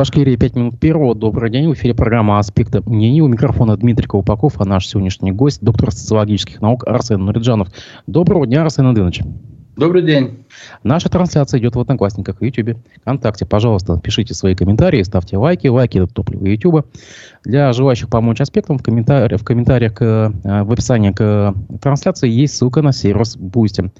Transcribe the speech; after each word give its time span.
Башкирии 0.00 0.34
5 0.34 0.56
минут 0.56 0.80
первого. 0.80 1.14
Добрый 1.14 1.50
день. 1.50 1.68
В 1.68 1.74
эфире 1.74 1.92
программа 1.92 2.38
«Аспекты 2.38 2.80
мнений». 2.86 3.20
У 3.20 3.28
микрофона 3.28 3.76
Дмитрий 3.76 4.06
Колпаков, 4.06 4.58
а 4.58 4.64
наш 4.64 4.88
сегодняшний 4.88 5.30
гость– 5.30 5.58
доктор 5.62 5.92
социологических 5.92 6.62
наук 6.62 6.88
Арсен 6.88 7.22
Нуриджанов. 7.22 7.68
Доброго 8.06 8.46
дня, 8.46 8.62
Арсен 8.62 8.86
Андынович. 8.86 9.20
Добрый 9.76 10.00
день. 10.00 10.46
Наша 10.84 11.10
трансляция 11.10 11.60
идет 11.60 11.76
в 11.76 11.80
Одноклассниках, 11.80 12.40
в 12.40 12.42
Ютубе, 12.42 12.78
ВКонтакте. 13.02 13.44
Пожалуйста, 13.44 14.00
пишите 14.02 14.32
свои 14.32 14.54
комментарии, 14.54 15.02
ставьте 15.02 15.36
лайки. 15.36 15.66
Лайки– 15.66 15.98
это 16.02 16.06
топливо 16.06 16.46
Ютуба. 16.46 16.86
Для 17.44 17.70
желающих 17.74 18.08
помочь 18.08 18.40
аспектам 18.40 18.78
в, 18.78 18.82
комментари- 18.82 19.36
в 19.36 19.44
комментариях 19.44 19.92
к, 19.92 20.02
э, 20.02 20.62
в 20.62 20.72
описании 20.72 21.10
к 21.10 21.54
трансляции 21.78 22.30
есть 22.30 22.56
ссылка 22.56 22.80
на 22.80 22.92
сервис 22.92 23.36
Boosty. 23.36 23.90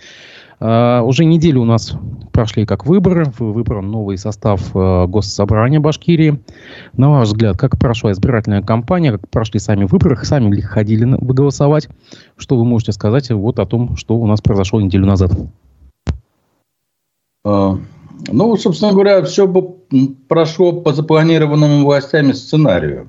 Uh, 0.61 1.03
уже 1.05 1.25
неделю 1.25 1.63
у 1.63 1.65
нас 1.65 1.95
прошли 2.33 2.67
как 2.67 2.85
выборы. 2.85 3.33
Выбран 3.39 3.91
новый 3.91 4.19
состав 4.19 4.77
uh, 4.77 5.07
Госсобрания 5.07 5.81
Башкирии. 5.81 6.39
На 6.93 7.09
ваш 7.09 7.29
взгляд, 7.29 7.57
как 7.57 7.79
прошла 7.79 8.13
избирательная 8.13 8.61
кампания, 8.61 9.13
как 9.13 9.27
прошли 9.31 9.59
сами 9.59 9.85
выборы, 9.85 10.17
сами 10.23 10.55
ли 10.55 10.61
ходили 10.61 11.05
на, 11.05 11.17
голосовать? 11.17 11.89
Что 12.37 12.59
вы 12.59 12.67
можете 12.67 12.93
сказать 12.93 13.31
вот 13.31 13.59
о 13.59 13.65
том, 13.65 13.97
что 13.97 14.17
у 14.17 14.27
нас 14.27 14.43
произошло 14.43 14.83
неделю 14.83 15.07
назад? 15.07 15.33
Uh, 17.47 17.81
ну, 18.31 18.55
собственно 18.57 18.93
говоря, 18.93 19.23
все 19.23 19.49
прошло 20.29 20.73
по 20.73 20.93
запланированному 20.93 21.87
властями 21.87 22.33
сценарию. 22.33 23.09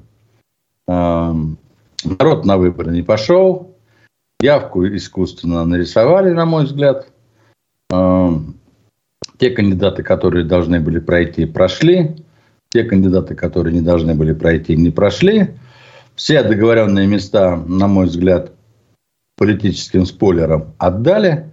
Народ 0.88 2.46
на 2.46 2.58
выборы 2.58 2.92
не 2.92 3.02
пошел. 3.02 3.76
Явку 4.40 4.88
искусственно 4.88 5.66
нарисовали, 5.66 6.32
на 6.32 6.46
мой 6.46 6.64
взгляд. 6.64 7.12
Эм, 7.92 8.56
те 9.38 9.50
кандидаты, 9.50 10.04
которые 10.04 10.46
должны 10.46 10.80
были 10.80 11.00
пройти, 11.00 11.46
прошли. 11.46 12.16
Те 12.70 12.84
кандидаты, 12.84 13.36
которые 13.36 13.74
не 13.74 13.82
должны 13.82 14.16
были 14.16 14.34
пройти, 14.34 14.78
не 14.78 14.90
прошли. 14.90 15.50
Все 16.16 16.44
договоренные 16.44 17.08
места, 17.08 17.56
на 17.56 17.88
мой 17.88 18.06
взгляд, 18.06 18.52
политическим 19.38 20.06
спойлерам 20.06 20.74
отдали. 20.78 21.52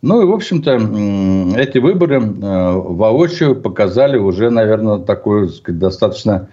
Ну 0.00 0.22
и, 0.22 0.26
в 0.26 0.32
общем-то, 0.32 0.76
эти 1.58 1.78
выборы 1.78 2.20
э, 2.20 2.72
воочию 2.72 3.56
показали 3.56 4.18
уже, 4.18 4.50
наверное, 4.50 4.98
такую 4.98 5.48
сказать, 5.48 5.78
достаточно 5.78 6.48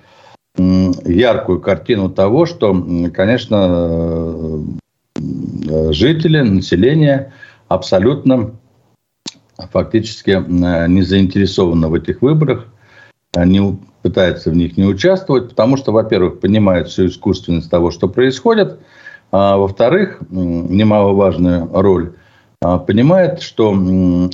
яркую 0.57 1.61
картину 1.61 2.09
того, 2.09 2.45
что, 2.45 2.73
конечно, 3.13 4.65
э, 5.17 5.91
жители, 5.91 6.41
население 6.41 7.33
абсолютно 7.67 8.53
фактически 9.71 10.31
э, 10.31 10.87
не 10.87 11.01
заинтересована 11.01 11.89
в 11.89 11.93
этих 11.93 12.21
выборах, 12.21 12.67
не 13.35 13.79
пытается 14.01 14.49
в 14.49 14.55
них 14.55 14.77
не 14.77 14.85
участвовать, 14.85 15.49
потому 15.49 15.77
что, 15.77 15.91
во-первых, 15.91 16.39
понимает 16.39 16.87
всю 16.87 17.07
искусственность 17.07 17.69
того, 17.69 17.91
что 17.91 18.09
происходит, 18.09 18.79
а 19.31 19.57
во-вторых, 19.57 20.21
немаловажную 20.29 21.69
роль 21.71 22.13
а, 22.63 22.77
понимает, 22.77 23.41
что 23.41 23.73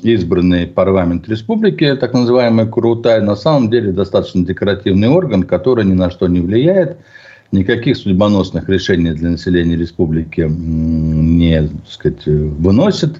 избранный 0.02 0.67
парламент 0.67 1.30
республики, 1.30 1.95
так 1.95 2.14
называемый 2.14 2.67
Курутай, 2.67 3.22
на 3.22 3.36
самом 3.36 3.70
деле 3.70 3.92
достаточно 3.92 4.44
декоративный 4.45 5.08
орган, 5.08 5.44
который 5.44 5.86
ни 5.86 5.94
на 5.94 6.09
что 6.09 6.28
не 6.28 6.42
влияет, 6.42 6.98
никаких 7.52 7.95
судьбоносных 7.95 8.67
решений 8.67 9.11
для 9.11 9.30
населения 9.30 9.78
республики 9.78 10.45
не 10.50 11.61
так 11.61 11.89
сказать, 11.89 12.25
выносит. 12.25 13.17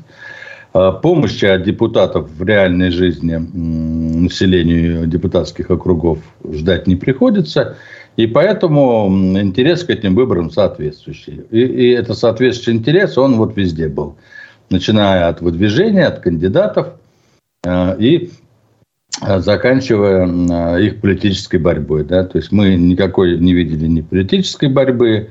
А, 0.74 0.92
помощи 0.92 1.46
от 1.46 1.64
депутатов 1.64 2.30
в 2.30 2.44
реальной 2.44 2.92
жизни 2.92 3.36
населению 3.36 5.08
депутатских 5.08 5.72
округов 5.72 6.20
ждать 6.52 6.88
не 6.88 6.96
приходится. 6.96 7.78
И 8.16 8.26
поэтому 8.26 9.08
интерес 9.40 9.84
к 9.84 9.90
этим 9.92 10.16
выборам 10.16 10.50
соответствующий. 10.50 11.46
И, 11.52 11.60
и 11.60 11.90
это 11.92 12.14
соответствующий 12.16 12.80
интерес, 12.80 13.18
он 13.18 13.36
вот 13.36 13.56
везде 13.56 13.88
был. 13.88 14.16
Начиная 14.70 15.30
от 15.30 15.42
выдвижения, 15.42 16.08
от 16.08 16.20
кандидатов 16.20 16.94
а, 17.66 17.96
и 17.98 18.32
а, 19.22 19.40
заканчивая 19.40 20.78
их 20.80 21.00
политической 21.00 21.58
борьбой. 21.58 22.04
Да? 22.04 22.24
То 22.24 22.40
есть 22.40 22.52
мы 22.52 22.76
никакой 22.76 23.38
не 23.40 23.54
видели 23.54 23.88
ни 23.88 24.02
политической 24.02 24.70
борьбы, 24.70 25.30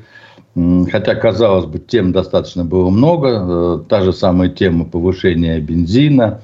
Хотя, 0.91 1.15
казалось 1.15 1.67
бы, 1.67 1.79
тем 1.79 2.13
достаточно 2.13 2.65
было 2.65 2.89
много. 2.89 3.29
Э, 3.29 3.79
та 3.87 4.01
же 4.01 4.15
самая 4.15 4.49
тема 4.49 4.87
повышения 4.87 5.61
бензина, 5.61 6.41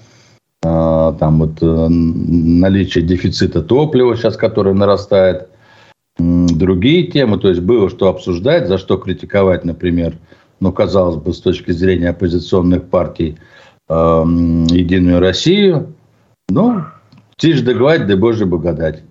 э, 0.62 1.14
там 1.18 1.38
вот 1.38 1.62
э, 1.62 1.88
наличие 1.88 3.04
дефицита 3.04 3.62
топлива 3.62 4.14
сейчас, 4.14 4.36
которое 4.36 4.74
нарастает. 4.74 5.48
Другие 6.18 7.06
темы, 7.06 7.38
то 7.38 7.48
есть 7.48 7.62
было 7.62 7.88
что 7.88 8.08
обсуждать, 8.08 8.68
за 8.68 8.76
что 8.76 8.98
критиковать, 8.98 9.64
например, 9.64 10.18
ну, 10.60 10.70
казалось 10.70 11.16
бы, 11.16 11.32
с 11.32 11.40
точки 11.40 11.70
зрения 11.70 12.10
оппозиционных 12.10 12.84
партий, 12.84 13.38
Единую 13.88 15.20
Россию. 15.20 15.94
Ну, 16.50 16.82
тише 17.36 17.64
договорить, 17.64 18.06
да 18.06 18.16
боже 18.16 18.44
благодать 18.44 19.02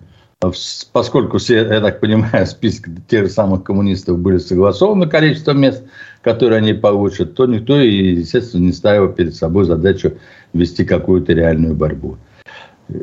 поскольку 0.92 1.38
все, 1.38 1.64
я 1.66 1.80
так 1.80 2.00
понимаю, 2.00 2.46
список 2.46 2.88
тех 3.08 3.26
же 3.26 3.30
самых 3.30 3.64
коммунистов 3.64 4.18
были 4.18 4.38
согласованы 4.38 5.06
количество 5.06 5.52
мест, 5.52 5.84
которые 6.22 6.58
они 6.58 6.72
получат, 6.72 7.34
то 7.34 7.46
никто, 7.46 7.76
естественно, 7.78 8.66
не 8.66 8.72
ставил 8.72 9.12
перед 9.12 9.34
собой 9.34 9.64
задачу 9.64 10.14
вести 10.52 10.84
какую-то 10.84 11.32
реальную 11.32 11.74
борьбу. 11.74 12.16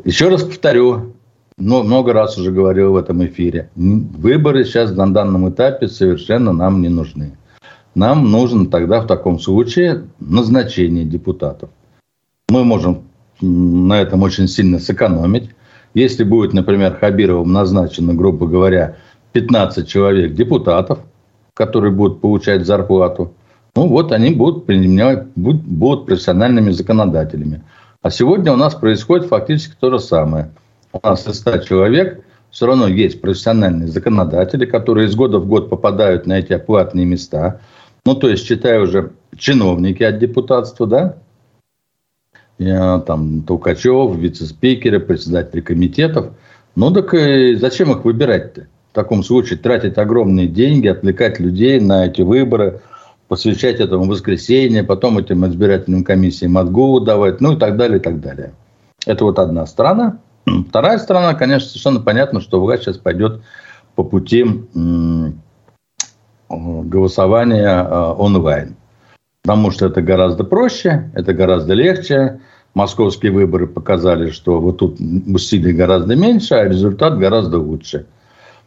Еще 0.04 0.28
раз 0.28 0.42
повторю, 0.42 1.14
но 1.56 1.82
много 1.82 2.12
раз 2.12 2.38
уже 2.38 2.52
говорил 2.52 2.92
в 2.92 2.96
этом 2.96 3.24
эфире, 3.26 3.70
выборы 3.76 4.64
сейчас 4.64 4.92
на 4.92 5.12
данном 5.12 5.48
этапе 5.50 5.88
совершенно 5.88 6.52
нам 6.52 6.80
не 6.80 6.88
нужны. 6.88 7.36
Нам 7.94 8.30
нужно 8.30 8.66
тогда 8.66 9.00
в 9.00 9.06
таком 9.06 9.40
случае 9.40 10.04
назначение 10.20 11.04
депутатов. 11.04 11.70
Мы 12.48 12.64
можем 12.64 13.02
на 13.40 14.00
этом 14.00 14.22
очень 14.22 14.48
сильно 14.48 14.78
сэкономить. 14.78 15.50
Если 15.94 16.24
будет, 16.24 16.52
например, 16.52 16.96
Хабировым 17.00 17.52
назначено, 17.52 18.14
грубо 18.14 18.46
говоря, 18.46 18.96
15 19.32 19.88
человек 19.88 20.34
депутатов, 20.34 21.00
которые 21.54 21.92
будут 21.92 22.20
получать 22.20 22.66
зарплату, 22.66 23.34
ну 23.76 23.86
вот 23.86 24.12
они 24.12 24.30
будут, 24.30 24.66
принимать, 24.66 25.26
будут 25.34 26.06
профессиональными 26.06 26.70
законодателями. 26.70 27.62
А 28.02 28.10
сегодня 28.10 28.52
у 28.52 28.56
нас 28.56 28.74
происходит 28.74 29.26
фактически 29.26 29.74
то 29.78 29.90
же 29.90 29.98
самое. 29.98 30.50
У 30.92 31.06
нас 31.06 31.26
из 31.26 31.36
100 31.38 31.58
человек 31.58 32.24
все 32.50 32.66
равно 32.66 32.88
есть 32.88 33.20
профессиональные 33.20 33.88
законодатели, 33.88 34.64
которые 34.64 35.06
из 35.06 35.14
года 35.14 35.38
в 35.38 35.46
год 35.46 35.70
попадают 35.70 36.26
на 36.26 36.38
эти 36.38 36.52
оплатные 36.52 37.06
места. 37.06 37.60
Ну, 38.04 38.14
то 38.14 38.28
есть, 38.28 38.46
считая 38.46 38.80
уже 38.80 39.12
чиновники 39.36 40.02
от 40.02 40.18
депутатства, 40.18 40.86
да, 40.86 41.16
там 42.60 43.42
Толкачев, 43.42 44.16
вице-спикеры, 44.16 45.00
председатели 45.00 45.60
комитетов. 45.60 46.34
Ну 46.76 46.90
так 46.92 47.14
и 47.14 47.54
зачем 47.54 47.90
их 47.92 48.04
выбирать-то? 48.04 48.66
В 48.92 48.94
таком 48.94 49.22
случае 49.22 49.58
тратить 49.58 49.98
огромные 49.98 50.46
деньги, 50.46 50.88
отвлекать 50.88 51.40
людей 51.40 51.80
на 51.80 52.06
эти 52.06 52.22
выборы, 52.22 52.80
посвящать 53.28 53.80
этому 53.80 54.04
воскресенье, 54.04 54.82
потом 54.82 55.16
этим 55.18 55.46
избирательным 55.46 56.04
комиссиям 56.04 56.58
отгулу 56.58 57.00
давать, 57.00 57.40
ну 57.40 57.52
и 57.52 57.56
так 57.56 57.76
далее, 57.76 57.98
и 57.98 58.02
так 58.02 58.20
далее. 58.20 58.52
Это 59.06 59.24
вот 59.24 59.38
одна 59.38 59.66
сторона. 59.66 60.18
Вторая 60.68 60.98
сторона, 60.98 61.34
конечно, 61.34 61.68
совершенно 61.68 62.00
понятно, 62.00 62.40
что 62.40 62.60
власть 62.60 62.82
сейчас 62.82 62.98
пойдет 62.98 63.40
по 63.94 64.04
пути 64.04 64.44
голосования 66.48 67.68
а, 67.68 68.12
онлайн. 68.14 68.76
Потому 69.42 69.70
что 69.70 69.86
это 69.86 70.02
гораздо 70.02 70.44
проще, 70.44 71.10
это 71.14 71.32
гораздо 71.32 71.74
легче. 71.74 72.40
Московские 72.74 73.32
выборы 73.32 73.66
показали, 73.66 74.30
что 74.30 74.60
вот 74.60 74.78
тут 74.78 74.98
усилий 75.00 75.72
гораздо 75.72 76.14
меньше, 76.14 76.54
а 76.54 76.68
результат 76.68 77.18
гораздо 77.18 77.58
лучше. 77.58 78.06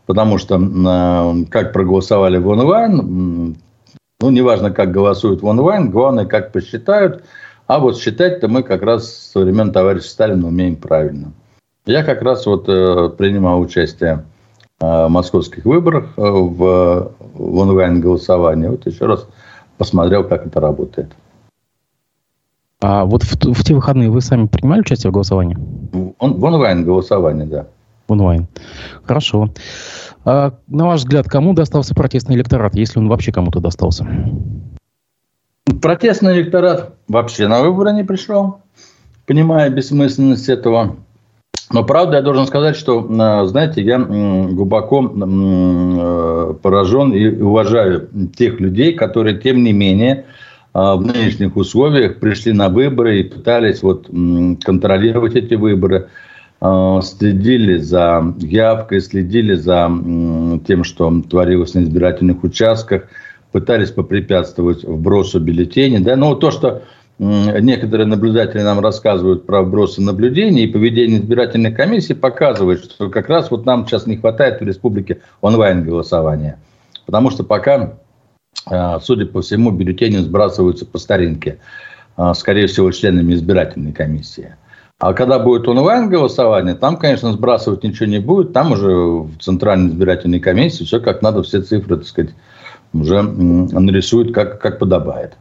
Потому 0.05 0.37
что 0.37 0.55
э, 0.59 1.45
как 1.49 1.71
проголосовали 1.71 2.37
в 2.37 2.47
онлайн, 2.47 3.55
ну, 4.19 4.29
неважно, 4.29 4.71
как 4.71 4.91
голосуют 4.91 5.41
в 5.41 5.45
онлайн, 5.45 5.89
главное, 5.89 6.25
как 6.25 6.51
посчитают. 6.51 7.23
А 7.67 7.79
вот 7.79 7.97
считать-то 7.97 8.47
мы 8.47 8.63
как 8.63 8.81
раз 8.81 9.13
со 9.13 9.39
времен 9.39 9.71
товарища 9.71 10.09
Сталина 10.09 10.47
умеем 10.47 10.75
правильно. 10.75 11.31
Я 11.85 12.03
как 12.03 12.21
раз 12.21 12.45
вот 12.45 12.65
э, 12.67 13.09
принимал 13.17 13.61
участие 13.61 14.25
э, 14.81 14.85
в 14.85 15.09
московских 15.09 15.65
выборах 15.65 16.09
в, 16.17 17.11
в 17.35 17.57
онлайн-голосовании. 17.57 18.67
Вот 18.67 18.85
еще 18.85 19.05
раз 19.05 19.27
посмотрел, 19.77 20.23
как 20.27 20.45
это 20.47 20.59
работает. 20.59 21.11
А 22.81 23.05
вот 23.05 23.23
в, 23.23 23.35
в 23.35 23.63
те 23.63 23.73
выходные 23.73 24.09
вы 24.09 24.19
сами 24.19 24.47
принимали 24.47 24.81
участие 24.81 25.09
в 25.09 25.13
голосовании? 25.13 25.57
Он, 26.19 26.33
в 26.33 26.43
онлайн 26.43 26.83
голосовании, 26.83 27.45
да. 27.45 27.67
В 28.07 28.11
онлайн. 28.11 28.47
Хорошо. 29.05 29.49
А, 30.25 30.53
на 30.67 30.87
ваш 30.87 30.99
взгляд, 30.99 31.29
кому 31.29 31.53
достался 31.53 31.95
протестный 31.95 32.35
электорат, 32.35 32.75
если 32.75 32.99
он 32.99 33.07
вообще 33.07 33.31
кому-то 33.31 33.61
достался? 33.61 34.05
Протестный 35.81 36.33
электорат 36.33 36.95
вообще 37.07 37.47
на 37.47 37.61
выборы 37.61 37.93
не 37.93 38.03
пришел, 38.03 38.57
понимая 39.25 39.69
бессмысленность 39.69 40.49
этого 40.49 40.97
Но 41.73 41.83
правда, 41.83 42.17
я 42.17 42.21
должен 42.21 42.45
сказать, 42.45 42.75
что, 42.75 43.01
э, 43.01 43.45
знаете, 43.47 43.81
я 43.81 43.97
глубоко 43.99 45.03
э, 45.03 46.53
поражен 46.61 47.11
и 47.11 47.41
уважаю 47.41 48.09
тех 48.37 48.59
людей, 48.59 48.93
которые, 48.93 49.39
тем 49.39 49.63
не 49.63 49.73
менее, 49.73 50.25
в 50.73 51.01
нынешних 51.01 51.55
условиях 51.55 52.19
пришли 52.19 52.51
на 52.51 52.67
выборы 52.67 53.19
и 53.19 53.23
пытались 53.23 53.83
вот 53.83 54.07
контролировать 54.07 55.35
эти 55.35 55.53
выборы, 55.53 56.07
следили 56.59 57.77
за 57.77 58.33
явкой, 58.39 59.01
следили 59.01 59.53
за 59.53 59.91
тем, 60.65 60.83
что 60.83 61.21
творилось 61.29 61.75
на 61.75 61.81
избирательных 61.81 62.43
участках, 62.43 63.03
пытались 63.51 63.91
попрепятствовать 63.91 64.83
вбросу 64.83 65.39
бюллетеней. 65.39 65.99
Да? 65.99 66.15
Ну, 66.15 66.35
то, 66.35 66.49
что 66.49 66.81
некоторые 67.19 68.07
наблюдатели 68.07 68.61
нам 68.61 68.79
рассказывают 68.79 69.45
про 69.45 69.61
вбросы 69.61 70.01
наблюдений 70.01 70.63
и 70.63 70.71
поведение 70.71 71.19
избирательной 71.19 71.73
комиссии, 71.73 72.13
показывает, 72.13 72.83
что 72.83 73.09
как 73.09 73.29
раз 73.29 73.51
вот 73.51 73.65
нам 73.65 73.87
сейчас 73.87 74.07
не 74.07 74.17
хватает 74.17 74.61
в 74.61 74.63
республике 74.63 75.21
онлайн-голосования. 75.41 76.59
Потому 77.05 77.29
что 77.29 77.43
пока, 77.43 77.99
а, 78.65 78.99
судя 78.99 79.25
по 79.25 79.41
всему, 79.41 79.71
бюллетени 79.71 80.17
сбрасываются 80.17 80.85
по 80.85 80.97
старинке, 80.97 81.59
а, 82.15 82.33
скорее 82.33 82.67
всего, 82.67 82.91
членами 82.91 83.33
избирательной 83.33 83.93
комиссии. 83.93 84.55
А 84.99 85.13
когда 85.13 85.37
будет 85.39 85.67
онлайн-голосование, 85.67 86.75
там, 86.75 86.97
конечно, 86.97 87.33
сбрасывать 87.33 87.83
ничего 87.83 88.05
не 88.05 88.19
будет. 88.19 88.53
Там 88.53 88.71
уже 88.71 88.89
в 88.89 89.37
Центральной 89.39 89.89
избирательной 89.89 90.39
комиссии 90.39 90.85
все 90.85 91.01
как 91.01 91.21
надо, 91.21 91.43
все 91.43 91.61
цифры, 91.61 91.97
так 91.97 92.07
сказать, 92.07 92.33
уже 92.93 93.21
нарисуют, 93.21 94.33
как, 94.33 94.61
как 94.61 94.79
подобает. 94.79 95.33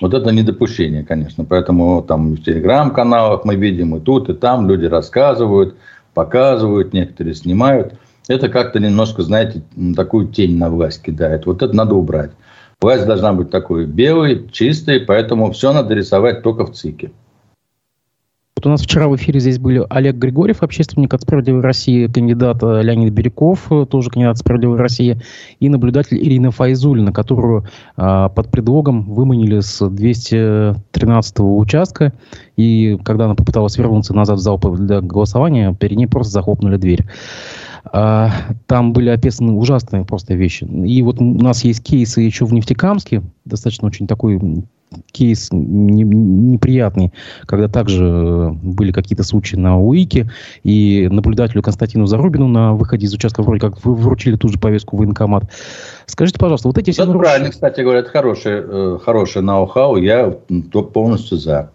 Вот 0.00 0.12
это 0.12 0.30
недопущение, 0.30 1.04
конечно. 1.04 1.44
Поэтому 1.44 2.02
там 2.02 2.34
в 2.34 2.42
телеграм-каналах 2.42 3.44
мы 3.44 3.56
видим 3.56 3.96
и 3.96 4.00
тут, 4.00 4.28
и 4.28 4.34
там 4.34 4.68
люди 4.68 4.84
рассказывают, 4.86 5.76
показывают, 6.12 6.92
некоторые 6.92 7.34
снимают. 7.34 7.94
Это 8.28 8.48
как-то 8.48 8.78
немножко, 8.78 9.22
знаете, 9.22 9.62
такую 9.94 10.28
тень 10.28 10.58
на 10.58 10.68
власть 10.68 11.02
кидает. 11.02 11.46
Вот 11.46 11.62
это 11.62 11.74
надо 11.74 11.94
убрать. 11.94 12.32
Власть 12.80 13.06
должна 13.06 13.32
быть 13.32 13.50
такой 13.50 13.86
белой, 13.86 14.48
чистой, 14.52 15.00
поэтому 15.00 15.50
все 15.52 15.72
надо 15.72 15.94
рисовать 15.94 16.42
только 16.42 16.66
в 16.66 16.72
ЦИКе. 16.72 17.12
Вот 18.56 18.64
у 18.64 18.70
нас 18.70 18.80
вчера 18.80 19.06
в 19.06 19.14
эфире 19.16 19.38
здесь 19.38 19.58
были 19.58 19.84
Олег 19.90 20.16
Григорьев, 20.16 20.62
общественник 20.62 21.12
от 21.12 21.20
«Справедливой 21.20 21.60
России», 21.60 22.06
кандидат 22.06 22.62
э, 22.62 22.80
Леонид 22.82 23.12
Бирюков, 23.12 23.70
э, 23.70 23.84
тоже 23.84 24.08
кандидат 24.08 24.38
«Справедливой 24.38 24.78
России», 24.78 25.20
и 25.60 25.68
наблюдатель 25.68 26.16
Ирина 26.16 26.50
Файзулина, 26.50 27.12
которую 27.12 27.66
а, 27.96 28.30
под 28.30 28.50
предлогом 28.50 29.12
выманили 29.12 29.60
с 29.60 29.86
213 29.86 31.40
участка, 31.40 32.14
и 32.56 32.98
когда 33.04 33.26
она 33.26 33.34
попыталась 33.34 33.76
вернуться 33.76 34.14
назад 34.14 34.38
в 34.38 34.40
зал 34.40 34.58
для 34.58 35.02
голосования, 35.02 35.76
перед 35.78 35.98
ней 35.98 36.06
просто 36.06 36.32
захлопнули 36.32 36.78
дверь. 36.78 37.04
А, 37.84 38.30
там 38.66 38.94
были 38.94 39.10
описаны 39.10 39.52
ужасные 39.52 40.06
просто 40.06 40.32
вещи. 40.32 40.64
И 40.64 41.02
вот 41.02 41.20
у 41.20 41.24
нас 41.24 41.62
есть 41.62 41.84
кейсы 41.84 42.22
еще 42.22 42.46
в 42.46 42.54
Нефтекамске, 42.54 43.22
достаточно 43.44 43.86
очень 43.86 44.06
такой 44.06 44.40
кейс 45.12 45.48
не, 45.52 46.02
неприятный, 46.02 47.12
когда 47.46 47.68
также 47.68 48.04
э, 48.04 48.50
были 48.50 48.92
какие-то 48.92 49.22
случаи 49.22 49.56
на 49.56 49.80
УИКе, 49.80 50.30
и 50.64 51.08
наблюдателю 51.10 51.62
Константину 51.62 52.06
Зарубину 52.06 52.48
на 52.48 52.74
выходе 52.74 53.06
из 53.06 53.14
участка 53.14 53.42
вроде 53.42 53.60
как 53.60 53.84
вручили 53.84 54.36
ту 54.36 54.48
же 54.48 54.58
повестку 54.58 54.96
в 54.96 55.00
военкомат. 55.00 55.44
Скажите, 56.06 56.38
пожалуйста, 56.38 56.68
вот 56.68 56.78
эти 56.78 56.90
все... 56.90 57.02
Это 57.02 57.12
нарушения... 57.12 57.30
правильно, 57.30 57.50
кстати 57.50 57.80
говоря, 57.80 58.00
это 58.00 58.10
хорошее, 58.10 58.64
э, 58.66 58.98
хорошее 59.04 59.44
ноу-хау, 59.44 59.96
я 59.96 60.36
полностью 60.92 61.38
за. 61.38 61.70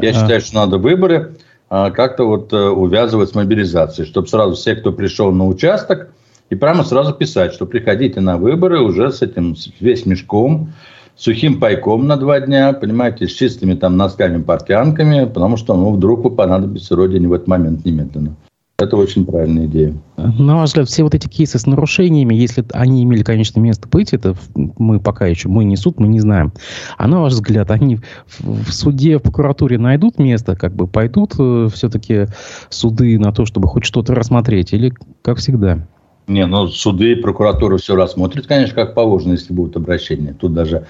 Я 0.00 0.10
а... 0.10 0.12
считаю, 0.12 0.40
что 0.40 0.54
надо 0.54 0.78
выборы 0.78 1.34
а, 1.68 1.90
как-то 1.90 2.24
вот 2.24 2.52
э, 2.52 2.56
увязывать 2.56 3.30
с 3.30 3.34
мобилизацией, 3.34 4.06
чтобы 4.06 4.28
сразу 4.28 4.54
все, 4.54 4.76
кто 4.76 4.92
пришел 4.92 5.32
на 5.32 5.46
участок, 5.46 6.08
и 6.50 6.54
прямо 6.54 6.84
сразу 6.84 7.14
писать, 7.14 7.52
что 7.52 7.66
приходите 7.66 8.20
на 8.20 8.36
выборы 8.36 8.80
уже 8.80 9.10
с 9.10 9.22
этим 9.22 9.56
весь 9.80 10.06
мешком, 10.06 10.72
сухим 11.16 11.60
пайком 11.60 12.06
на 12.06 12.16
два 12.16 12.40
дня, 12.40 12.72
понимаете, 12.72 13.26
с 13.26 13.32
чистыми 13.32 13.74
там 13.74 13.96
носками, 13.96 14.42
портянками, 14.42 15.24
потому 15.24 15.56
что, 15.56 15.74
ну, 15.74 15.92
вдруг 15.92 16.36
понадобится 16.36 16.96
родине 16.96 17.28
в 17.28 17.32
этот 17.32 17.48
момент 17.48 17.84
немедленно. 17.84 18.36
Это 18.76 18.96
очень 18.96 19.24
правильная 19.24 19.66
идея. 19.66 19.94
На 20.16 20.56
ваш 20.56 20.70
взгляд, 20.70 20.88
все 20.88 21.04
вот 21.04 21.14
эти 21.14 21.28
кейсы 21.28 21.60
с 21.60 21.66
нарушениями, 21.66 22.34
если 22.34 22.64
они 22.72 23.04
имели, 23.04 23.22
конечно, 23.22 23.60
место 23.60 23.88
быть, 23.88 24.12
это 24.12 24.34
мы 24.54 24.98
пока 24.98 25.26
еще, 25.26 25.48
мы 25.48 25.62
не 25.62 25.76
суд, 25.76 26.00
мы 26.00 26.08
не 26.08 26.18
знаем. 26.18 26.52
А 26.98 27.06
на 27.06 27.20
ваш 27.20 27.34
взгляд, 27.34 27.70
они 27.70 28.00
в 28.40 28.72
суде, 28.72 29.18
в 29.18 29.22
прокуратуре 29.22 29.78
найдут 29.78 30.18
место, 30.18 30.56
как 30.56 30.74
бы 30.74 30.88
пойдут 30.88 31.34
э, 31.38 31.68
все-таки 31.72 32.26
суды 32.68 33.16
на 33.16 33.32
то, 33.32 33.46
чтобы 33.46 33.68
хоть 33.68 33.84
что-то 33.84 34.12
рассмотреть, 34.12 34.72
или 34.72 34.92
как 35.22 35.38
всегда? 35.38 35.86
Не, 36.26 36.46
ну 36.46 36.68
суды 36.68 37.12
и 37.12 37.14
прокуратура 37.16 37.76
все 37.76 37.96
рассмотрят, 37.96 38.46
конечно, 38.46 38.74
как 38.74 38.94
положено, 38.94 39.32
если 39.32 39.52
будут 39.52 39.76
обращения. 39.76 40.34
Тут 40.38 40.54
даже 40.54 40.86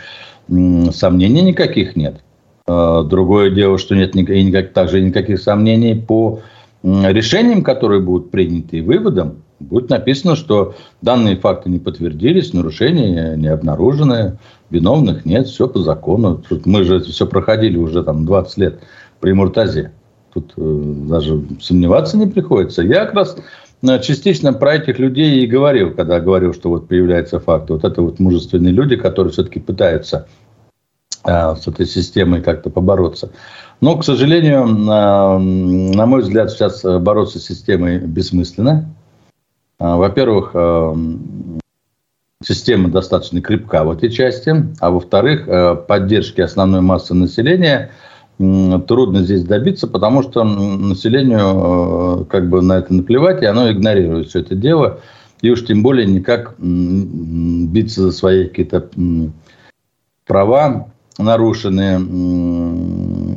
сомнений 0.48 1.42
никаких 1.42 1.96
нет. 1.96 2.20
А, 2.66 3.02
другое 3.02 3.50
дело, 3.50 3.78
что 3.78 3.94
нет 3.94 4.14
никак, 4.14 4.72
также 4.72 5.00
никаких 5.00 5.40
сомнений 5.40 5.94
по 5.94 6.40
решениям, 6.82 7.62
которые 7.62 8.00
будут 8.00 8.30
приняты, 8.30 8.78
и 8.78 8.80
выводам. 8.80 9.42
Будет 9.58 9.88
написано, 9.88 10.36
что 10.36 10.74
данные 11.00 11.36
факты 11.36 11.70
не 11.70 11.78
подтвердились, 11.78 12.52
нарушения 12.52 13.36
не 13.36 13.48
обнаружены, 13.48 14.38
виновных 14.70 15.24
нет, 15.24 15.46
все 15.46 15.68
по 15.68 15.78
закону. 15.80 16.42
Тут 16.46 16.66
мы 16.66 16.84
же 16.84 17.00
все 17.00 17.26
проходили 17.26 17.76
уже 17.76 18.02
там 18.02 18.26
20 18.26 18.58
лет 18.58 18.80
при 19.20 19.32
Муртазе. 19.32 19.92
Тут 20.34 20.52
э, 20.56 20.82
даже 21.08 21.42
сомневаться 21.60 22.18
не 22.18 22.26
приходится. 22.26 22.82
Я 22.82 23.06
как 23.06 23.14
раз 23.14 23.36
частично 24.00 24.52
про 24.52 24.76
этих 24.76 24.98
людей 24.98 25.40
и 25.40 25.46
говорил, 25.46 25.94
когда 25.94 26.20
говорил, 26.20 26.54
что 26.54 26.70
вот 26.70 26.88
появляется 26.88 27.38
факт. 27.40 27.70
Вот 27.70 27.84
это 27.84 28.02
вот 28.02 28.18
мужественные 28.18 28.72
люди, 28.72 28.96
которые 28.96 29.32
все-таки 29.32 29.60
пытаются 29.60 30.26
а, 31.22 31.54
с 31.54 31.66
этой 31.68 31.86
системой 31.86 32.42
как-то 32.42 32.70
побороться. 32.70 33.30
Но, 33.80 33.96
к 33.96 34.04
сожалению, 34.04 34.64
а, 34.88 35.38
на 35.38 36.06
мой 36.06 36.22
взгляд, 36.22 36.50
сейчас 36.50 36.82
бороться 36.82 37.38
с 37.38 37.44
системой 37.44 37.98
бессмысленно. 37.98 38.88
Во-первых, 39.78 40.54
система 42.42 42.88
достаточно 42.88 43.42
крепка 43.42 43.84
в 43.84 43.90
этой 43.90 44.08
части, 44.08 44.54
а 44.78 44.90
во-вторых, 44.90 45.86
поддержки 45.86 46.40
основной 46.40 46.80
массы 46.80 47.12
населения– 47.12 47.90
трудно 48.38 49.22
здесь 49.22 49.44
добиться, 49.44 49.86
потому 49.86 50.22
что 50.22 50.44
населению 50.44 52.22
э, 52.22 52.24
как 52.24 52.48
бы 52.48 52.62
на 52.62 52.78
это 52.78 52.92
наплевать, 52.92 53.42
и 53.42 53.46
оно 53.46 53.70
игнорирует 53.70 54.28
все 54.28 54.40
это 54.40 54.54
дело. 54.54 55.00
И 55.40 55.50
уж 55.50 55.64
тем 55.64 55.82
более 55.82 56.06
никак 56.06 56.54
биться 56.58 58.02
за 58.02 58.12
свои 58.12 58.48
какие-то 58.48 58.88
права 60.26 60.88
нарушенные, 61.18 62.00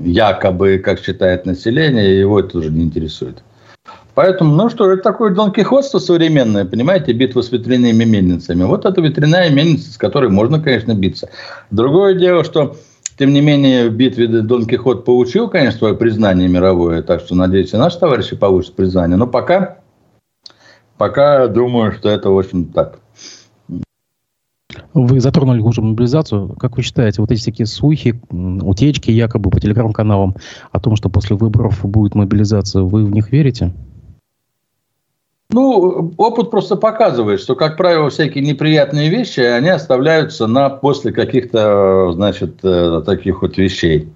якобы, 0.03 0.77
как 0.79 0.99
считает 0.99 1.45
население, 1.45 2.19
его 2.19 2.39
это 2.39 2.57
уже 2.57 2.71
не 2.71 2.83
интересует. 2.83 3.43
Поэтому, 4.15 4.55
ну 4.55 4.69
что, 4.69 4.91
это 4.91 5.03
такое 5.03 5.29
донкихотство 5.29 5.99
современное, 5.99 6.65
понимаете, 6.65 7.13
битва 7.13 7.41
с 7.41 7.51
ветряными 7.51 8.03
мельницами. 8.03 8.63
Вот 8.63 8.85
это 8.85 8.99
ветряная 8.99 9.51
мельница, 9.51 9.91
с 9.91 9.97
которой 9.97 10.31
можно, 10.31 10.59
конечно, 10.59 10.93
биться. 10.95 11.29
Другое 11.69 12.15
дело, 12.15 12.43
что 12.43 12.77
тем 13.17 13.33
не 13.33 13.41
менее, 13.41 13.89
в 13.89 13.93
битве 13.93 14.27
Дон 14.27 14.65
Кихот 14.65 15.03
получил, 15.03 15.49
конечно, 15.49 15.79
свое 15.79 15.95
признание 15.95 16.47
мировое, 16.47 17.01
так 17.01 17.21
что, 17.21 17.35
надеюсь, 17.35 17.73
и 17.73 17.77
наши 17.77 17.99
товарищи 17.99 18.35
получат 18.35 18.75
признание. 18.75 19.17
Но 19.17 19.25
пока, 19.25 19.79
пока 20.97 21.47
думаю, 21.47 21.93
что 21.93 22.09
это, 22.09 22.29
в 22.29 22.37
общем, 22.37 22.65
так. 22.65 22.99
Вы 24.93 25.19
затронули 25.19 25.61
уже 25.61 25.81
мобилизацию. 25.81 26.49
Как 26.59 26.77
вы 26.77 26.83
считаете, 26.83 27.21
вот 27.21 27.31
эти 27.31 27.39
всякие 27.39 27.65
слухи, 27.65 28.21
утечки 28.29 29.09
якобы 29.09 29.49
по 29.49 29.59
телеграм-каналам 29.59 30.35
о 30.71 30.79
том, 30.79 30.95
что 30.95 31.09
после 31.09 31.35
выборов 31.35 31.83
будет 31.83 32.13
мобилизация, 32.13 32.83
вы 32.83 33.05
в 33.05 33.11
них 33.11 33.31
верите? 33.31 33.73
Ну, 35.49 36.13
опыт 36.17 36.51
просто 36.51 36.75
показывает, 36.75 37.39
что, 37.39 37.55
как 37.55 37.77
правило, 37.77 38.09
всякие 38.09 38.43
неприятные 38.43 39.09
вещи, 39.09 39.39
они 39.39 39.69
оставляются 39.69 40.45
на 40.45 40.69
после 40.69 41.13
каких-то, 41.13 42.11
значит, 42.13 42.59
э, 42.63 43.01
таких 43.05 43.41
вот 43.41 43.57
вещей. 43.57 44.09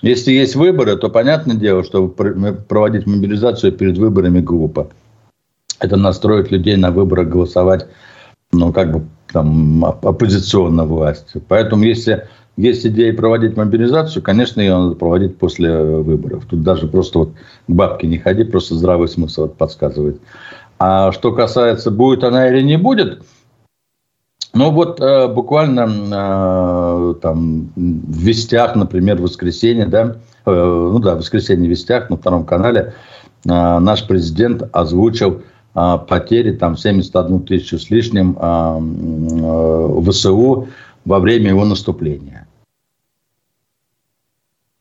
Если 0.00 0.32
есть 0.32 0.56
выборы, 0.56 0.96
то 0.96 1.08
понятное 1.08 1.54
дело, 1.54 1.84
что 1.84 2.08
проводить 2.08 3.06
мобилизацию 3.06 3.72
перед 3.72 3.96
выборами 3.96 4.40
глупо. 4.40 4.88
Это 5.78 5.96
настроит 5.96 6.50
людей 6.50 6.74
на 6.76 6.90
выборах 6.90 7.28
голосовать, 7.28 7.86
ну, 8.52 8.72
как 8.72 8.92
бы, 8.92 9.04
там, 9.32 9.84
оппозиционно 9.84 10.84
власти. 10.84 11.40
Поэтому, 11.46 11.84
если 11.84 12.26
есть 12.56 12.84
идея 12.84 13.14
проводить 13.14 13.56
мобилизацию, 13.56 14.22
конечно, 14.22 14.60
ее 14.60 14.76
надо 14.76 14.96
проводить 14.96 15.38
после 15.38 15.78
выборов. 15.78 16.44
Тут 16.50 16.62
даже 16.62 16.86
просто 16.86 17.20
вот 17.20 17.30
к 17.30 17.70
бабке 17.70 18.08
не 18.08 18.18
ходи, 18.18 18.44
просто 18.44 18.74
здравый 18.74 19.08
смысл 19.08 19.48
подсказывает. 19.48 20.20
А 20.84 21.12
что 21.12 21.30
касается, 21.30 21.92
будет 21.92 22.24
она 22.24 22.48
или 22.48 22.60
не 22.60 22.76
будет, 22.76 23.22
ну 24.52 24.72
вот 24.72 25.00
э, 25.00 25.28
буквально 25.28 25.86
э, 25.86 27.14
там 27.22 27.70
в 27.76 28.18
Вестях, 28.18 28.74
например, 28.74 29.18
в 29.18 29.22
воскресенье, 29.22 29.86
да, 29.86 30.16
э, 30.44 30.50
ну 30.50 30.98
да, 30.98 31.14
в 31.14 31.18
воскресенье 31.18 31.68
в 31.68 31.70
Вестях 31.70 32.10
на 32.10 32.16
втором 32.16 32.44
канале 32.44 32.94
наш 33.44 34.08
президент 34.08 34.64
озвучил 34.72 35.42
потери 35.72 36.50
там 36.56 36.76
71 36.76 37.42
тысячу 37.42 37.78
с 37.78 37.88
лишним 37.88 38.34
ВСУ 40.04 40.66
во 41.04 41.20
время 41.20 41.50
его 41.50 41.64
наступления. 41.64 42.48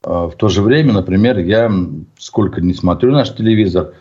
В 0.04 0.34
то 0.38 0.48
же 0.48 0.64
время, 0.64 0.94
например, 0.94 1.38
я 1.40 1.72
сколько 2.18 2.62
не 2.62 2.74
смотрю 2.74 3.12
наш 3.14 3.36
телевизор, 3.36 3.94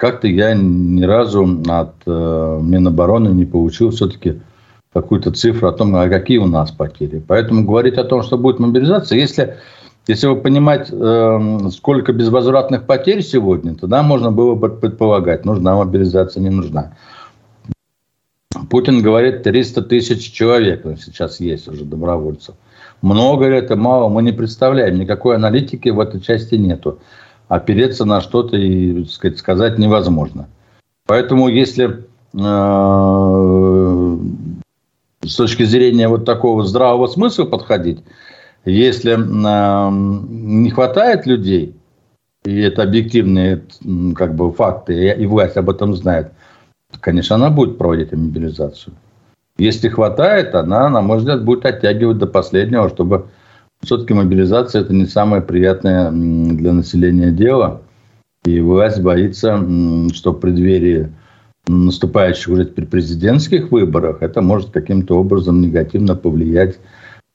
как-то 0.00 0.28
я 0.28 0.54
ни 0.54 1.04
разу 1.04 1.46
от 1.68 1.94
э, 2.06 2.58
Минобороны 2.62 3.28
не 3.28 3.44
получил 3.44 3.90
все-таки 3.90 4.40
какую-то 4.94 5.30
цифру 5.30 5.68
о 5.68 5.72
том, 5.72 5.94
а 5.94 6.08
какие 6.08 6.38
у 6.38 6.46
нас 6.46 6.70
потери. 6.70 7.22
Поэтому 7.28 7.66
говорить 7.66 7.98
о 7.98 8.04
том, 8.04 8.22
что 8.22 8.38
будет 8.38 8.58
мобилизация, 8.58 9.18
если, 9.18 9.58
если 10.06 10.26
вы 10.26 10.36
понимать, 10.36 10.88
э, 10.90 11.68
сколько 11.70 12.14
безвозвратных 12.14 12.86
потерь 12.86 13.22
сегодня, 13.22 13.74
тогда 13.74 14.02
можно 14.02 14.32
было 14.32 14.54
бы 14.54 14.70
предполагать, 14.70 15.44
нужна 15.44 15.76
мобилизация, 15.76 16.40
не 16.40 16.50
нужна. 16.50 16.94
Путин 18.70 19.02
говорит, 19.02 19.42
300 19.42 19.82
тысяч 19.82 20.32
человек 20.32 20.86
сейчас 21.04 21.40
есть 21.40 21.68
уже 21.68 21.84
добровольцев. 21.84 22.54
Много 23.02 23.48
ли 23.48 23.56
это, 23.58 23.76
мало, 23.76 24.08
мы 24.08 24.22
не 24.22 24.32
представляем. 24.32 24.98
Никакой 24.98 25.36
аналитики 25.36 25.90
в 25.90 26.00
этой 26.00 26.20
части 26.20 26.54
нету. 26.54 27.00
Опереться 27.50 28.04
на 28.04 28.20
что-то 28.20 28.56
и 28.56 29.04
сказать, 29.06 29.38
сказать 29.40 29.76
невозможно. 29.76 30.48
Поэтому 31.04 31.48
если 31.48 32.06
э, 32.32 34.18
с 35.26 35.34
точки 35.34 35.64
зрения 35.64 36.06
вот 36.06 36.24
такого 36.24 36.62
здравого 36.62 37.08
смысла 37.08 37.46
подходить, 37.46 38.04
если 38.64 39.14
э, 39.14 39.90
не 39.90 40.70
хватает 40.70 41.26
людей, 41.26 41.74
и 42.44 42.60
это 42.60 42.84
объективные 42.84 43.64
как 44.14 44.36
бы, 44.36 44.52
факты, 44.52 45.10
и 45.10 45.26
власть 45.26 45.56
об 45.56 45.70
этом 45.70 45.96
знает, 45.96 46.30
конечно, 47.00 47.34
она 47.34 47.50
будет 47.50 47.78
проводить 47.78 48.12
мобилизацию. 48.12 48.94
Если 49.58 49.88
хватает, 49.88 50.54
она, 50.54 50.88
на 50.88 51.00
мой 51.00 51.18
взгляд, 51.18 51.44
будет 51.44 51.66
оттягивать 51.66 52.18
до 52.18 52.28
последнего, 52.28 52.88
чтобы 52.88 53.26
все-таки 53.82 54.14
мобилизация 54.14 54.82
это 54.82 54.92
не 54.92 55.06
самое 55.06 55.42
приятное 55.42 56.10
для 56.10 56.72
населения 56.72 57.30
дело. 57.30 57.82
И 58.44 58.60
власть 58.60 59.00
боится, 59.00 59.58
что 60.14 60.32
в 60.32 60.40
преддверии 60.40 61.10
наступающих 61.66 62.48
уже 62.48 62.64
теперь 62.64 62.86
президентских 62.86 63.70
выборах 63.70 64.22
это 64.22 64.40
может 64.42 64.70
каким-то 64.70 65.18
образом 65.18 65.60
негативно 65.60 66.16
повлиять 66.16 66.78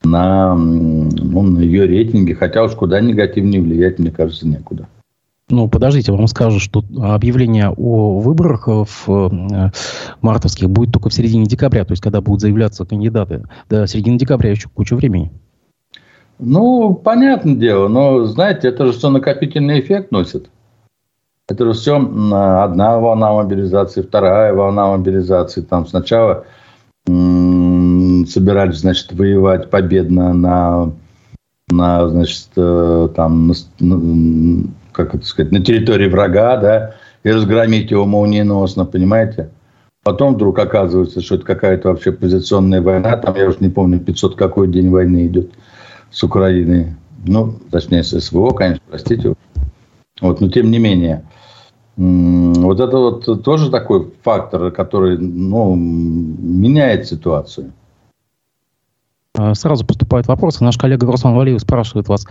на, 0.04 0.56
ну, 0.56 1.42
на 1.42 1.60
ее 1.60 1.86
рейтинги. 1.86 2.34
Хотя 2.34 2.64
уж 2.64 2.74
куда 2.74 3.00
негативнее 3.02 3.62
влиять, 3.62 4.00
мне 4.00 4.12
кажется, 4.12 4.48
некуда. 4.48 4.88
Ну, 5.48 5.70
подождите, 5.70 6.12
вам 6.12 6.26
скажу, 6.28 6.60
что 6.60 6.84
объявление 6.98 7.70
о 7.70 8.20
выборах 8.20 8.68
в 8.68 9.08
э, 9.08 9.70
мартовских 10.22 10.72
будет 10.72 10.92
только 10.92 11.10
в 11.10 11.14
середине 11.14 11.46
декабря, 11.46 11.86
то 11.86 11.92
есть 11.92 12.02
когда 12.02 12.20
будут 12.20 12.42
заявляться 12.42 12.84
кандидаты. 12.84 13.44
До 13.70 13.86
середины 13.86 14.18
декабря 14.18 14.50
еще 14.50 14.70
куча 14.70 14.96
времени. 14.96 15.32
Ну, 16.40 16.94
понятное 16.94 17.56
дело, 17.56 17.88
но, 17.88 18.26
знаете, 18.26 18.68
это 18.68 18.86
же 18.86 18.92
все 18.92 19.10
накопительный 19.10 19.80
эффект 19.80 20.12
носит. 20.12 20.50
Это 21.48 21.66
же 21.66 21.74
все 21.74 21.98
одна 21.98 23.00
волна 23.00 23.34
мобилизации, 23.34 24.02
вторая 24.02 24.54
волна 24.54 24.88
мобилизации. 24.88 25.62
Там 25.62 25.86
сначала 25.86 26.46
собирались, 27.06 28.80
значит, 28.80 29.14
воевать 29.14 29.70
победно 29.70 30.34
на, 30.34 30.92
на 31.70 32.10
значит, 32.10 32.48
э, 32.56 33.10
там, 33.16 33.54
на, 33.80 34.64
как 34.92 35.14
это 35.14 35.24
сказать, 35.24 35.52
на 35.52 35.64
территории 35.64 36.10
врага, 36.10 36.58
да, 36.58 36.96
и 37.24 37.30
разгромить 37.30 37.92
его 37.92 38.06
молниеносно, 38.06 38.86
понимаете? 38.86 39.52
Потом 40.04 40.34
вдруг 40.34 40.58
оказывается, 40.58 41.22
что 41.22 41.36
это 41.36 41.46
какая-то 41.46 41.90
вообще 41.90 42.12
позиционная 42.12 42.82
война, 42.82 43.18
там, 43.18 43.36
я 43.36 43.48
уже 43.48 43.58
не 43.60 43.70
помню, 43.70 44.00
500 44.00 44.36
какой 44.36 44.68
день 44.68 44.90
войны 44.90 45.28
идет 45.28 45.52
с 46.12 46.24
Украиной. 46.24 46.96
Ну, 47.26 47.54
точнее, 47.72 48.04
с 48.04 48.20
СВО, 48.20 48.52
конечно, 48.52 48.82
простите. 48.90 49.34
Вот, 50.22 50.42
но 50.42 50.50
тем 50.50 50.72
не 50.72 50.80
менее, 50.80 51.26
вот 51.98 52.80
это 52.80 52.98
вот 52.98 53.44
тоже 53.44 53.70
такой 53.70 54.12
фактор, 54.24 54.72
который 54.72 55.18
ну, 55.18 55.76
меняет 55.76 57.08
ситуацию. 57.08 57.72
А, 59.38 59.54
сразу 59.54 59.86
поступают 59.86 60.28
вопросы. 60.28 60.64
Наш 60.64 60.78
коллега 60.78 61.08
Руслан 61.08 61.36
Валиев 61.36 61.60
спрашивает 61.62 62.08
вас. 62.08 62.26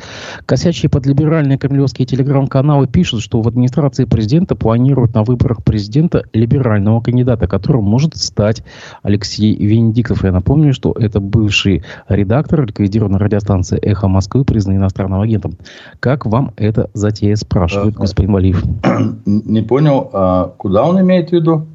Косячие 0.46 0.88
под 0.88 1.06
либеральные 1.06 1.58
кремлевские 1.58 2.06
телеграм-каналы 2.06 2.86
пишут, 2.86 3.20
что 3.20 3.42
в 3.42 3.48
администрации 3.48 4.04
президента 4.04 4.56
планируют 4.56 5.14
на 5.14 5.22
выборах 5.22 5.62
президента 5.62 6.24
либерального 6.32 7.00
кандидата, 7.00 7.46
которым 7.46 7.84
может 7.84 8.16
стать 8.16 8.62
Алексей 9.02 9.54
Венедиктов. 9.54 10.24
Я 10.24 10.32
напомню, 10.32 10.72
что 10.72 10.92
это 10.92 11.20
бывший 11.20 11.84
редактор 12.08 12.64
ликвидированной 12.66 13.18
радиостанции 13.18 13.78
«Эхо 13.78 14.08
Москвы», 14.08 14.44
признанный 14.44 14.78
иностранным 14.78 15.20
агентом. 15.20 15.58
Как 16.00 16.24
вам 16.24 16.52
эта 16.56 16.90
затея, 16.94 17.36
спрашивает 17.36 17.94
господин 17.94 18.32
Валиев. 18.32 18.64
Не 19.26 19.62
понял, 19.62 20.10
а 20.12 20.54
куда 20.56 20.84
он 20.84 21.00
имеет 21.00 21.30
в 21.30 21.32
виду? 21.32 21.66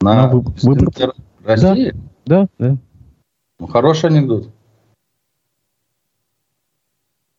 На, 0.00 0.26
на 0.26 0.28
выбор... 0.28 0.88
России? 1.44 1.94
Да, 2.26 2.48
да. 2.58 2.68
да. 2.70 2.76
Ну, 3.60 3.66
хороший 3.68 4.10
анекдот. 4.10 4.48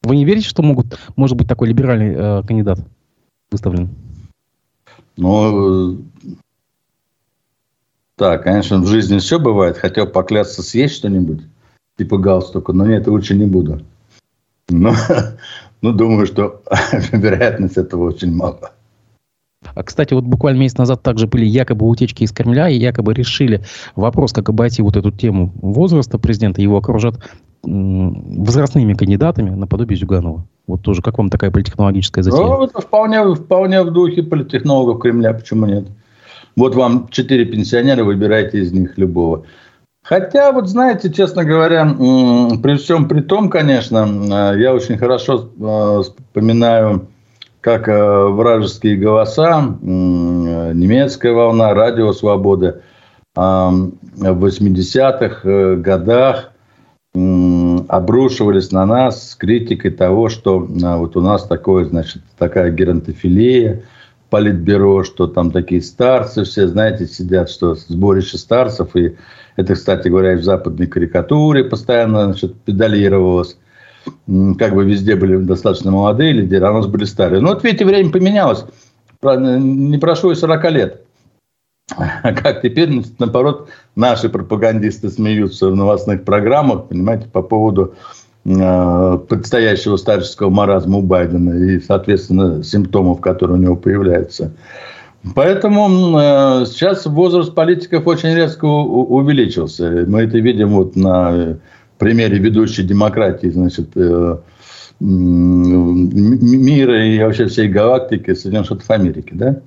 Вы 0.04 0.18
не 0.18 0.26
верите, 0.26 0.48
что 0.48 0.64
могут, 0.64 1.00
может 1.16 1.38
быть 1.38 1.48
такой 1.48 1.70
либеральный 1.70 2.14
э, 2.14 2.44
кандидат 2.44 2.80
выставлен? 3.52 3.90
Ну, 5.16 6.04
да, 8.18 8.38
конечно, 8.38 8.80
в 8.80 8.88
жизни 8.88 9.20
все 9.20 9.40
бывает. 9.40 9.78
Хотел 9.78 10.08
поклясться 10.08 10.62
съесть 10.62 10.96
что-нибудь, 10.96 11.42
типа 11.98 12.18
галстука, 12.18 12.74
но 12.74 12.86
нет, 12.86 13.08
лучше 13.08 13.36
не 13.36 13.46
буду. 13.46 13.82
Но, 14.70 14.94
ну, 15.82 15.94
думаю, 15.94 16.26
что 16.26 16.62
вероятность 17.12 17.78
этого 17.78 18.10
очень 18.10 18.34
мало. 18.34 18.72
А, 19.76 19.84
кстати, 19.84 20.14
вот 20.14 20.26
буквально 20.26 20.60
месяц 20.60 20.78
назад 20.78 21.02
также 21.02 21.28
были 21.28 21.46
якобы 21.46 21.88
утечки 21.88 22.24
из 22.24 22.32
Кремля, 22.32 22.70
и 22.70 22.78
якобы 22.78 23.14
решили 23.14 23.64
вопрос, 23.96 24.34
как 24.34 24.50
обойти 24.50 24.82
вот 24.82 24.98
эту 24.98 25.12
тему 25.12 25.54
возраста 25.56 26.18
президента. 26.18 26.62
Его 26.62 26.78
окружат 26.78 27.20
возрастными 27.64 28.94
кандидатами 28.94 29.50
наподобие 29.52 29.98
Зюганова. 29.98 30.46
Вот 30.68 30.82
тоже, 30.82 31.02
как 31.02 31.18
вам 31.18 31.30
такая 31.30 31.52
политтехнологическая 31.52 32.24
затея? 32.24 32.42
Ну, 32.42 32.64
это 32.64 32.82
вполне, 32.82 33.34
вполне 33.36 33.84
в 33.84 33.92
духе 33.92 34.24
политтехнологов 34.24 35.02
Кремля, 35.02 35.34
почему 35.34 35.66
нет? 35.66 35.88
Вот 36.56 36.76
вам 36.76 37.08
четыре 37.10 37.46
пенсионера, 37.46 38.04
выбирайте 38.04 38.60
из 38.60 38.72
них 38.72 38.98
любого. 38.98 39.46
Хотя, 40.04 40.52
вот 40.52 40.68
знаете, 40.68 41.12
честно 41.12 41.46
говоря, 41.46 41.86
при 41.86 42.76
всем 42.76 43.08
при 43.08 43.22
том, 43.22 43.50
конечно, 43.50 44.06
э, 44.54 44.60
я 44.60 44.74
очень 44.74 44.98
хорошо 44.98 45.50
э, 45.58 46.02
вспоминаю 46.02 47.08
как 47.62 47.88
э, 47.88 48.28
вражеские 48.28 48.98
голоса, 48.98 49.62
немецкая 49.82 51.32
волна, 51.32 51.74
радио 51.74 52.12
«Свобода» 52.12 52.82
в 53.36 53.92
80-х 54.22 55.42
э, 55.44 55.76
годах 55.78 56.53
обрушивались 57.16 58.72
на 58.72 58.86
нас 58.86 59.32
с 59.32 59.36
критикой 59.36 59.92
того, 59.92 60.30
что 60.30 60.68
а, 60.84 60.98
вот 60.98 61.16
у 61.16 61.22
нас 61.22 61.46
такое, 61.46 61.86
значит, 61.86 62.24
такая 62.40 62.72
геронтофилия, 62.72 63.84
политбюро, 64.32 65.04
что 65.04 65.28
там 65.28 65.52
такие 65.52 65.82
старцы 65.82 66.44
все, 66.44 66.68
знаете, 66.68 67.06
сидят, 67.06 67.52
что 67.52 67.76
сборище 67.76 68.40
старцев. 68.40 68.96
И 68.96 69.16
это, 69.58 69.76
кстати 69.76 70.08
говоря, 70.08 70.34
и 70.34 70.38
в 70.38 70.44
западной 70.44 70.88
карикатуре 70.88 71.64
постоянно 71.64 72.26
значит, 72.26 72.56
педалировалось 72.62 73.58
как 74.58 74.76
бы 74.76 74.86
везде 74.86 75.16
были 75.16 75.38
достаточно 75.38 75.92
молодые 75.92 76.34
лидеры, 76.34 76.66
а 76.66 76.72
у 76.72 76.76
нас 76.76 76.88
были 76.88 77.06
старые. 77.06 77.42
Но 77.42 77.50
вот 77.50 77.64
видите, 77.64 77.86
время 77.86 78.12
поменялось. 78.12 78.66
Не 79.22 79.98
прошло 79.98 80.32
и 80.32 80.36
40 80.36 80.72
лет. 80.72 81.03
А 81.92 82.34
как 82.34 82.62
теперь, 82.62 83.04
наоборот, 83.20 83.70
наши 83.96 84.30
пропагандисты 84.30 85.10
смеются 85.10 85.70
в 85.70 85.76
новостных 85.76 86.24
программах, 86.24 86.88
понимаете, 86.88 87.28
по 87.28 87.42
поводу 87.42 87.94
э, 88.46 89.20
предстоящего 89.28 89.98
старческого 89.98 90.50
маразма 90.50 91.00
у 91.00 91.02
Байдена 91.02 91.52
и, 91.52 91.80
соответственно, 91.80 92.64
симптомов, 92.64 93.20
которые 93.20 93.58
у 93.58 93.62
него 93.62 93.76
появляются. 93.76 94.54
Поэтому 95.36 96.18
э, 96.18 96.66
сейчас 96.68 97.06
возраст 97.06 97.54
политиков 97.54 98.08
очень 98.08 98.34
резко 98.34 98.66
увеличился. 98.66 100.06
Мы 100.08 100.22
это 100.22 100.40
видим 100.40 100.70
вот 100.70 100.96
на 100.96 101.58
примере 101.98 102.40
ведущей 102.40 102.84
демократии, 102.84 103.48
значит, 103.48 103.90
э, 103.96 104.38
мира 105.02 107.06
и 107.06 107.20
вообще 107.20 107.48
всей 107.48 107.68
галактики 107.68 108.34
Соединенных 108.34 108.68
Штатов 108.68 108.90
Америки, 108.90 109.32
да? 109.34 109.60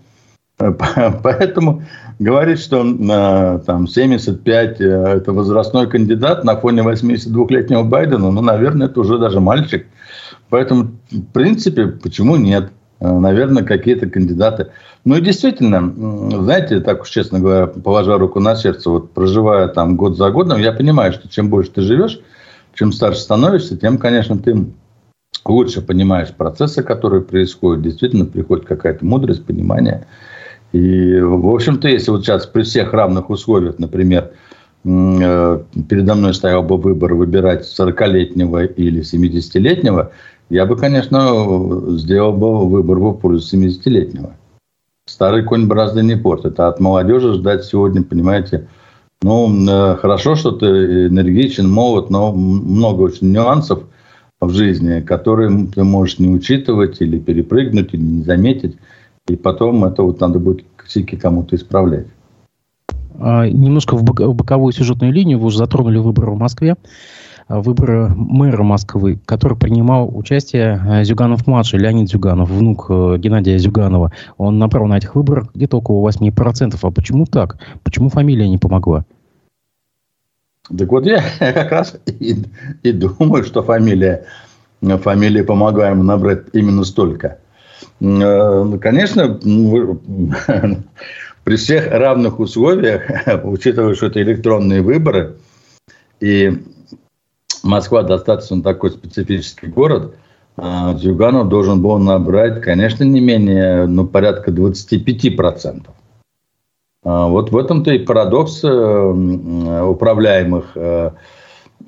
Поэтому 1.22 1.82
говорить, 2.18 2.60
что 2.60 2.82
э, 2.82 3.60
там 3.66 3.86
75 3.86 4.80
э, 4.80 4.84
это 4.84 5.32
возрастной 5.32 5.88
кандидат 5.88 6.44
на 6.44 6.56
фоне 6.56 6.82
82-летнего 6.82 7.82
Байдена, 7.82 8.30
ну, 8.30 8.40
наверное, 8.40 8.86
это 8.86 9.00
уже 9.00 9.18
даже 9.18 9.40
мальчик. 9.40 9.86
Поэтому, 10.48 10.92
в 11.10 11.24
принципе, 11.32 11.88
почему 11.88 12.36
нет? 12.36 12.70
Э, 13.00 13.18
наверное, 13.18 13.64
какие-то 13.64 14.08
кандидаты. 14.08 14.68
Ну 15.04 15.16
и 15.16 15.20
действительно, 15.20 15.92
знаете, 16.42 16.80
так 16.80 17.02
уж 17.02 17.10
честно 17.10 17.38
говоря, 17.38 17.66
положа 17.66 18.16
руку 18.16 18.40
на 18.40 18.56
сердце, 18.56 18.88
вот 18.88 19.12
проживая 19.12 19.68
там 19.68 19.96
год 19.96 20.16
за 20.16 20.30
годом, 20.30 20.58
я 20.58 20.72
понимаю, 20.72 21.12
что 21.12 21.28
чем 21.28 21.50
больше 21.50 21.70
ты 21.70 21.82
живешь, 21.82 22.18
чем 22.72 22.92
старше 22.92 23.20
становишься, 23.20 23.76
тем, 23.76 23.98
конечно, 23.98 24.38
ты 24.38 24.66
лучше 25.44 25.82
понимаешь 25.82 26.32
процессы, 26.34 26.82
которые 26.82 27.22
происходят. 27.22 27.82
Действительно, 27.82 28.24
приходит 28.24 28.64
какая-то 28.64 29.04
мудрость, 29.04 29.44
понимание. 29.44 30.06
И, 30.76 31.18
в 31.20 31.48
общем-то, 31.48 31.88
если 31.88 32.10
вот 32.10 32.22
сейчас 32.22 32.46
при 32.46 32.62
всех 32.62 32.92
равных 32.92 33.30
условиях, 33.30 33.78
например, 33.78 34.32
э, 34.84 35.62
передо 35.88 36.14
мной 36.14 36.34
стоял 36.34 36.62
бы 36.62 36.76
выбор 36.76 37.14
выбирать 37.14 37.62
40-летнего 37.64 38.66
или 38.66 39.00
70-летнего, 39.00 40.12
я 40.50 40.66
бы, 40.66 40.76
конечно, 40.76 41.96
сделал 41.96 42.34
бы 42.34 42.68
выбор 42.68 42.98
в 42.98 43.14
пользу 43.14 43.56
70-летнего. 43.56 44.36
Старый 45.08 45.44
конь 45.44 45.66
бразды 45.66 46.02
не 46.02 46.16
портит. 46.16 46.60
А 46.60 46.68
от 46.68 46.78
молодежи 46.78 47.32
ждать 47.32 47.64
сегодня, 47.64 48.02
понимаете, 48.02 48.68
ну, 49.22 49.48
э, 49.48 49.96
хорошо, 49.96 50.34
что 50.34 50.50
ты 50.50 51.06
энергичен, 51.06 51.70
молод, 51.70 52.10
но 52.10 52.32
много 52.34 53.00
очень 53.00 53.32
нюансов 53.32 53.84
в 54.42 54.50
жизни, 54.50 55.00
которые 55.00 55.68
ты 55.74 55.84
можешь 55.84 56.18
не 56.18 56.28
учитывать 56.28 57.00
или 57.00 57.18
перепрыгнуть, 57.18 57.94
или 57.94 58.02
не 58.02 58.22
заметить. 58.24 58.76
И 59.28 59.36
потом 59.36 59.84
это 59.84 60.02
вот 60.02 60.20
надо 60.20 60.38
будет 60.38 60.64
косяки 60.76 61.16
кому-то 61.16 61.56
исправлять. 61.56 62.06
А, 63.18 63.48
немножко 63.48 63.96
в 63.96 64.02
боковую 64.02 64.72
сюжетную 64.72 65.12
линию 65.12 65.38
вы 65.38 65.46
уже 65.46 65.58
затронули 65.58 65.98
выборы 65.98 66.32
в 66.32 66.38
Москве. 66.38 66.76
Э, 67.48 67.60
выборы 67.60 68.08
мэра 68.08 68.62
Москвы, 68.62 69.18
который 69.24 69.56
принимал 69.56 70.10
участие 70.16 70.80
э, 70.84 71.04
Зюганов-младший, 71.04 71.78
Леонид 71.78 72.08
Зюганов, 72.08 72.50
внук 72.50 72.86
э, 72.88 73.16
Геннадия 73.18 73.58
Зюганова. 73.58 74.12
Он 74.36 74.58
набрал 74.58 74.86
на 74.86 74.98
этих 74.98 75.14
выборах 75.14 75.50
где-то 75.54 75.78
около 75.78 76.08
8%. 76.08 76.78
А 76.80 76.90
почему 76.90 77.26
так? 77.26 77.58
Почему 77.84 78.08
фамилия 78.08 78.48
не 78.48 78.58
помогла? 78.58 79.04
Так 80.76 80.90
вот 80.90 81.06
я 81.06 81.22
как 81.38 81.70
раз 81.70 81.96
и, 82.06 82.36
и 82.82 82.92
думаю, 82.92 83.44
что 83.44 83.62
фамилия, 83.62 84.24
фамилия 84.80 85.44
помогла 85.44 85.90
ему 85.90 86.02
набрать 86.02 86.46
именно 86.52 86.84
столько. 86.84 87.38
Конечно, 87.98 89.40
при 91.44 91.56
всех 91.56 91.90
равных 91.90 92.40
условиях, 92.40 93.02
учитывая, 93.44 93.94
что 93.94 94.06
это 94.06 94.22
электронные 94.22 94.82
выборы, 94.82 95.36
и 96.20 96.62
Москва 97.62 98.02
достаточно 98.02 98.62
такой 98.62 98.90
специфический 98.90 99.66
город. 99.66 100.14
А, 100.56 100.96
Зюганов 100.96 101.48
должен 101.48 101.82
был 101.82 101.98
набрать, 101.98 102.62
конечно, 102.62 103.04
не 103.04 103.20
менее, 103.20 103.86
ну, 103.86 104.06
порядка 104.06 104.50
25%. 104.50 105.86
А, 107.04 107.28
вот 107.28 107.50
в 107.50 107.56
этом-то 107.56 107.92
и 107.92 107.98
парадокс 107.98 108.64
э, 108.64 108.68
управляемых 108.68 110.72
э, 110.74 111.10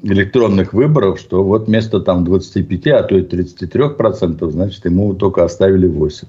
электронных 0.03 0.73
выборов, 0.73 1.19
что 1.19 1.43
вот 1.43 1.67
вместо 1.67 2.01
там 2.01 2.25
25, 2.25 2.87
а 2.89 3.03
то 3.03 3.17
и 3.17 3.23
33%, 3.23 4.51
значит, 4.51 4.85
ему 4.85 5.15
только 5.15 5.45
оставили 5.45 5.87
8. 5.87 6.29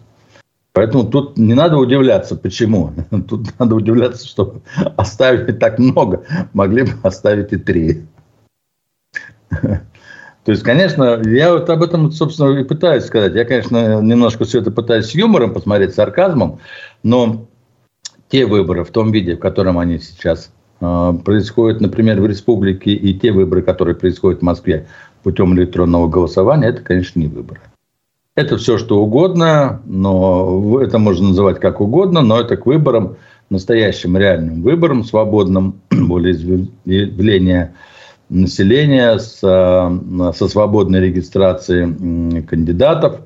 Поэтому 0.74 1.04
тут 1.04 1.38
не 1.38 1.54
надо 1.54 1.78
удивляться, 1.78 2.36
почему. 2.36 2.94
Тут 3.28 3.48
надо 3.60 3.76
удивляться, 3.76 4.26
что 4.26 4.62
оставили 4.98 5.52
так 5.52 5.80
много, 5.80 6.24
могли 6.54 6.84
бы 6.84 6.92
оставить 7.04 7.52
и 7.52 7.58
3. 7.58 8.06
То 10.46 10.52
есть, 10.52 10.64
конечно, 10.64 11.22
я 11.26 11.54
вот 11.54 11.70
об 11.70 11.84
этом, 11.84 12.12
собственно, 12.12 12.58
и 12.58 12.64
пытаюсь 12.64 13.06
сказать. 13.06 13.34
Я, 13.36 13.46
конечно, 13.46 14.02
немножко 14.02 14.46
все 14.46 14.62
это 14.62 14.72
пытаюсь 14.72 15.08
с 15.08 15.16
юмором 15.16 15.54
посмотреть, 15.54 15.92
с 15.92 15.96
сарказмом, 15.96 16.60
но 17.04 17.48
те 18.30 18.46
выборы 18.46 18.84
в 18.84 18.92
том 18.92 19.12
виде, 19.12 19.36
в 19.36 19.40
котором 19.40 19.78
они 19.80 20.00
сейчас 20.00 20.52
происходят, 20.80 21.82
например, 21.82 22.22
в 22.22 22.26
республике, 22.26 22.92
и 22.92 23.14
те 23.14 23.32
выборы, 23.32 23.62
которые 23.62 23.96
происходят 23.96 24.40
в 24.40 24.44
Москве 24.44 24.88
путем 25.24 25.54
электронного 25.56 26.08
голосования, 26.08 26.68
это, 26.68 26.82
конечно, 26.82 27.20
не 27.20 27.28
выборы. 27.28 27.62
Это 28.36 28.58
все, 28.58 28.78
что 28.78 29.02
угодно, 29.02 29.82
но 29.86 30.80
это 30.82 30.98
можно 30.98 31.30
называть 31.30 31.60
как 31.60 31.82
угодно, 31.82 32.22
но 32.22 32.40
это 32.40 32.56
к 32.56 32.66
выборам, 32.66 33.18
настоящим 33.50 34.16
реальным 34.16 34.62
выборам, 34.62 35.04
свободным, 35.04 35.82
более 35.90 36.34
волеизъявления 36.86 37.74
населения 38.30 39.18
с, 39.18 39.40
э, 39.44 40.32
со 40.34 40.48
свободной 40.48 41.02
регистрацией 41.02 42.44
кандидатов 42.44 43.22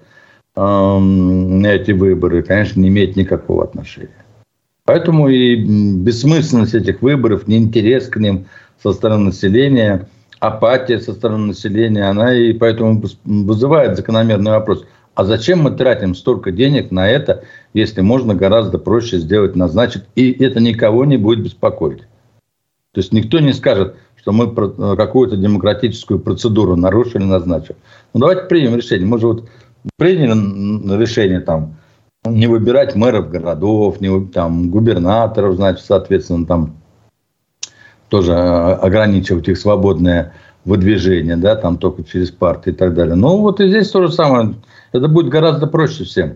на 0.55 1.67
эти 1.67 1.91
выборы, 1.91 2.43
конечно, 2.43 2.79
не 2.79 2.89
имеет 2.89 3.15
никакого 3.15 3.63
отношения. 3.63 4.22
Поэтому 4.85 5.29
и 5.29 5.55
бессмысленность 5.55 6.73
этих 6.73 7.01
выборов, 7.01 7.47
неинтерес 7.47 8.07
к 8.07 8.17
ним 8.17 8.47
со 8.81 8.91
стороны 8.91 9.25
населения, 9.25 10.09
апатия 10.39 10.99
со 10.99 11.13
стороны 11.13 11.47
населения, 11.47 12.03
она 12.03 12.35
и 12.35 12.51
поэтому 12.51 13.01
вызывает 13.23 13.95
закономерный 13.95 14.51
вопрос. 14.51 14.85
А 15.15 15.23
зачем 15.23 15.61
мы 15.61 15.71
тратим 15.71 16.15
столько 16.15 16.51
денег 16.51 16.91
на 16.91 17.07
это, 17.07 17.45
если 17.73 18.01
можно 18.01 18.35
гораздо 18.35 18.77
проще 18.77 19.19
сделать, 19.19 19.55
назначить, 19.55 20.03
и 20.15 20.31
это 20.43 20.59
никого 20.59 21.05
не 21.05 21.17
будет 21.17 21.43
беспокоить? 21.43 22.01
То 22.93 22.99
есть 22.99 23.13
никто 23.13 23.39
не 23.39 23.53
скажет, 23.53 23.95
что 24.17 24.31
мы 24.31 24.45
э, 24.45 24.95
какую-то 24.97 25.37
демократическую 25.37 26.19
процедуру 26.19 26.75
нарушили, 26.75 27.23
назначив. 27.23 27.75
Ну, 28.13 28.19
давайте 28.19 28.43
примем 28.43 28.75
решение. 28.75 29.07
Мы 29.07 29.19
же 29.19 29.27
вот 29.27 29.49
приняли 29.97 30.99
решение 30.99 31.39
там 31.39 31.77
не 32.25 32.47
выбирать 32.47 32.95
мэров 32.95 33.29
городов, 33.29 33.99
не 33.99 34.27
там 34.27 34.69
губернаторов, 34.69 35.55
значит, 35.55 35.85
соответственно, 35.85 36.45
там 36.45 36.75
тоже 38.09 38.31
э, 38.31 38.35
ограничивать 38.35 39.47
их 39.49 39.57
свободное 39.57 40.33
выдвижение, 40.65 41.35
да, 41.35 41.55
там 41.55 41.77
только 41.77 42.03
через 42.03 42.31
партии 42.31 42.69
и 42.69 42.75
так 42.75 42.93
далее. 42.93 43.15
Ну, 43.15 43.37
вот 43.37 43.59
и 43.59 43.67
здесь 43.67 43.89
то 43.89 44.05
же 44.05 44.13
самое. 44.13 44.55
Это 44.93 45.07
будет 45.07 45.29
гораздо 45.29 45.67
проще 45.67 46.05
всем. 46.05 46.35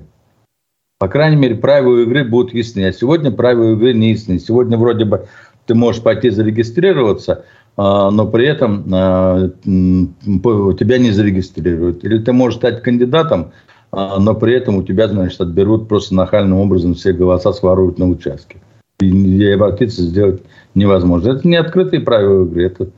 По 1.00 1.08
крайней 1.08 1.38
мере, 1.38 1.56
правила 1.56 2.00
игры 2.00 2.24
будут 2.24 2.54
ясны. 2.54 2.88
А 2.88 2.92
сегодня 2.92 3.32
правила 3.32 3.74
игры 3.74 3.94
не 3.94 4.12
ясны. 4.12 4.40
Сегодня 4.40 4.78
вроде 4.78 5.06
бы 5.06 5.28
ты 5.68 5.76
можешь 5.76 6.02
пойти 6.02 6.32
зарегистрироваться, 6.32 7.46
а, 7.78 8.10
но 8.10 8.26
при 8.28 8.48
этом 8.48 8.86
а, 8.92 9.50
тебя 9.64 10.98
не 10.98 11.12
зарегистрируют. 11.12 12.04
Или 12.04 12.18
ты 12.18 12.34
можешь 12.34 12.58
стать 12.58 12.82
кандидатом, 12.82 13.52
а, 13.52 13.52
но 13.92 14.36
при 14.36 14.54
этом 14.54 14.76
у 14.76 14.84
тебя, 14.84 15.08
значит, 15.08 15.40
отберут 15.40 15.88
просто 15.88 16.16
нахальным 16.16 16.60
образом 16.60 16.94
все 16.94 17.14
голоса, 17.14 17.54
своруют 17.54 17.98
на 17.98 18.08
участке. 18.08 18.58
И 19.00 19.52
обратиться 19.52 20.02
сделать 20.02 20.42
невозможно. 20.74 21.32
Это 21.32 21.48
не 21.48 21.56
открытые 21.56 22.02
правила 22.02 22.46
игры, 22.46 22.66
это, 22.66 22.90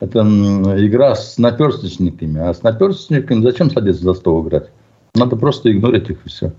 это 0.00 0.20
игра 0.20 1.14
с 1.14 1.38
наперсточниками. 1.38 2.40
А 2.40 2.52
с 2.54 2.62
наперсточниками 2.62 3.42
зачем 3.42 3.70
садиться 3.70 4.02
за 4.02 4.14
стол 4.14 4.46
играть? 4.46 4.70
Надо 5.14 5.36
просто 5.36 5.70
игнорить 5.70 6.10
их 6.10 6.18
и 6.24 6.28
все. 6.28 6.52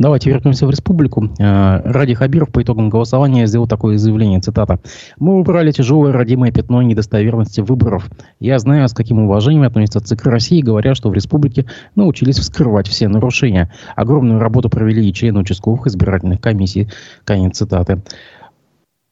Давайте 0.00 0.30
вернемся 0.30 0.66
в 0.66 0.70
республику. 0.70 1.28
Э, 1.38 1.82
Ради 1.84 2.14
Хабиров 2.14 2.48
по 2.48 2.62
итогам 2.62 2.88
голосования 2.88 3.46
сделал 3.46 3.68
такое 3.68 3.98
заявление, 3.98 4.40
цитата. 4.40 4.80
«Мы 5.18 5.38
убрали 5.38 5.72
тяжелое 5.72 6.10
родимое 6.10 6.50
пятно 6.52 6.80
недостоверности 6.80 7.60
выборов. 7.60 8.08
Я 8.40 8.58
знаю, 8.58 8.88
с 8.88 8.94
каким 8.94 9.18
уважением 9.18 9.64
относятся 9.64 10.00
ЦИК 10.00 10.24
России, 10.24 10.62
говоря, 10.62 10.94
что 10.94 11.10
в 11.10 11.12
республике 11.12 11.66
научились 11.96 12.38
вскрывать 12.38 12.88
все 12.88 13.08
нарушения. 13.08 13.70
Огромную 13.94 14.40
работу 14.40 14.70
провели 14.70 15.06
и 15.06 15.12
члены 15.12 15.40
участковых 15.40 15.86
избирательных 15.86 16.40
комиссий». 16.40 16.88
Конец 17.26 17.58
цитаты. 17.58 18.00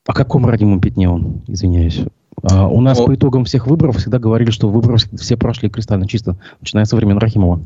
О 0.06 0.14
каком 0.14 0.46
родимом 0.46 0.80
пятне 0.80 1.10
он? 1.10 1.42
Извиняюсь. 1.48 2.00
А, 2.42 2.66
у 2.66 2.80
нас 2.80 2.98
О. 2.98 3.04
по 3.04 3.14
итогам 3.14 3.44
всех 3.44 3.66
выборов 3.66 3.98
всегда 3.98 4.18
говорили, 4.18 4.50
что 4.50 4.70
выборы 4.70 4.96
все 4.96 5.36
прошли 5.36 5.68
кристально 5.68 6.08
чисто, 6.08 6.38
начиная 6.62 6.86
со 6.86 6.96
времен 6.96 7.18
Рахимова. 7.18 7.60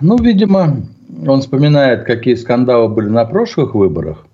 Ну, 0.00 0.16
видимо, 0.16 0.82
он 1.26 1.40
вспоминает, 1.40 2.04
какие 2.04 2.34
скандалы 2.34 2.88
были 2.88 3.08
на 3.08 3.24
прошлых 3.24 3.74
выборах. 3.74 4.24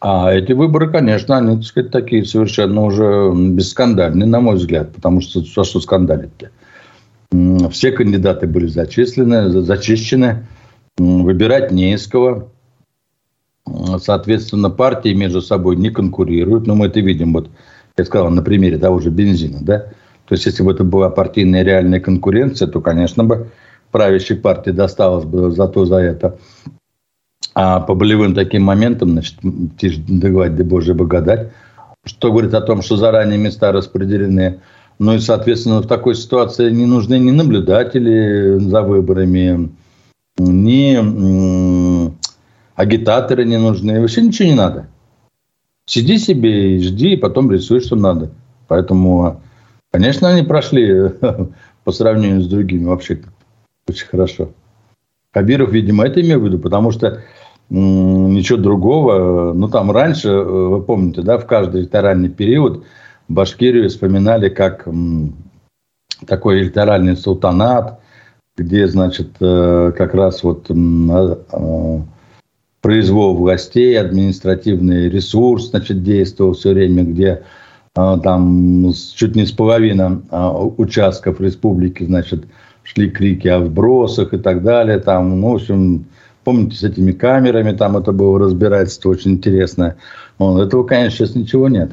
А 0.00 0.32
эти 0.32 0.52
выборы, 0.52 0.90
конечно, 0.90 1.36
они, 1.36 1.56
так 1.56 1.64
сказать, 1.64 1.90
такие 1.90 2.24
совершенно 2.24 2.84
уже 2.84 3.32
бесскандальные, 3.34 4.26
на 4.26 4.40
мой 4.40 4.56
взгляд. 4.56 4.94
Потому 4.94 5.20
что, 5.20 5.44
что, 5.44 5.64
что 5.64 5.80
скандалить-то? 5.80 6.50
Все 7.70 7.92
кандидаты 7.92 8.46
были 8.46 8.66
зачислены, 8.66 9.50
зачищены. 9.62 10.46
Выбирать 10.96 11.70
не 11.70 11.94
из 11.94 12.06
кого. 12.06 12.48
Соответственно, 13.98 14.70
партии 14.70 15.12
между 15.12 15.42
собой 15.42 15.76
не 15.76 15.90
конкурируют. 15.90 16.66
Но 16.66 16.74
мы 16.74 16.86
это 16.86 17.00
видим, 17.00 17.34
вот 17.34 17.50
я 17.96 18.04
сказал, 18.04 18.30
на 18.30 18.42
примере 18.42 18.78
того 18.78 19.00
же 19.00 19.10
бензина. 19.10 19.58
Да? 19.60 19.78
То 20.26 20.34
есть, 20.34 20.46
если 20.46 20.62
бы 20.62 20.72
это 20.72 20.84
была 20.84 21.10
партийная 21.10 21.62
реальная 21.62 22.00
конкуренция, 22.00 22.68
то, 22.68 22.80
конечно 22.80 23.22
бы, 23.24 23.50
правящей 23.90 24.36
партии 24.36 24.70
досталось 24.70 25.24
бы 25.24 25.50
зато 25.50 25.84
за 25.84 25.96
это. 25.96 26.38
А 27.54 27.80
по 27.80 27.94
болевым 27.94 28.34
таким 28.34 28.62
моментам, 28.62 29.10
значит, 29.10 29.36
тишь 29.78 29.96
давать, 29.96 30.54
да 30.56 30.64
боже 30.64 30.94
благодать, 30.94 31.50
что 32.04 32.30
говорит 32.30 32.54
о 32.54 32.60
том, 32.60 32.82
что 32.82 32.96
заранее 32.96 33.38
места 33.38 33.72
распределены. 33.72 34.60
Ну 34.98 35.14
и, 35.14 35.18
соответственно, 35.18 35.80
в 35.80 35.86
такой 35.86 36.14
ситуации 36.14 36.70
не 36.70 36.86
нужны 36.86 37.18
ни 37.18 37.30
наблюдатели 37.30 38.58
за 38.58 38.82
выборами, 38.82 39.70
ни 40.38 42.10
агитаторы 42.74 43.44
не 43.44 43.58
нужны, 43.58 44.00
вообще 44.00 44.22
ничего 44.22 44.48
не 44.48 44.54
надо. 44.54 44.88
Сиди 45.86 46.18
себе 46.18 46.76
и 46.76 46.80
жди, 46.80 47.14
и 47.14 47.16
потом 47.16 47.50
рисуй, 47.50 47.80
что 47.80 47.96
надо. 47.96 48.30
Поэтому, 48.68 49.42
конечно, 49.90 50.28
они 50.28 50.42
прошли 50.42 51.10
по 51.84 51.92
сравнению 51.92 52.42
с 52.42 52.46
другими 52.46 52.84
вообще 52.84 53.22
очень 53.90 54.06
хорошо. 54.06 54.50
Хабиров, 55.32 55.70
видимо, 55.70 56.06
это 56.06 56.20
имел 56.20 56.40
в 56.40 56.44
виду, 56.44 56.58
потому 56.58 56.90
что 56.90 57.22
ничего 57.68 58.58
другого. 58.58 59.52
Ну, 59.52 59.68
там 59.68 59.90
раньше, 59.90 60.28
э, 60.28 60.42
вы 60.42 60.82
помните, 60.82 61.22
да, 61.22 61.38
в 61.38 61.46
каждый 61.46 61.82
электоральный 61.82 62.28
период 62.28 62.84
Башкирию 63.28 63.88
вспоминали 63.88 64.48
как 64.48 64.88
такой 66.26 66.62
электоральный 66.62 67.16
султанат, 67.16 68.00
где, 68.56 68.88
значит, 68.88 69.30
э, 69.40 69.92
как 69.96 70.14
раз 70.14 70.42
вот 70.42 70.68
а, 70.70 72.02
произвол 72.80 73.36
властей, 73.36 73.98
административный 73.98 75.08
ресурс, 75.08 75.70
значит, 75.70 76.02
действовал 76.02 76.52
все 76.52 76.72
время, 76.72 77.04
где 77.04 77.42
а, 77.96 78.18
там 78.18 78.92
чуть 79.14 79.36
не 79.36 79.46
с 79.46 79.52
половины 79.52 80.22
а, 80.30 80.52
участков 80.58 81.40
республики, 81.40 82.04
значит, 82.04 82.44
шли 82.94 83.10
крики 83.10 83.48
о 83.48 83.60
вбросах 83.60 84.34
и 84.34 84.38
так 84.38 84.62
далее. 84.62 84.98
Там, 84.98 85.40
ну, 85.40 85.52
в 85.52 85.54
общем, 85.56 86.06
помните, 86.44 86.76
с 86.76 86.82
этими 86.82 87.12
камерами 87.12 87.72
там 87.72 87.96
это 87.96 88.12
было 88.12 88.38
разбирательство 88.38 89.10
очень 89.10 89.32
интересное. 89.32 89.96
Вот, 90.38 90.60
этого, 90.60 90.84
конечно, 90.84 91.26
сейчас 91.26 91.36
ничего 91.36 91.68
нет. 91.68 91.92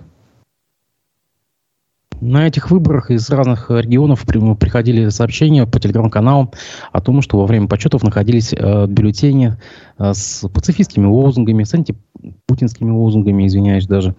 На 2.19 2.47
этих 2.47 2.71
выборах 2.71 3.11
из 3.11 3.29
разных 3.29 3.69
регионов 3.69 4.25
приходили 4.25 5.09
сообщения 5.09 5.67
по 5.67 5.79
телеграм-каналам 5.79 6.51
о 6.91 6.99
том, 6.99 7.21
что 7.21 7.37
во 7.37 7.45
время 7.45 7.67
подсчетов 7.67 8.01
находились 8.01 8.53
э, 8.53 8.87
бюллетени 8.87 9.55
э, 9.99 10.13
с 10.15 10.49
пацифистскими 10.49 11.05
лозунгами, 11.05 11.63
с 11.63 11.75
антипутинскими 11.75 12.89
лозунгами, 12.89 13.45
извиняюсь 13.45 13.85
даже. 13.85 14.15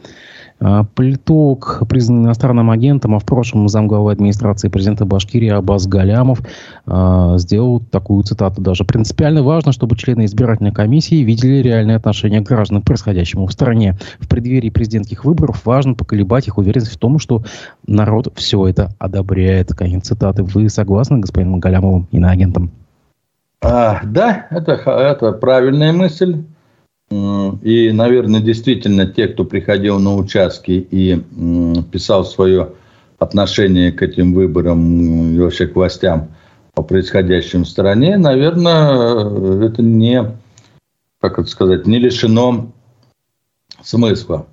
Политолог, 0.59 1.83
признанный 1.88 2.25
иностранным 2.25 2.71
агентом, 2.71 3.14
а 3.14 3.18
в 3.18 3.25
прошлом 3.25 3.68
замглавы 3.68 4.11
администрации 4.11 4.68
президента 4.68 5.05
Башкирии 5.05 5.51
Абаз 5.51 5.87
Галямов 5.87 6.40
э, 6.87 7.35
сделал 7.37 7.81
такую 7.81 8.25
цитату 8.25 8.61
даже. 8.61 8.85
«Принципиально 8.85 9.42
важно, 9.42 9.73
чтобы 9.73 9.97
члены 9.97 10.25
избирательной 10.25 10.73
комиссии 10.73 11.23
видели 11.23 11.62
реальное 11.62 11.97
отношение 11.97 12.40
граждан 12.40 12.83
к 12.83 12.87
происходящему 12.87 13.47
в 13.47 13.53
стране. 13.53 13.97
В 14.18 14.29
преддверии 14.29 14.71
президентских 14.71 15.25
выборов 15.25 15.64
важно 15.64 15.94
поколебать 15.94 16.49
их 16.49 16.59
уверенность 16.59 16.92
в 16.92 16.99
том, 16.99 17.18
что 17.18 17.44
народ 17.87 18.33
все 18.35 18.66
это 18.66 18.90
одобряет». 18.99 19.68
Конец 19.68 20.07
цитаты. 20.09 20.42
Вы 20.42 20.68
согласны, 20.68 21.18
господин 21.18 21.61
Галямовым, 21.61 22.09
иноагентом? 22.11 22.73
А, 23.61 24.01
да, 24.05 24.47
это, 24.51 24.73
это 24.73 25.33
правильная 25.33 25.92
мысль. 25.92 26.44
И, 27.11 27.90
наверное, 27.92 28.40
действительно 28.40 29.07
те, 29.07 29.29
кто 29.29 29.44
приходил 29.44 29.99
на 29.99 30.14
участки 30.14 30.73
и 30.73 31.23
писал 31.90 32.25
свое 32.25 32.73
отношение 33.18 33.92
к 33.92 34.03
этим 34.03 34.35
выборам 34.35 35.35
и 35.35 35.38
вообще 35.38 35.66
к 35.66 35.75
властям 35.75 36.29
по 36.75 36.83
происходящим 36.83 37.64
в 37.64 37.68
стране, 37.68 38.18
наверное, 38.18 39.66
это 39.66 39.83
не, 39.83 40.37
как 41.21 41.38
это 41.38 41.49
сказать, 41.49 41.87
не 41.87 41.99
лишено 41.99 42.71
смысла. 43.83 44.47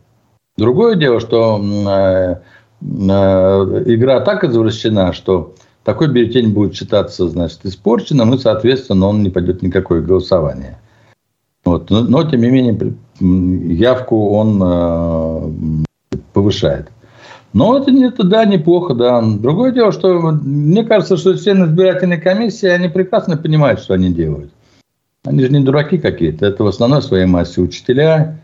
Другое 0.58 0.96
дело, 0.96 1.20
что 1.20 1.62
э, 1.62 2.36
э, 2.82 3.84
игра 3.86 4.22
так 4.22 4.44
извращена, 4.46 5.14
что 5.14 5.54
такой 5.84 6.08
бюллетень 6.08 6.54
будет 6.54 6.74
считаться, 6.76 7.28
значит, 7.28 7.60
испорченным, 7.66 8.34
и, 8.34 8.38
соответственно, 8.40 9.08
он 9.08 9.22
не 9.22 9.30
пойдет 9.30 9.62
никакое 9.62 10.02
голосование. 10.02 10.80
Вот. 11.66 11.90
Но, 11.90 12.02
но, 12.04 12.24
тем 12.24 12.42
не 12.42 12.50
менее, 12.50 12.94
явку 13.20 14.30
он 14.30 14.62
э, 14.64 16.18
повышает. 16.32 16.92
Но 17.54 17.78
это, 17.78 17.90
это 17.92 18.24
да, 18.24 18.46
неплохо, 18.46 18.94
да. 18.94 19.22
Другое 19.22 19.72
дело, 19.72 19.92
что 19.92 20.20
мне 20.20 20.84
кажется, 20.84 21.18
что 21.18 21.36
все 21.36 21.54
избирательные 21.54 22.20
комиссии, 22.20 22.68
они 22.68 22.88
прекрасно 22.88 23.38
понимают, 23.38 23.80
что 23.80 23.94
они 23.94 24.14
делают. 24.14 24.52
Они 25.24 25.42
же 25.42 25.50
не 25.50 25.62
дураки 25.62 25.98
какие-то. 25.98 26.46
Это 26.46 26.64
в 26.64 26.68
основной 26.68 27.02
своей 27.02 27.26
массе 27.26 27.62
учителя, 27.62 28.40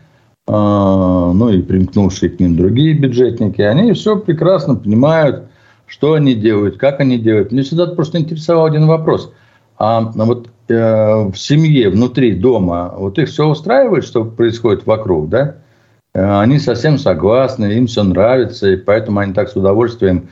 э, 0.48 0.52
ну 0.52 1.48
и 1.48 1.62
примкнувшие 1.62 2.30
к 2.30 2.40
ним 2.40 2.56
другие 2.56 2.94
бюджетники. 2.94 3.60
Они 3.60 3.92
все 3.92 4.16
прекрасно 4.16 4.74
понимают, 4.74 5.44
что 5.86 6.14
они 6.14 6.34
делают, 6.34 6.78
как 6.78 6.98
они 6.98 7.18
делают. 7.18 7.52
Мне 7.52 7.62
всегда 7.62 7.86
просто 7.86 8.18
интересовал 8.18 8.64
один 8.64 8.86
вопрос. 8.86 9.32
А 9.78 10.00
вот 10.00 10.48
Э, 10.72 11.24
в 11.28 11.36
семье, 11.36 11.90
внутри 11.90 12.34
дома, 12.34 12.94
вот 12.96 13.18
их 13.18 13.28
все 13.28 13.48
устраивает, 13.48 14.04
что 14.04 14.24
происходит 14.24 14.86
вокруг, 14.86 15.28
да? 15.28 15.56
Э, 16.14 16.40
они 16.40 16.58
совсем 16.58 16.98
согласны, 16.98 17.72
им 17.72 17.86
все 17.86 18.02
нравится, 18.02 18.70
и 18.70 18.76
поэтому 18.76 19.20
они 19.20 19.34
так 19.34 19.50
с 19.50 19.56
удовольствием 19.56 20.28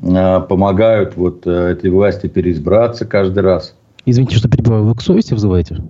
э, 0.00 0.40
помогают 0.48 1.16
вот 1.16 1.46
этой 1.46 1.90
власти 1.90 2.26
переизбраться 2.26 3.04
каждый 3.04 3.40
раз. 3.40 3.74
Извините, 4.06 4.36
что 4.36 4.48
перебиваю, 4.48 4.84
вы 4.84 4.94
к 4.94 5.02
совести 5.02 5.34
вызываете? 5.34 5.84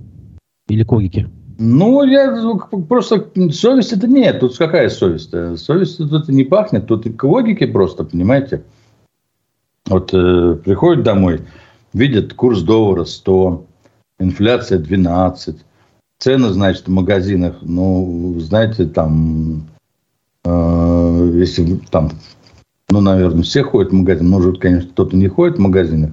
Или 0.69 0.85
к 0.85 0.93
логике? 0.93 1.29
Ну, 1.59 2.03
я 2.03 2.35
просто... 2.89 3.29
Совесть 3.53 3.93
это 3.93 4.09
нет. 4.09 4.41
Тут 4.41 4.57
какая 4.57 4.89
совесть? 4.89 5.33
-то? 5.33 5.57
Совесть 5.57 5.99
тут 5.99 6.29
не 6.29 6.45
пахнет. 6.45 6.87
Тут 6.87 7.07
к 7.17 7.25
логике 7.25 7.67
просто, 7.67 8.05
понимаете? 8.05 8.63
Вот 9.87 10.13
э, 10.13 10.57
приходят 10.65 11.05
домой, 11.05 11.43
видят 11.93 12.35
курс 12.35 12.63
доллара 12.63 13.05
100, 13.05 13.67
инфляция 14.19 14.79
12, 14.79 15.57
цены, 16.19 16.49
значит, 16.51 16.87
в 16.87 16.91
магазинах, 16.91 17.57
ну, 17.63 18.37
знаете, 18.39 18.87
там, 18.87 19.69
э, 20.45 21.31
если 21.35 21.81
там, 21.91 22.11
ну, 22.91 23.01
наверное, 23.01 23.43
все 23.43 23.63
ходят 23.63 23.93
в 23.93 23.97
магазин, 23.97 24.29
может, 24.29 24.59
конечно, 24.59 24.91
кто-то 24.91 25.17
не 25.17 25.29
ходит 25.29 25.57
в 25.57 25.61
магазины, 25.61 26.13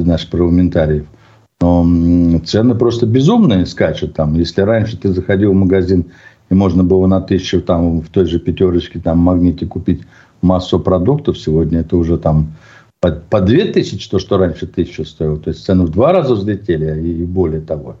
наших 0.00 0.30
парламентариев, 0.30 1.06
но 1.60 2.38
цены 2.44 2.74
просто 2.74 3.06
безумные 3.06 3.64
скачут 3.64 4.14
там. 4.14 4.34
Если 4.34 4.60
раньше 4.60 4.96
ты 4.96 5.12
заходил 5.12 5.52
в 5.52 5.56
магазин, 5.56 6.06
и 6.50 6.54
можно 6.54 6.82
было 6.82 7.06
на 7.06 7.20
тысячу 7.20 7.62
там 7.62 8.00
в 8.00 8.08
той 8.08 8.26
же 8.26 8.38
пятерочке 8.38 8.98
там 8.98 9.18
магните 9.18 9.66
купить 9.66 10.02
массу 10.42 10.80
продуктов, 10.80 11.38
сегодня 11.38 11.80
это 11.80 11.96
уже 11.96 12.18
там 12.18 12.54
по, 13.04 13.10
по 13.10 13.40
2 13.42 13.72
тысячи, 13.74 14.08
то, 14.08 14.18
что 14.18 14.38
раньше 14.38 14.66
тысячу 14.66 15.04
стоило. 15.04 15.36
То 15.36 15.50
есть 15.50 15.62
цены 15.62 15.84
в 15.84 15.90
два 15.90 16.12
раза 16.12 16.34
взлетели 16.34 17.06
и 17.06 17.24
более 17.24 17.60
того. 17.60 17.96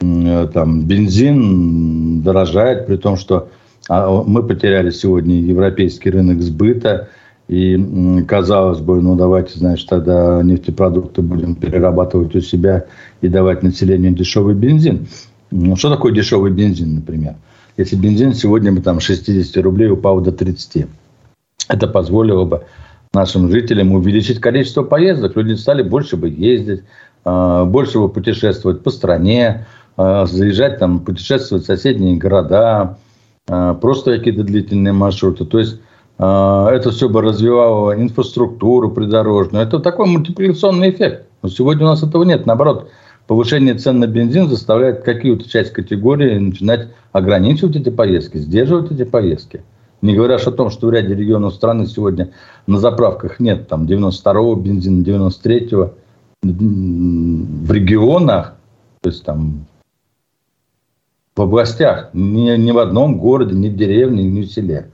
Э, 0.00 0.46
там 0.46 0.86
бензин 0.86 2.22
дорожает, 2.22 2.86
при 2.86 2.98
том, 2.98 3.16
что 3.16 3.48
а, 3.88 4.22
мы 4.22 4.44
потеряли 4.44 4.90
сегодня 4.90 5.40
европейский 5.40 6.10
рынок 6.10 6.40
сбыта. 6.40 7.08
И 7.48 8.24
казалось 8.28 8.78
бы, 8.78 9.02
ну 9.02 9.16
давайте, 9.16 9.58
значит, 9.58 9.88
тогда 9.88 10.40
нефтепродукты 10.44 11.20
будем 11.20 11.56
перерабатывать 11.56 12.36
у 12.36 12.40
себя 12.40 12.84
и 13.22 13.26
давать 13.26 13.64
населению 13.64 14.12
дешевый 14.12 14.54
бензин. 14.54 15.08
Ну, 15.50 15.74
что 15.74 15.90
такое 15.90 16.12
дешевый 16.12 16.52
бензин, 16.52 16.94
например? 16.94 17.34
Если 17.76 17.96
бензин 17.96 18.34
сегодня 18.34 18.70
бы 18.70 18.82
там 18.82 19.00
60 19.00 19.64
рублей 19.64 19.90
упал 19.90 20.20
до 20.20 20.30
30, 20.30 20.86
это 21.68 21.88
позволило 21.88 22.44
бы 22.44 22.62
нашим 23.12 23.50
жителям 23.50 23.92
увеличить 23.92 24.40
количество 24.40 24.82
поездок. 24.82 25.36
Люди 25.36 25.54
стали 25.54 25.82
больше 25.82 26.16
бы 26.16 26.28
ездить, 26.28 26.82
а, 27.24 27.64
больше 27.64 27.98
бы 27.98 28.08
путешествовать 28.08 28.82
по 28.82 28.90
стране, 28.90 29.66
а, 29.96 30.26
заезжать 30.26 30.78
там, 30.78 31.00
путешествовать 31.00 31.64
в 31.64 31.66
соседние 31.66 32.16
города, 32.16 32.98
а, 33.48 33.74
просто 33.74 34.16
какие-то 34.16 34.44
длительные 34.44 34.92
маршруты. 34.92 35.44
То 35.44 35.58
есть 35.58 35.78
это 36.18 36.90
все 36.92 37.08
бы 37.08 37.20
развивало 37.20 38.00
инфраструктуру 38.00 38.90
придорожную. 38.90 39.64
Это 39.64 39.80
такой 39.80 40.06
мультипликационный 40.06 40.90
эффект. 40.90 41.24
Но 41.42 41.48
сегодня 41.48 41.84
у 41.84 41.88
нас 41.88 42.04
этого 42.04 42.22
нет. 42.22 42.46
Наоборот, 42.46 42.90
повышение 43.26 43.74
цен 43.74 43.98
на 43.98 44.06
бензин 44.06 44.48
заставляет 44.48 45.02
какую-то 45.02 45.48
часть 45.48 45.72
категории 45.72 46.38
начинать 46.38 46.90
ограничивать 47.10 47.74
эти 47.74 47.88
поездки, 47.88 48.36
сдерживать 48.36 48.92
эти 48.92 49.02
поездки. 49.02 49.62
Не 50.02 50.16
говоря 50.16 50.34
о 50.34 50.50
том, 50.50 50.70
что 50.70 50.88
в 50.88 50.90
ряде 50.90 51.14
регионов 51.14 51.54
страны 51.54 51.86
сегодня 51.86 52.32
на 52.66 52.78
заправках 52.78 53.38
нет 53.38 53.68
там 53.68 53.86
92-го 53.86 54.56
бензина, 54.56 55.02
93-го. 55.02 55.94
В 56.42 57.72
регионах, 57.72 58.56
то 59.00 59.10
есть 59.10 59.24
там 59.24 59.64
в 61.36 61.40
областях, 61.40 62.10
ни, 62.12 62.56
ни 62.56 62.72
в 62.72 62.78
одном 62.78 63.16
городе, 63.16 63.54
ни 63.54 63.68
в 63.68 63.76
деревне, 63.76 64.24
ни 64.24 64.42
в 64.42 64.52
селе. 64.52 64.90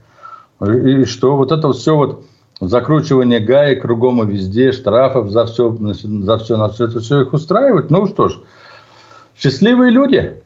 И 0.61 1.05
что 1.05 1.35
вот 1.37 1.51
это 1.51 1.71
все 1.73 1.95
вот 1.95 2.25
закручивание 2.61 3.39
гаек 3.39 3.81
кругом 3.81 4.21
и 4.21 4.31
везде, 4.31 4.71
штрафов 4.71 5.31
за 5.31 5.47
все, 5.47 5.75
за 5.75 6.37
все, 6.37 6.55
на 6.57 6.69
все 6.69 6.85
это 6.85 6.99
все 6.99 7.21
их 7.21 7.33
устраивает. 7.33 7.89
Ну 7.89 8.05
что 8.05 8.29
ж, 8.29 8.39
счастливые 9.35 9.91
люди. 9.91 10.43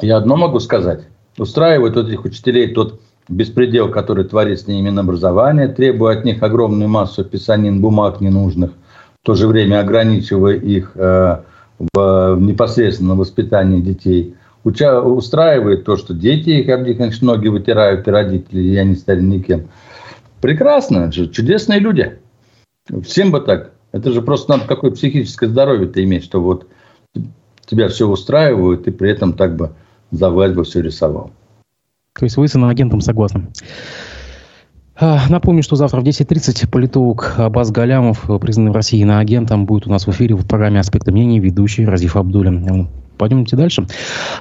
Я 0.00 0.18
одно 0.18 0.36
могу 0.36 0.60
сказать. 0.60 1.08
Устраивает 1.38 1.96
вот 1.96 2.08
этих 2.08 2.24
учителей 2.24 2.74
тот 2.74 3.00
беспредел, 3.28 3.90
который 3.90 4.24
творит 4.24 4.60
с 4.60 4.66
ними 4.66 4.88
Минобразование, 4.88 5.68
требуя 5.68 6.18
от 6.18 6.24
них 6.24 6.42
огромную 6.42 6.88
массу 6.88 7.24
писанин 7.24 7.80
бумаг 7.80 8.20
ненужных, 8.20 8.72
в 9.22 9.26
то 9.26 9.34
же 9.34 9.46
время 9.46 9.80
ограничивая 9.80 10.54
их 10.54 10.92
э, 10.94 11.40
в, 11.94 12.36
непосредственно 12.40 13.10
на 13.10 13.20
воспитании 13.20 13.80
детей, 13.80 14.34
уча, 14.64 15.00
устраивает 15.02 15.84
то, 15.84 15.96
что 15.96 16.14
дети 16.14 16.50
их 16.50 16.68
об 16.70 16.82
них 16.82 16.98
ноги 17.22 17.48
вытирают, 17.48 18.08
и 18.08 18.10
родители, 18.10 18.60
и 18.60 18.76
они 18.76 18.94
стали 18.94 19.20
никем. 19.20 19.68
Прекрасно, 20.40 21.10
чудесные 21.12 21.80
люди. 21.80 22.18
Всем 23.02 23.30
бы 23.30 23.40
так. 23.40 23.72
Это 23.92 24.12
же 24.12 24.22
просто 24.22 24.52
надо 24.52 24.66
какое 24.66 24.90
психическое 24.90 25.48
здоровье-то 25.48 26.02
иметь, 26.04 26.24
что 26.24 26.40
вот 26.40 26.66
тебя 27.66 27.88
все 27.88 28.06
устраивают, 28.06 28.86
и 28.86 28.90
при 28.90 29.10
этом 29.10 29.32
так 29.32 29.56
бы 29.56 29.72
за 30.10 30.30
бы 30.30 30.64
все 30.64 30.80
рисовал. 30.80 31.32
То 32.18 32.24
есть 32.24 32.36
вы 32.36 32.48
с 32.48 32.54
иноагентом 32.54 33.00
согласны? 33.00 33.48
А, 35.00 35.20
напомню, 35.28 35.62
что 35.62 35.76
завтра 35.76 36.00
в 36.00 36.04
10.30 36.04 36.68
политолог 36.68 37.34
Абаз 37.38 37.70
Галямов, 37.70 38.28
признанный 38.40 38.72
в 38.72 38.74
России 38.74 39.00
иноагентом, 39.00 39.64
будет 39.64 39.86
у 39.86 39.90
нас 39.90 40.06
в 40.06 40.10
эфире 40.10 40.34
в 40.34 40.44
программе 40.44 40.80
«Аспекты 40.80 41.12
мнений» 41.12 41.38
ведущий 41.38 41.86
Разиф 41.86 42.16
Абдулин. 42.16 42.88
Пойдемте 43.16 43.56
дальше. 43.56 43.86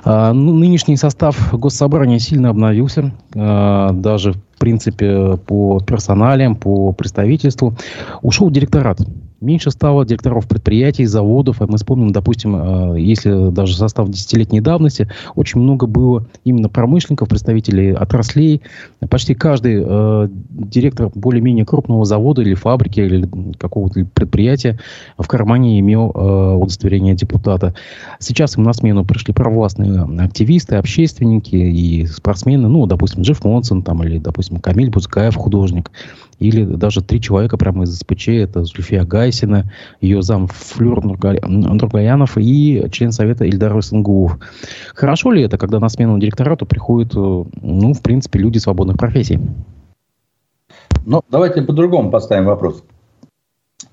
А, 0.03 0.33
ну, 0.33 0.53
нынешний 0.53 0.97
состав 0.97 1.53
Госсобрания 1.53 2.17
сильно 2.17 2.49
обновился. 2.49 3.11
А, 3.35 3.91
даже, 3.91 4.33
в 4.33 4.59
принципе, 4.59 5.37
по 5.37 5.79
персоналиям, 5.79 6.55
по 6.55 6.91
представительству. 6.93 7.75
Ушел 8.23 8.49
директорат 8.49 8.99
меньше 9.41 9.71
стало 9.71 10.06
директоров 10.06 10.47
предприятий, 10.47 11.06
заводов. 11.06 11.60
Мы 11.60 11.78
вспомним, 11.78 12.12
допустим, 12.12 12.56
э, 12.56 13.02
если 13.02 13.52
даже 13.52 13.76
состав 13.76 14.10
десятилетней 14.10 14.62
давности, 14.62 15.10
очень 15.36 15.62
много 15.62 15.88
было 15.88 16.26
именно 16.43 16.69
промышленников, 16.69 17.30
представителей 17.30 17.91
отраслей. 17.93 18.62
Почти 19.10 19.36
каждый 19.36 19.84
э, 19.86 20.28
директор 20.50 21.10
более-менее 21.13 21.65
крупного 21.65 22.06
завода 22.06 22.41
или 22.41 22.54
фабрики, 22.54 23.00
или 23.00 23.28
какого-то 23.58 24.06
предприятия 24.06 24.80
в 25.17 25.28
кармане 25.28 25.80
имел 25.80 26.12
э, 26.13 26.56
удостоверение 26.56 27.15
депутата. 27.15 27.73
Сейчас 28.19 28.58
им 28.58 28.63
на 28.63 28.73
смену 28.73 29.06
пришли 29.06 29.34
провластные 29.34 30.02
активисты, 30.19 30.76
общественники 30.76 31.56
и 31.56 32.06
спортсмены. 32.06 32.67
Ну, 32.67 32.86
допустим, 32.86 33.21
Джефф 33.21 33.43
Монсон 33.43 33.84
там, 33.84 34.04
или, 34.04 34.17
допустим, 34.17 34.60
Камиль 34.60 34.89
Бузгаев, 34.89 35.36
художник 35.36 35.91
или 36.39 36.63
даже 36.63 37.02
три 37.02 37.19
человека 37.21 37.58
прямо 37.58 37.84
из 37.84 37.97
СПЧ. 37.97 38.30
Это 38.30 38.63
Зульфия 38.63 39.04
Гайсина, 39.04 39.71
ее 40.02 40.21
зам 40.21 40.47
Флюр 40.47 41.04
Нургаянов 41.04 42.38
и 42.38 42.86
член 42.91 43.12
Совета 43.12 43.45
Ильдар 43.45 43.73
Русангулов. 43.73 44.38
Хорошо 44.93 45.32
ли 45.32 45.43
это, 45.43 45.58
когда 45.58 45.80
на 45.80 45.89
смену 45.89 46.19
директорату 46.19 46.65
приходят, 46.65 47.13
э, 47.15 47.17
ну, 47.17 47.93
в 47.93 48.02
принципе, 48.02 48.39
люди 48.39 48.58
свободных 48.58 48.97
профессий? 48.97 49.39
Ну, 51.06 51.21
давайте 51.30 51.62
по-другому 51.62 52.12
поставим 52.12 52.45
вопрос. 52.45 52.84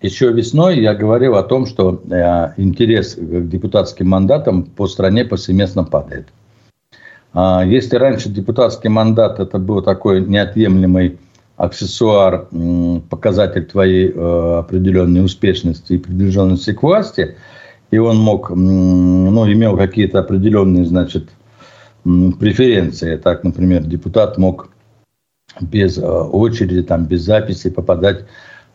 Еще 0.03 0.33
весной 0.33 0.81
я 0.81 0.95
говорил 0.95 1.37
о 1.37 1.43
том, 1.43 1.67
что 1.67 2.03
э, 2.11 2.53
интерес 2.57 3.15
к 3.15 3.49
депутатским 3.49 4.09
мандатам 4.09 4.65
по 4.65 4.87
стране 4.87 5.25
повсеместно 5.25 5.85
падает. 5.85 6.29
А 7.33 7.65
если 7.65 7.97
раньше 7.97 8.29
депутатский 8.29 8.91
мандат 8.91 9.41
это 9.41 9.59
был 9.59 9.83
такой 9.83 10.25
неотъемлемый 10.25 11.19
аксессуар, 11.57 12.49
показатель 13.09 13.65
твоей 13.67 14.11
э, 14.11 14.59
определенной 14.59 15.25
успешности 15.25 15.95
и 15.95 15.99
приближенности 15.99 16.73
к 16.73 16.83
власти, 16.83 17.37
и 17.91 17.99
он 17.99 18.19
мог, 18.19 18.51
ну, 18.51 19.53
имел 19.53 19.77
какие-то 19.77 20.19
определенные, 20.19 20.85
значит, 20.85 21.31
преференции. 22.03 23.17
Так, 23.17 23.45
например, 23.45 23.85
депутат 23.85 24.37
мог 24.37 24.69
без 25.61 25.97
э, 25.99 26.03
очереди, 26.03 26.83
там, 26.83 27.05
без 27.05 27.23
записи 27.23 27.71
попадать 27.71 28.25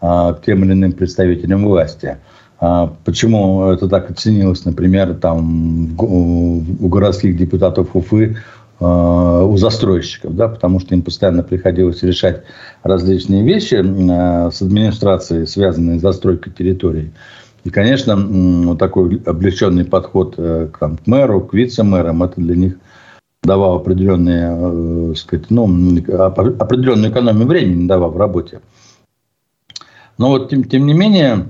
а, 0.01 0.33
к 0.33 0.45
тем 0.45 0.63
или 0.63 0.71
иным 0.71 0.93
представителям 0.93 1.65
власти. 1.65 2.17
А, 2.61 2.93
почему 3.03 3.69
это 3.69 3.89
так 3.89 4.09
оценилось, 4.09 4.63
например, 4.63 5.15
там, 5.15 5.95
у 5.99 6.87
городских 6.87 7.35
депутатов 7.35 7.95
Уфы 7.95 8.37
у 8.79 9.57
застройщиков, 9.57 10.35
да, 10.35 10.47
потому 10.47 10.79
что 10.79 10.95
им 10.95 11.01
постоянно 11.01 11.43
приходилось 11.43 12.01
решать 12.01 12.43
различные 12.83 13.43
вещи 13.43 13.75
э, 13.75 14.51
с 14.51 14.61
администрацией, 14.61 15.47
связанные 15.47 15.99
с 15.99 16.01
застройкой 16.01 16.53
территории. 16.53 17.11
И, 17.65 17.69
конечно, 17.69 18.15
вот 18.15 18.79
такой 18.79 19.21
облегченный 19.25 19.83
подход 19.83 20.35
э, 20.37 20.69
к, 20.71 20.77
там, 20.77 20.97
к 20.97 21.07
мэру, 21.07 21.41
к 21.41 21.53
вице-мэрам, 21.53 22.23
это 22.23 22.39
для 22.39 22.55
них 22.55 22.77
давал 23.43 23.75
определенные, 23.75 25.15
сказать, 25.15 25.49
ну, 25.49 25.65
определенную 25.65 27.11
экономию 27.11 27.47
времени 27.47 27.87
давал 27.87 28.11
в 28.11 28.17
работе. 28.17 28.61
Но 30.17 30.29
вот 30.29 30.49
тем, 30.49 30.63
тем 30.65 30.85
не 30.85 30.93
менее, 30.93 31.47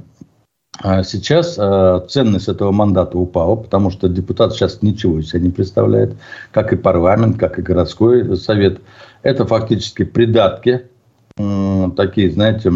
сейчас 1.04 1.58
э, 1.58 2.02
ценность 2.08 2.48
этого 2.48 2.72
мандата 2.72 3.18
упала, 3.18 3.56
потому 3.56 3.90
что 3.90 4.08
депутат 4.08 4.54
сейчас 4.54 4.82
ничего 4.82 5.20
из 5.20 5.30
себя 5.30 5.42
не 5.42 5.50
представляет, 5.50 6.16
как 6.52 6.72
и 6.72 6.78
парламент, 6.78 7.38
как 7.38 7.60
и 7.60 7.62
городской 7.62 8.38
совет. 8.38 8.80
Это 9.22 9.46
фактически 9.46 10.04
придатки, 10.04 10.86
такие, 11.96 12.32
знаете, 12.32 12.72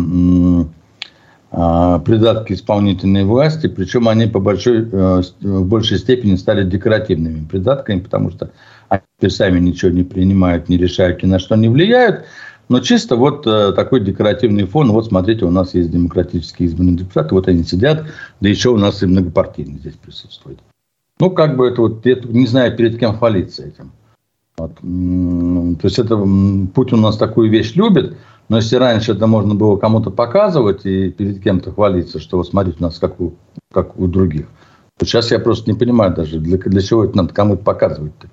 а, 1.55 1.99
придатки 1.99 2.53
исполнительной 2.53 3.25
власти, 3.25 3.67
причем 3.67 4.07
они 4.07 4.25
по 4.25 4.39
большой, 4.39 4.89
э, 4.91 5.21
в 5.41 5.65
большей 5.65 5.99
степени 5.99 6.35
стали 6.35 6.63
декоративными 6.63 7.45
придатками, 7.45 7.99
потому 7.99 8.31
что 8.31 8.49
они 8.89 9.29
сами 9.29 9.59
ничего 9.59 9.91
не 9.91 10.03
принимают, 10.03 10.67
не 10.67 10.77
решают, 10.77 11.21
ни 11.21 11.27
на 11.27 11.37
что 11.37 11.55
не 11.55 11.69
влияют. 11.69 12.25
Но 12.69 12.79
чисто 12.79 13.15
вот 13.15 13.45
э, 13.45 13.73
такой 13.73 13.99
декоративный 13.99 14.65
фон. 14.65 14.91
Вот 14.91 15.05
смотрите, 15.05 15.45
у 15.45 15.51
нас 15.51 15.73
есть 15.73 15.91
демократически 15.91 16.63
избранные 16.63 16.95
депутаты, 16.95 17.35
вот 17.35 17.47
они 17.47 17.63
сидят, 17.63 18.05
да 18.39 18.49
еще 18.49 18.69
у 18.69 18.77
нас 18.77 19.03
и 19.03 19.05
многопартийные 19.05 19.79
здесь 19.79 19.95
присутствуют. 19.95 20.59
Ну, 21.19 21.29
как 21.29 21.57
бы 21.57 21.67
это 21.67 21.81
вот, 21.81 22.05
я 22.05 22.15
не 22.23 22.47
знаю, 22.47 22.75
перед 22.75 22.97
кем 22.99 23.17
хвалиться 23.17 23.63
этим. 23.63 23.91
Вот. 24.57 24.75
То 24.75 25.87
есть, 25.87 25.99
это 25.99 26.17
Путин 26.73 26.99
у 26.99 27.01
нас 27.01 27.17
такую 27.17 27.49
вещь 27.49 27.75
любит, 27.75 28.17
но 28.49 28.57
если 28.57 28.75
раньше 28.75 29.13
это 29.13 29.27
можно 29.27 29.55
было 29.55 29.77
кому-то 29.77 30.11
показывать 30.11 30.85
и 30.85 31.09
перед 31.09 31.41
кем-то 31.41 31.71
хвалиться, 31.71 32.19
что 32.19 32.37
вот 32.37 32.47
смотрите, 32.47 32.77
у 32.79 32.83
нас 32.83 32.99
как 32.99 33.19
у, 33.19 33.33
как 33.71 33.99
у 33.99 34.07
других, 34.07 34.47
то 34.97 35.05
сейчас 35.05 35.31
я 35.31 35.39
просто 35.39 35.71
не 35.71 35.77
понимаю 35.77 36.13
даже, 36.13 36.39
для, 36.39 36.57
для 36.57 36.81
чего 36.81 37.05
это 37.05 37.17
надо 37.17 37.33
кому-то 37.33 37.63
показывать-то 37.63 38.29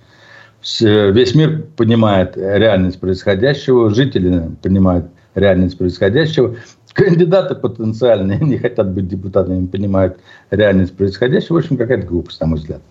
весь 0.63 1.35
мир 1.35 1.65
понимает 1.77 2.37
реальность 2.37 3.01
происходящего, 3.01 3.91
жители 3.91 4.51
понимают 4.63 5.07
реальность 5.35 5.79
происходящего, 5.79 6.57
кандидаты 6.93 7.55
потенциальные 7.55 8.39
не 8.41 8.59
хотят 8.59 8.93
быть 8.93 9.09
депутатами, 9.09 9.67
понимают 9.67 10.19
реальность 10.51 10.97
происходящего. 10.97 11.57
В 11.57 11.59
общем, 11.59 11.77
какая-то 11.77 12.07
глупость, 12.07 12.41
на 12.41 12.47
мой 12.47 12.59
взгляд. 12.59 12.83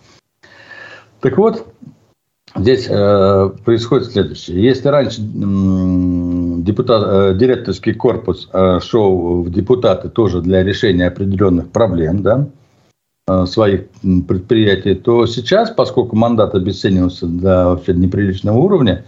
Так 1.20 1.38
вот, 1.38 1.68
здесь 2.56 2.88
э, 2.90 3.50
происходит 3.66 4.12
следующее. 4.12 4.64
Если 4.64 4.88
раньше 4.88 5.22
э, 5.22 6.62
депутат, 6.64 7.04
э, 7.06 7.38
директорский 7.38 7.94
корпус 7.94 8.50
э, 8.54 8.80
шел 8.82 9.44
в 9.44 9.52
депутаты 9.52 10.10
тоже 10.10 10.42
для 10.42 10.64
решения 10.64 11.08
определенных 11.08 11.70
проблем, 11.70 12.22
да, 12.22 12.48
Э, 12.48 12.59
своих 13.46 13.86
предприятий, 14.28 14.96
то 14.96 15.26
сейчас, 15.26 15.70
поскольку 15.72 16.16
мандат 16.16 16.56
обесценился 16.56 17.28
до 17.28 17.70
вообще 17.70 17.94
неприличного 17.94 18.58
уровня, 18.58 19.06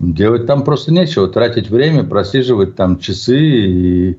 делать 0.00 0.46
там 0.46 0.64
просто 0.64 0.92
нечего. 0.92 1.28
Тратить 1.28 1.70
время, 1.70 2.04
просиживать 2.04 2.76
там 2.76 2.98
часы 2.98 3.38
и 3.38 4.18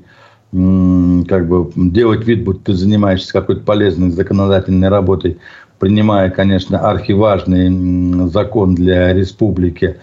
как 0.52 1.48
бы 1.48 1.70
делать 1.76 2.24
вид, 2.24 2.44
будто 2.44 2.66
ты 2.66 2.74
занимаешься 2.74 3.32
какой-то 3.32 3.62
полезной 3.62 4.10
законодательной 4.10 4.88
работой, 4.88 5.38
принимая, 5.78 6.30
конечно, 6.30 6.78
архиважный 6.78 8.28
закон 8.30 8.74
для 8.74 9.12
республики, 9.12 9.96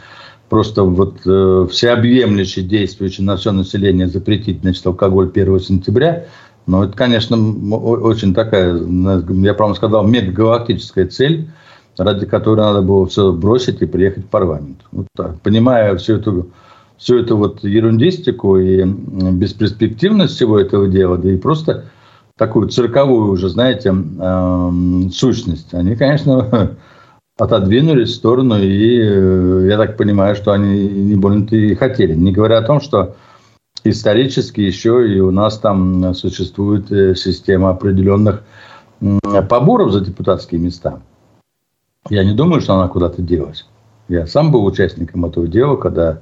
просто 0.49 0.84
вот 0.84 1.21
э, 1.25 1.67
всеобъемлющий 1.71 2.62
действующий 2.62 3.23
на 3.23 3.38
все 3.38 3.51
население 3.51 4.08
запретить 4.08 4.62
значит, 4.62 4.86
алкоголь 4.86 5.32
1 5.34 5.60
сентября– 5.60 6.25
ну, 6.65 6.84
это, 6.84 6.93
конечно, 6.95 7.38
очень 7.76 8.34
такая, 8.34 8.76
я 8.76 9.54
прямо 9.54 9.73
сказал, 9.73 10.08
мегагалактическая 10.08 11.08
цель, 11.08 11.49
ради 11.97 12.26
которой 12.26 12.62
надо 12.62 12.82
было 12.82 13.06
все 13.06 13.32
бросить 13.32 13.82
и 13.82 13.86
приехать 13.86 14.26
в 14.26 14.30
парламент. 14.30 14.80
Вот 14.91 15.08
так. 15.15 15.39
Понимая 15.41 15.95
всю 15.97 16.15
эту, 16.15 16.47
всю 16.97 17.19
эту 17.19 17.38
вот 17.38 17.63
ерундистику 17.63 18.58
и 18.58 18.84
бесперспективность 18.84 20.36
всего 20.36 20.60
этого 20.60 20.88
дела, 20.88 21.17
да 21.17 21.32
и 21.32 21.38
просто 21.38 21.86
такую 22.38 22.69
цирковую 22.69 23.32
уже, 23.32 23.49
знаете, 23.49 23.93
э, 23.93 24.71
сущность, 25.13 25.73
они, 25.73 25.95
конечно, 25.95 26.71
отодвинулись 27.38 28.10
в 28.10 28.15
сторону, 28.15 28.58
и 28.58 28.99
э, 29.02 29.67
я 29.69 29.78
так 29.78 29.97
понимаю, 29.97 30.36
что 30.36 30.52
они 30.52 30.88
не 30.88 31.15
больно-то 31.15 31.56
и 31.56 31.76
хотели. 31.76 32.13
Не 32.13 32.32
говоря 32.32 32.60
о 32.60 32.63
том, 32.63 32.82
что 32.82 33.15
исторически 33.83 34.62
еще 34.62 35.13
и 35.13 35.19
у 35.19 35.31
нас 35.31 35.57
там 35.59 36.13
существует 36.13 36.91
э, 36.91 37.15
система 37.15 37.71
определенных 37.71 38.43
поборов 39.49 39.91
за 39.91 40.01
депутатские 40.01 40.62
места. 40.62 41.01
Я 42.09 42.23
не 42.23 42.33
думаю, 42.33 42.62
что 42.62 42.75
она 42.75 42.88
куда-то 42.88 43.21
делась. 43.21 43.65
Я 44.07 44.27
сам 44.27 44.51
был 44.51 44.65
участником 44.65 45.25
этого 45.25 45.47
дела, 45.47 45.75
когда 45.75 46.19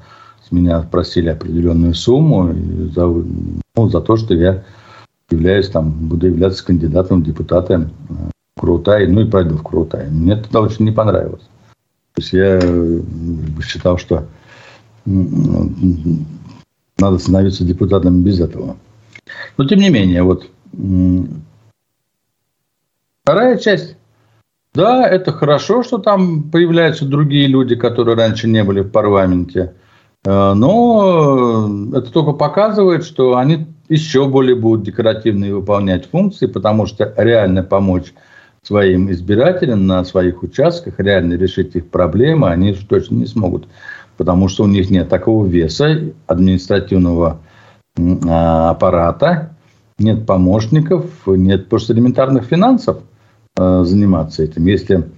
с 0.47 0.51
меня 0.51 0.81
просили 0.81 1.29
определенную 1.29 1.93
сумму 1.93 2.53
за, 2.93 3.05
ну, 3.05 3.89
за 3.89 4.01
то, 4.01 4.17
что 4.17 4.33
я 4.33 4.63
являюсь 5.29 5.69
там, 5.69 5.91
буду 5.91 6.27
являться 6.27 6.65
кандидатом 6.65 7.21
в 7.21 7.25
депутаты 7.25 7.89
Крутай, 8.57 9.07
ну 9.07 9.21
и 9.21 9.29
пройду 9.29 9.57
в 9.57 9.63
Крутай. 9.63 10.09
Мне 10.09 10.33
это 10.33 10.61
очень 10.61 10.85
не 10.85 10.91
понравилось. 10.91 11.43
То 12.13 12.21
есть 12.21 12.33
я 12.33 12.59
считал, 13.63 13.97
что 13.97 14.25
надо 17.01 17.17
становиться 17.17 17.65
депутатом 17.65 18.23
без 18.23 18.39
этого. 18.39 18.77
Но 19.57 19.67
тем 19.67 19.79
не 19.79 19.89
менее, 19.89 20.23
вот 20.23 20.47
вторая 23.23 23.57
часть. 23.57 23.97
Да, 24.73 25.05
это 25.05 25.33
хорошо, 25.33 25.83
что 25.83 25.97
там 25.97 26.43
появляются 26.49 27.05
другие 27.05 27.47
люди, 27.47 27.75
которые 27.75 28.15
раньше 28.15 28.47
не 28.47 28.63
были 28.63 28.79
в 28.79 28.89
парламенте. 28.89 29.73
Э, 30.25 30.53
но 30.53 31.69
это 31.93 32.09
только 32.09 32.31
показывает, 32.31 33.03
что 33.03 33.35
они 33.35 33.67
еще 33.89 34.29
более 34.29 34.55
будут 34.55 34.85
декоративные 34.85 35.53
выполнять 35.53 36.09
функции, 36.09 36.45
потому 36.45 36.85
что 36.85 37.13
реально 37.17 37.63
помочь 37.63 38.13
своим 38.61 39.11
избирателям 39.11 39.87
на 39.87 40.05
своих 40.05 40.43
участках, 40.43 40.99
реально 40.99 41.33
решить 41.33 41.75
их 41.75 41.89
проблемы, 41.89 42.49
они 42.49 42.73
точно 42.73 43.15
не 43.15 43.25
смогут 43.25 43.67
потому 44.21 44.49
что 44.49 44.65
у 44.65 44.67
них 44.67 44.91
нет 44.91 45.09
такого 45.09 45.47
веса 45.47 46.13
административного 46.27 47.39
а, 48.27 48.69
аппарата, 48.69 49.57
нет 49.97 50.27
помощников, 50.27 51.05
нет 51.25 51.69
просто 51.69 51.93
элементарных 51.93 52.43
финансов 52.43 52.99
а, 53.57 53.83
заниматься 53.83 54.43
этим. 54.43 54.67
Если, 54.67 55.09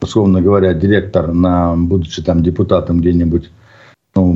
условно 0.00 0.40
говоря, 0.40 0.74
директор, 0.74 1.32
на, 1.32 1.74
будучи 1.74 2.22
там 2.22 2.44
депутатом 2.44 3.00
где-нибудь, 3.00 3.50
ну, 4.14 4.32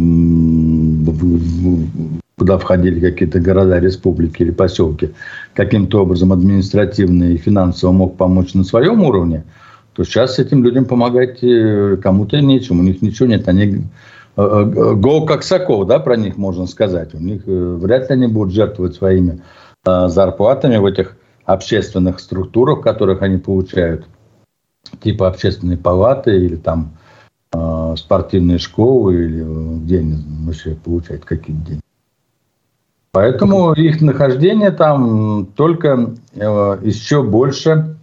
куда 2.36 2.58
входили 2.58 2.98
какие-то 2.98 3.38
города, 3.38 3.78
республики 3.78 4.42
или 4.42 4.50
поселки, 4.50 5.10
каким-то 5.54 6.02
образом 6.02 6.32
административно 6.32 7.30
и 7.30 7.36
финансово 7.36 7.92
мог 7.92 8.16
помочь 8.16 8.54
на 8.54 8.64
своем 8.64 9.04
уровне, 9.04 9.44
то 9.96 10.04
сейчас 10.04 10.38
этим 10.38 10.62
людям 10.62 10.84
помогать 10.84 11.42
э, 11.42 11.96
кому-то 12.02 12.38
нечем, 12.40 12.80
у 12.80 12.82
них 12.82 13.00
ничего 13.00 13.28
нет. 13.28 13.48
Они 13.48 13.84
Э, 14.36 14.42
э, 14.42 14.94
го 14.94 15.24
как 15.24 15.42
сокол, 15.42 15.84
да, 15.86 15.98
про 15.98 16.16
них 16.16 16.36
можно 16.36 16.66
сказать. 16.66 17.14
У 17.14 17.18
них 17.18 17.42
э, 17.46 17.50
вряд 17.50 18.10
ли 18.10 18.16
они 18.16 18.26
будут 18.26 18.52
жертвовать 18.52 18.94
своими 18.94 19.40
зарплатами 19.84 20.78
в 20.78 20.84
этих 20.84 21.16
общественных 21.44 22.18
структурах, 22.18 22.80
которых 22.80 23.22
они 23.22 23.38
получают, 23.38 24.04
типа 25.00 25.28
общественной 25.28 25.76
палаты 25.76 26.36
или 26.36 26.56
там 26.56 26.96
спортивные 27.96 28.58
школы 28.58 29.14
или 29.14 29.44
где 29.78 30.00
они 30.00 30.24
вообще 30.44 30.74
получают 30.74 31.24
какие-то 31.24 31.62
деньги. 31.64 31.82
Поэтому 33.12 33.74
их 33.74 34.00
нахождение 34.00 34.72
там 34.72 35.46
только 35.54 36.16
еще 36.34 37.22
больше 37.22 37.96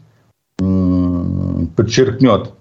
подчеркнет 1.76 2.54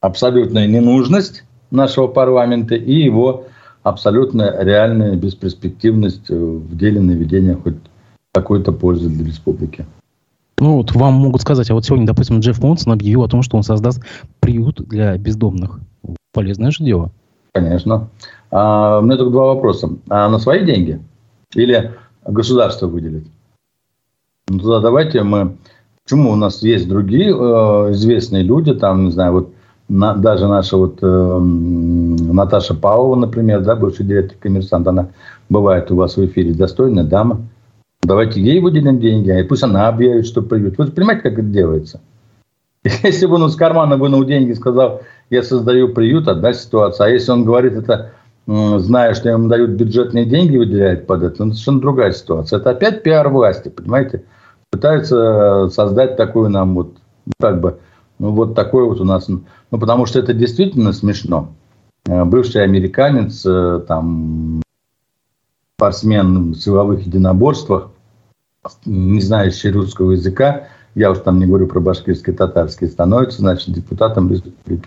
абсолютную 0.00 0.68
ненужность 0.68 1.44
нашего 1.70 2.06
парламента 2.06 2.74
и 2.74 2.94
его 2.94 3.44
абсолютно 3.82 4.54
реальная 4.62 5.16
бесперспективность 5.16 6.28
в 6.28 6.76
деле 6.76 7.00
наведения 7.00 7.54
хоть 7.54 7.76
какой-то 8.32 8.72
пользы 8.72 9.08
для 9.08 9.24
республики. 9.24 9.86
Ну 10.58 10.76
вот 10.76 10.92
вам 10.92 11.14
могут 11.14 11.42
сказать, 11.42 11.70
а 11.70 11.74
вот 11.74 11.84
сегодня, 11.84 12.06
допустим, 12.06 12.40
Джефф 12.40 12.62
Монсон 12.62 12.92
объявил 12.92 13.22
о 13.22 13.28
том, 13.28 13.42
что 13.42 13.56
он 13.56 13.62
создаст 13.62 14.02
приют 14.40 14.76
для 14.88 15.16
бездомных. 15.18 15.80
Полезное 16.32 16.70
же 16.70 16.84
дело. 16.84 17.10
Конечно. 17.52 18.08
А, 18.50 18.98
у 18.98 19.02
меня 19.02 19.16
только 19.16 19.32
два 19.32 19.46
вопроса. 19.54 19.90
А 20.08 20.28
на 20.28 20.38
свои 20.38 20.64
деньги? 20.64 21.00
Или 21.54 21.92
государство 22.24 22.86
выделит? 22.86 23.26
Ну, 24.48 24.58
тогда 24.58 24.80
давайте 24.80 25.22
мы... 25.22 25.56
Почему 26.02 26.32
у 26.32 26.36
нас 26.36 26.62
есть 26.62 26.86
другие 26.86 27.30
э, 27.30 27.92
известные 27.92 28.42
люди, 28.42 28.74
там, 28.74 29.06
не 29.06 29.10
знаю, 29.10 29.32
вот 29.32 29.54
на, 29.88 30.14
даже 30.14 30.46
наша 30.46 30.76
вот 30.76 30.98
э, 31.02 31.38
Наташа 31.38 32.74
Павлова, 32.74 33.16
например, 33.16 33.60
да, 33.60 33.76
бывший 33.76 34.06
директор 34.06 34.36
коммерсант, 34.38 34.86
она 34.88 35.08
бывает 35.48 35.90
у 35.90 35.96
вас 35.96 36.16
в 36.16 36.24
эфире, 36.24 36.54
достойная 36.54 37.04
дама. 37.04 37.42
Давайте 38.02 38.40
ей 38.40 38.60
выделим 38.60 38.98
деньги, 38.98 39.38
и 39.38 39.42
пусть 39.42 39.62
она 39.62 39.88
объявит, 39.88 40.26
что 40.26 40.42
приют. 40.42 40.78
Вы 40.78 40.86
понимаете, 40.86 41.22
как 41.22 41.34
это 41.34 41.42
делается? 41.42 42.00
Если 43.02 43.26
бы 43.26 43.36
он 43.36 43.46
из 43.46 43.56
кармана 43.56 43.96
вынул 43.96 44.24
деньги 44.24 44.50
и 44.50 44.54
сказал, 44.54 45.02
я 45.30 45.42
создаю 45.42 45.88
приют, 45.88 46.28
одна 46.28 46.52
ситуация. 46.52 47.06
А 47.06 47.10
если 47.10 47.32
он 47.32 47.44
говорит 47.44 47.72
это, 47.72 48.12
зная, 48.46 49.14
что 49.14 49.30
ему 49.30 49.48
дают 49.48 49.70
бюджетные 49.70 50.26
деньги, 50.26 50.56
выделяет 50.56 51.06
под 51.06 51.22
это, 51.22 51.44
ну, 51.44 51.52
совершенно 51.52 51.80
другая 51.80 52.12
ситуация. 52.12 52.58
Это 52.58 52.70
опять 52.70 53.02
пиар 53.02 53.28
власти, 53.30 53.70
понимаете? 53.70 54.24
Пытаются 54.70 55.68
создать 55.70 56.16
такую 56.16 56.50
нам 56.50 56.74
вот, 56.74 56.96
как 57.40 57.60
бы, 57.60 57.78
ну, 58.18 58.32
вот 58.32 58.54
такой 58.54 58.84
вот 58.84 59.00
у 59.00 59.04
нас... 59.04 59.28
Ну, 59.74 59.80
потому 59.80 60.06
что 60.06 60.20
это 60.20 60.32
действительно 60.32 60.92
смешно. 60.92 61.52
Э, 62.06 62.24
бывший 62.24 62.62
американец, 62.62 63.44
э, 63.44 63.80
там, 63.88 64.62
спортсмен 65.76 66.52
в 66.52 66.54
силовых 66.54 67.04
единоборствах, 67.04 67.90
не 68.84 69.20
знающий 69.20 69.72
русского 69.72 70.12
языка, 70.12 70.68
я 70.94 71.10
уж 71.10 71.18
там 71.18 71.40
не 71.40 71.46
говорю 71.46 71.66
про 71.66 71.80
башкирский, 71.80 72.32
татарский, 72.32 72.86
становится, 72.86 73.38
значит, 73.38 73.74
депутатом 73.74 74.30
республики. 74.30 74.86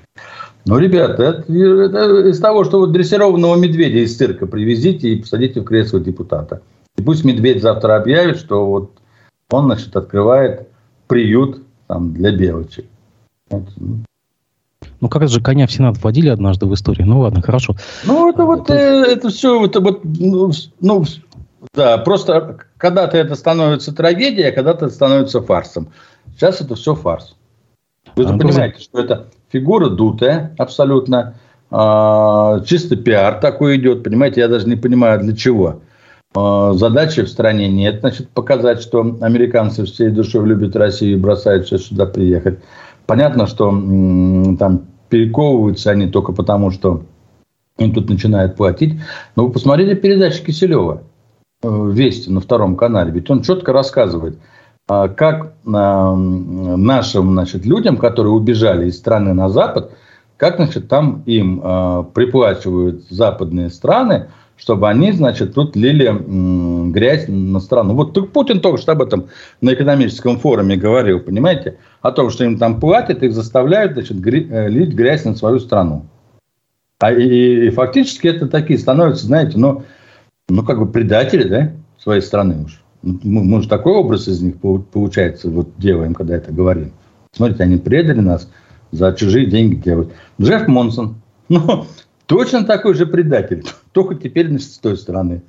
Ну, 0.64 0.78
ребята, 0.78 1.22
это, 1.22 1.54
это 1.54 2.30
из 2.30 2.40
того, 2.40 2.64
что 2.64 2.80
вот 2.80 2.94
дрессированного 2.94 3.58
медведя 3.58 3.98
из 3.98 4.16
цирка 4.16 4.46
привезите 4.46 5.10
и 5.10 5.20
посадите 5.20 5.60
в 5.60 5.66
кресло 5.66 6.00
депутата. 6.00 6.62
И 6.96 7.02
пусть 7.02 7.26
медведь 7.26 7.62
завтра 7.62 7.98
объявит, 7.98 8.38
что 8.38 8.66
вот 8.66 8.92
он, 9.52 9.66
значит, 9.66 9.94
открывает 9.98 10.70
приют 11.08 11.62
там, 11.88 12.14
для 12.14 12.32
белочек. 12.32 12.86
Ну, 13.52 13.66
как 15.02 15.28
же 15.28 15.42
коня 15.42 15.68
в 15.68 15.72
Сенат 15.72 15.98
вводили 15.98 16.30
однажды 16.30 16.66
в 16.66 16.74
истории. 16.74 17.04
Ну, 17.04 17.20
ладно, 17.20 17.42
хорошо. 17.42 17.76
Ну, 18.04 18.30
это 18.30 18.46
вот, 18.46 18.70
это, 18.70 19.10
это 19.10 19.30
все, 19.30 19.66
это 19.66 19.80
вот, 19.80 20.02
ну, 20.04 20.52
ну, 20.82 21.06
да, 21.74 21.98
просто 22.00 22.58
когда-то 22.78 23.18
это 23.18 23.36
становится 23.36 23.94
трагедией, 23.94 24.50
а 24.50 24.52
когда-то 24.52 24.86
это 24.86 24.94
становится 24.94 25.42
фарсом. 25.42 25.90
Сейчас 26.36 26.62
это 26.62 26.76
все 26.76 26.96
фарс. 26.96 27.36
Вы 28.16 28.24
же 28.24 28.34
а, 28.34 28.38
понимаете, 28.38 28.82
что 28.82 29.00
это 29.00 29.28
фигура 29.52 29.90
дутая 29.90 30.56
абсолютно, 30.58 31.36
а, 31.70 32.62
чисто 32.62 32.96
пиар 32.96 33.40
такой 33.40 33.78
идет, 33.78 34.04
понимаете, 34.04 34.42
я 34.42 34.48
даже 34.48 34.68
не 34.68 34.76
понимаю 34.76 35.20
для 35.22 35.36
чего. 35.36 35.82
А, 36.36 36.74
задачи 36.74 37.22
в 37.22 37.30
стране 37.30 37.70
нет, 37.70 38.00
значит, 38.02 38.30
показать, 38.30 38.82
что 38.82 39.02
американцы 39.22 39.86
всей 39.86 40.10
душой 40.10 40.48
любят 40.48 40.76
Россию 40.76 41.18
и 41.18 41.22
бросаются 41.22 41.78
сюда 41.78 42.06
приехать. 42.06 42.60
Понятно, 43.08 43.48
что 43.48 43.70
там 43.72 44.82
перековываются 45.10 45.92
они 45.92 46.08
только 46.08 46.34
потому, 46.34 46.72
что 46.72 47.04
им 47.78 47.94
тут 47.94 48.10
начинают 48.10 48.56
платить. 48.56 49.00
Но 49.36 49.46
вы 49.46 49.54
посмотрите 49.54 49.96
передачи 49.96 50.44
Киселева 50.44 51.04
э, 51.64 51.90
«Вести» 51.92 52.30
на 52.30 52.42
втором 52.42 52.76
канале. 52.76 53.12
Ведь 53.12 53.30
он 53.30 53.44
четко 53.44 53.72
рассказывает, 53.72 54.38
а, 54.90 55.08
как 55.08 55.54
а, 55.66 56.16
нашим 56.16 57.32
значит, 57.32 57.66
людям, 57.66 57.98
которые 57.98 58.34
убежали 58.34 58.88
из 58.90 58.98
страны 58.98 59.34
на 59.34 59.48
Запад, 59.48 59.92
как 60.36 60.58
значит, 60.58 60.90
там 60.90 61.24
им 61.26 61.62
а, 61.64 62.04
приплачивают 62.04 63.04
западные 63.10 63.70
страны– 63.70 64.28
чтобы 64.58 64.90
они, 64.90 65.12
значит, 65.12 65.54
тут 65.54 65.76
лили 65.76 66.92
грязь 66.92 67.26
на 67.28 67.60
страну. 67.60 67.94
Вот 67.94 68.14
только 68.14 68.30
Путин 68.30 68.60
только 68.60 68.82
что 68.82 68.92
об 68.92 69.02
этом 69.04 69.28
на 69.62 69.74
экономическом 69.74 70.40
форуме 70.40 70.76
говорил, 70.76 71.20
понимаете? 71.20 71.78
О 72.02 72.12
том, 72.12 72.30
что 72.30 72.44
им 72.44 72.58
там 72.58 72.80
платят, 72.80 73.24
их 73.24 73.34
заставляют, 73.34 73.94
значит, 73.94 74.18
э, 74.26 74.68
лить 74.68 74.94
грязь 74.94 75.26
на 75.26 75.36
свою 75.36 75.60
страну. 75.60 76.06
А 77.00 77.14
и, 77.14 77.68
и 77.68 77.70
фактически 77.70 78.28
это 78.28 78.48
такие 78.48 78.80
становятся, 78.80 79.28
знаете, 79.28 79.58
ну, 79.58 79.84
ну 80.50 80.64
как 80.64 80.80
бы 80.80 80.92
предатели, 80.92 81.48
да, 81.48 81.72
своей 82.00 82.22
страны 82.22 82.66
уж. 82.66 82.82
Ну, 83.04 83.20
мы, 83.24 83.44
мы 83.44 83.62
же 83.62 83.70
такой 83.70 83.94
образ 83.94 84.28
из 84.28 84.42
них 84.42 84.56
получается 84.60 85.50
вот 85.52 85.70
делаем, 85.78 86.16
когда 86.16 86.36
это 86.36 86.52
говорим. 86.52 86.94
Смотрите, 87.32 87.64
они 87.64 87.78
предали 87.78 88.20
нас 88.20 88.50
за 88.92 89.14
чужие 89.14 89.46
деньги 89.46 89.76
делают. 89.76 90.12
Джефф 90.42 90.68
Монсон, 90.68 91.22
ну, 91.50 91.86
Точно 92.28 92.66
такой 92.66 92.94
же 92.94 93.08
предатель, 93.08 93.64
только 93.94 94.16
теперь 94.16 94.50
значит, 94.50 94.72
с 94.72 94.78
той 94.78 94.98
стороны. 94.98 95.42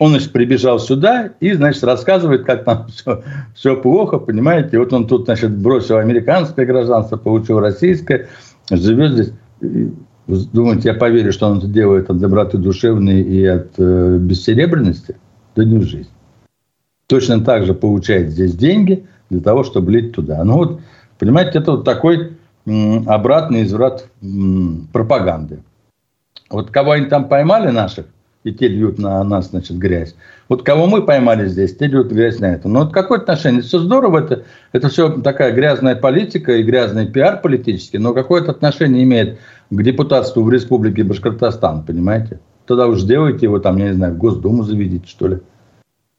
Он, 0.00 0.10
значит, 0.10 0.32
прибежал 0.32 0.80
сюда 0.80 1.30
и, 1.38 1.52
значит, 1.52 1.84
рассказывает, 1.84 2.44
как 2.44 2.64
там 2.64 2.88
все, 2.94 3.22
все 3.54 3.80
плохо, 3.80 4.18
понимаете. 4.18 4.78
Вот 4.78 4.92
он 4.92 5.06
тут, 5.06 5.24
значит, 5.24 5.56
бросил 5.56 5.96
американское 5.96 6.66
гражданство, 6.66 7.16
получил 7.16 7.60
российское, 7.60 8.28
живет 8.70 9.12
здесь. 9.12 9.32
Думаете, 10.26 10.88
я 10.88 10.94
поверю, 10.94 11.32
что 11.32 11.46
он 11.46 11.58
это 11.58 11.68
делает 11.68 12.10
от 12.10 12.18
доброты 12.18 12.56
душевной 12.58 13.20
и 13.20 13.44
от 13.44 13.72
э, 13.78 14.16
бессеребренности? 14.18 15.16
Да 15.54 15.64
не 15.64 15.76
в 15.76 15.82
жизнь. 15.82 16.08
Точно 17.06 17.44
так 17.44 17.66
же 17.66 17.74
получает 17.74 18.30
здесь 18.30 18.56
деньги 18.56 19.06
для 19.28 19.40
того, 19.40 19.64
чтобы 19.64 19.92
лить 19.92 20.12
туда. 20.12 20.42
Ну 20.42 20.54
вот, 20.54 20.80
понимаете, 21.18 21.58
это 21.58 21.72
вот 21.72 21.84
такой 21.84 22.38
м, 22.66 23.06
обратный 23.06 23.64
изврат 23.64 24.06
м, 24.22 24.88
пропаганды. 24.92 25.60
Вот 26.50 26.70
кого 26.70 26.92
они 26.92 27.06
там 27.06 27.28
поймали 27.28 27.70
наших, 27.70 28.06
и 28.44 28.52
те 28.52 28.68
льют 28.68 28.98
на 28.98 29.22
нас, 29.24 29.50
значит, 29.50 29.78
грязь. 29.78 30.14
Вот 30.48 30.62
кого 30.62 30.86
мы 30.86 31.02
поймали 31.02 31.48
здесь, 31.48 31.76
те 31.76 31.86
льют 31.86 32.12
грязь 32.12 32.38
на 32.38 32.52
это. 32.52 32.68
Но 32.68 32.80
вот 32.80 32.92
какое 32.92 33.18
отношение? 33.18 33.62
Все 33.62 33.78
здорово, 33.78 34.18
это, 34.18 34.44
это 34.72 34.88
все 34.88 35.08
такая 35.20 35.52
грязная 35.52 35.96
политика 35.96 36.52
и 36.52 36.62
грязный 36.62 37.06
пиар 37.06 37.40
политический, 37.40 37.98
но 37.98 38.12
какое-то 38.12 38.50
отношение 38.50 39.02
имеет 39.04 39.38
к 39.70 39.82
депутатству 39.82 40.42
в 40.42 40.50
республике 40.50 41.02
Башкортостан, 41.04 41.84
понимаете? 41.84 42.40
Тогда 42.66 42.86
уж 42.86 43.00
сделайте 43.00 43.46
его 43.46 43.58
там, 43.58 43.78
я 43.78 43.88
не 43.88 43.94
знаю, 43.94 44.14
в 44.14 44.18
Госдуму 44.18 44.62
заведите, 44.62 45.06
что 45.06 45.28
ли. 45.28 45.40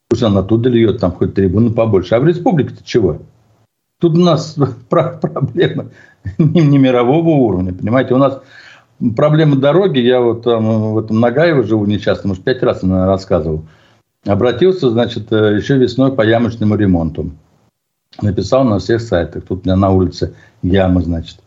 Пусть 0.10 0.24
он 0.24 0.38
оттуда 0.38 0.70
льет, 0.70 1.00
там 1.00 1.12
хоть 1.12 1.34
трибуну 1.34 1.72
побольше. 1.72 2.16
А 2.16 2.20
в 2.20 2.28
республике-то 2.28 2.84
чего? 2.84 3.22
Тут 4.00 4.18
у 4.18 4.22
нас 4.22 4.56
проблемы 4.90 5.92
не 6.38 6.78
мирового 6.78 7.30
уровня, 7.30 7.74
понимаете? 7.74 8.14
У 8.14 8.18
нас 8.18 8.42
проблема 9.16 9.56
дороги, 9.56 10.00
я 10.00 10.22
вот 10.22 10.44
там 10.44 10.94
в 10.94 11.00
этом 11.00 11.20
Нагаево 11.20 11.64
живу 11.64 11.86
нечасто, 11.86 12.28
может, 12.28 12.44
пять 12.44 12.64
раз 12.64 12.82
наверное, 12.82 13.08
рассказывал. 13.08 13.64
Обратился, 14.26 14.90
значит, 14.90 15.32
э, 15.32 15.58
еще 15.58 15.78
весной 15.78 16.12
по 16.14 16.24
ямочному 16.24 16.76
ремонту. 16.76 17.32
Написал 18.22 18.64
на 18.64 18.80
всех 18.80 19.02
сайтах. 19.02 19.44
Тут 19.44 19.62
у 19.66 19.70
меня 19.70 19.76
на 19.76 19.92
улице 19.92 20.36
яма, 20.64 21.02
значит. 21.02 21.40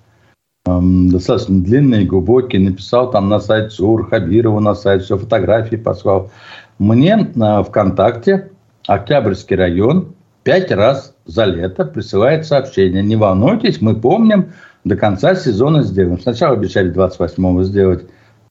Достаточно 0.64 1.62
длинные, 1.62 2.04
глубокие. 2.04 2.60
Написал 2.60 3.10
там 3.10 3.28
на 3.28 3.40
сайт 3.40 3.72
СУР, 3.72 4.08
Хабирову 4.10 4.60
на 4.60 4.74
сайт, 4.74 5.02
все 5.02 5.16
фотографии 5.16 5.76
послал. 5.76 6.30
Мне 6.78 7.30
на 7.34 7.62
ВКонтакте 7.64 8.50
Октябрьский 8.86 9.56
район 9.56 10.14
пять 10.44 10.70
раз 10.70 11.14
за 11.24 11.44
лето 11.44 11.84
присылает 11.84 12.46
сообщение. 12.46 13.02
Не 13.02 13.16
волнуйтесь, 13.16 13.80
мы 13.80 13.96
помним, 13.96 14.52
до 14.88 14.96
конца 14.96 15.34
сезона 15.34 15.82
сделаем. 15.82 16.20
Сначала 16.20 16.54
обещали 16.54 16.92
28-го 16.92 17.62
сделать, 17.62 18.06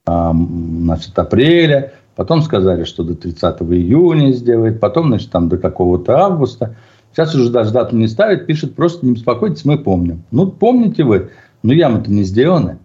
значит, 0.05 1.17
апреля, 1.19 1.93
потом 2.15 2.41
сказали, 2.41 2.83
что 2.85 3.03
до 3.03 3.15
30 3.15 3.61
июня 3.61 4.31
сделает, 4.31 4.79
потом, 4.79 5.07
значит, 5.09 5.31
там 5.31 5.49
до 5.49 5.57
какого-то 5.57 6.17
августа. 6.17 6.75
Сейчас 7.11 7.33
уже 7.35 7.49
даже 7.49 7.71
дату 7.71 7.95
не 7.95 8.07
ставит, 8.07 8.45
пишет, 8.45 8.75
просто 8.75 9.05
не 9.05 9.13
беспокойтесь, 9.13 9.65
мы 9.65 9.77
помним. 9.77 10.23
Ну, 10.31 10.47
помните 10.47 11.03
вы, 11.03 11.29
но 11.63 11.73
ямы-то 11.73 12.11
не 12.11 12.23
сделаны. 12.23 12.77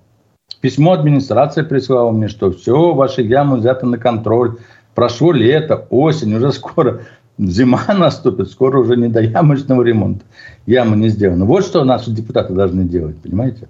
Письмо 0.61 0.92
администрация 0.92 1.64
прислала 1.64 2.11
мне, 2.11 2.28
что 2.28 2.50
все, 2.50 2.94
ваши 2.94 3.22
ямы 3.22 3.57
взяты 3.59 3.86
на 3.86 3.98
контроль. 3.98 4.57
Прошло 4.94 5.32
лето, 5.32 5.86
осень, 5.90 6.34
уже 6.34 6.53
скоро 6.53 7.03
зима 7.39 7.85
наступит, 7.89 8.51
скоро 8.51 8.80
уже 8.80 8.97
не 8.97 9.09
до 9.09 9.20
ямочного 9.20 9.83
ремонта. 9.83 10.24
Яма 10.66 10.97
не 10.97 11.09
сделана. 11.09 11.45
Вот 11.45 11.64
что 11.64 11.85
наши 11.85 12.11
депутаты 12.11 12.55
должны 12.55 12.85
делать, 12.85 13.20
понимаете? 13.20 13.68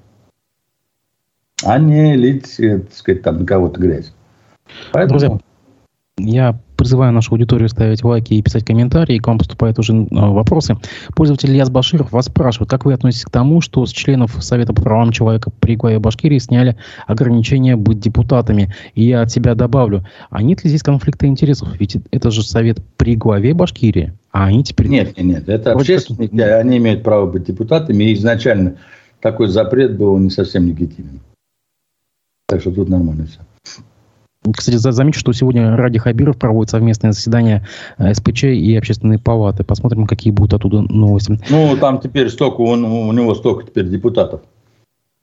А 1.65 1.79
не 1.79 2.17
лить, 2.17 2.59
э, 2.59 2.81
так 2.81 2.93
сказать, 2.93 3.23
там 3.23 3.41
на 3.41 3.47
кого-то 3.47 3.81
грязь. 3.81 4.13
Поэтому... 4.93 5.19
Друзья, 5.19 5.39
я 6.19 6.61
призываю 6.83 7.13
нашу 7.13 7.33
аудиторию 7.33 7.69
ставить 7.69 8.03
лайки 8.03 8.35
и 8.35 8.43
писать 8.43 8.65
комментарии. 8.65 9.19
К 9.19 9.29
вам 9.29 9.39
поступают 9.39 9.79
уже 9.79 9.95
э, 9.95 10.07
вопросы. 10.11 10.77
Пользователь 11.15 11.51
Ильяс 11.51 11.71
Баширов 11.71 12.11
вас 12.11 12.27
спрашивает, 12.27 12.69
как 12.69 12.85
вы 12.85 12.93
относитесь 12.93 13.25
к 13.25 13.31
тому, 13.31 13.61
что 13.61 13.87
с 13.87 13.93
членов 13.93 14.37
Совета 14.43 14.73
по 14.73 14.83
правам 14.83 15.13
человека 15.13 15.53
при 15.61 15.77
главе 15.77 16.01
Башкирии 16.01 16.39
сняли 16.39 16.77
ограничения 17.07 17.77
быть 17.77 18.01
депутатами? 18.01 18.75
И 18.97 19.05
я 19.05 19.23
от 19.23 19.31
себя 19.31 19.55
добавлю, 19.55 20.05
а 20.29 20.43
нет 20.43 20.65
ли 20.65 20.71
здесь 20.71 20.83
конфликта 20.83 21.27
интересов? 21.27 21.69
Ведь 21.79 21.99
это 22.11 22.33
же 22.33 22.43
Совет 22.43 22.81
при 22.97 23.15
главе 23.15 23.55
Башкирии, 23.55 24.13
а 24.33 24.47
они 24.47 24.65
теперь... 24.65 24.89
Нет, 24.89 25.17
нет, 25.17 25.25
нет. 25.25 25.49
Это 25.49 25.75
общественники, 25.75 26.35
они 26.41 26.79
имеют 26.79 27.05
право 27.05 27.31
быть 27.31 27.45
депутатами. 27.45 28.03
И 28.03 28.15
изначально 28.15 28.75
такой 29.21 29.47
запрет 29.47 29.97
был 29.97 30.19
не 30.19 30.31
совсем 30.31 30.67
легитимен. 30.67 31.21
Так 32.49 32.61
что 32.61 32.73
тут 32.73 32.89
нормально 32.89 33.27
все. 33.27 33.39
Кстати, 34.57 34.77
замечу, 34.77 35.21
что 35.21 35.33
сегодня 35.33 35.77
Ради 35.77 35.99
Хабиров 35.99 36.37
проводит 36.37 36.71
совместное 36.71 37.13
заседание 37.13 37.65
э, 37.99 38.13
СПЧ 38.13 38.45
и 38.45 38.77
общественной 38.77 39.19
палаты. 39.19 39.63
Посмотрим, 39.63 40.07
какие 40.07 40.33
будут 40.33 40.55
оттуда 40.55 40.81
новости. 40.83 41.39
Ну, 41.49 41.77
там 41.77 42.01
теперь 42.01 42.29
столько, 42.29 42.61
он, 42.63 42.85
у 42.85 43.13
него 43.13 43.35
столько 43.37 43.67
теперь 43.67 43.89
депутатов. 43.89 44.41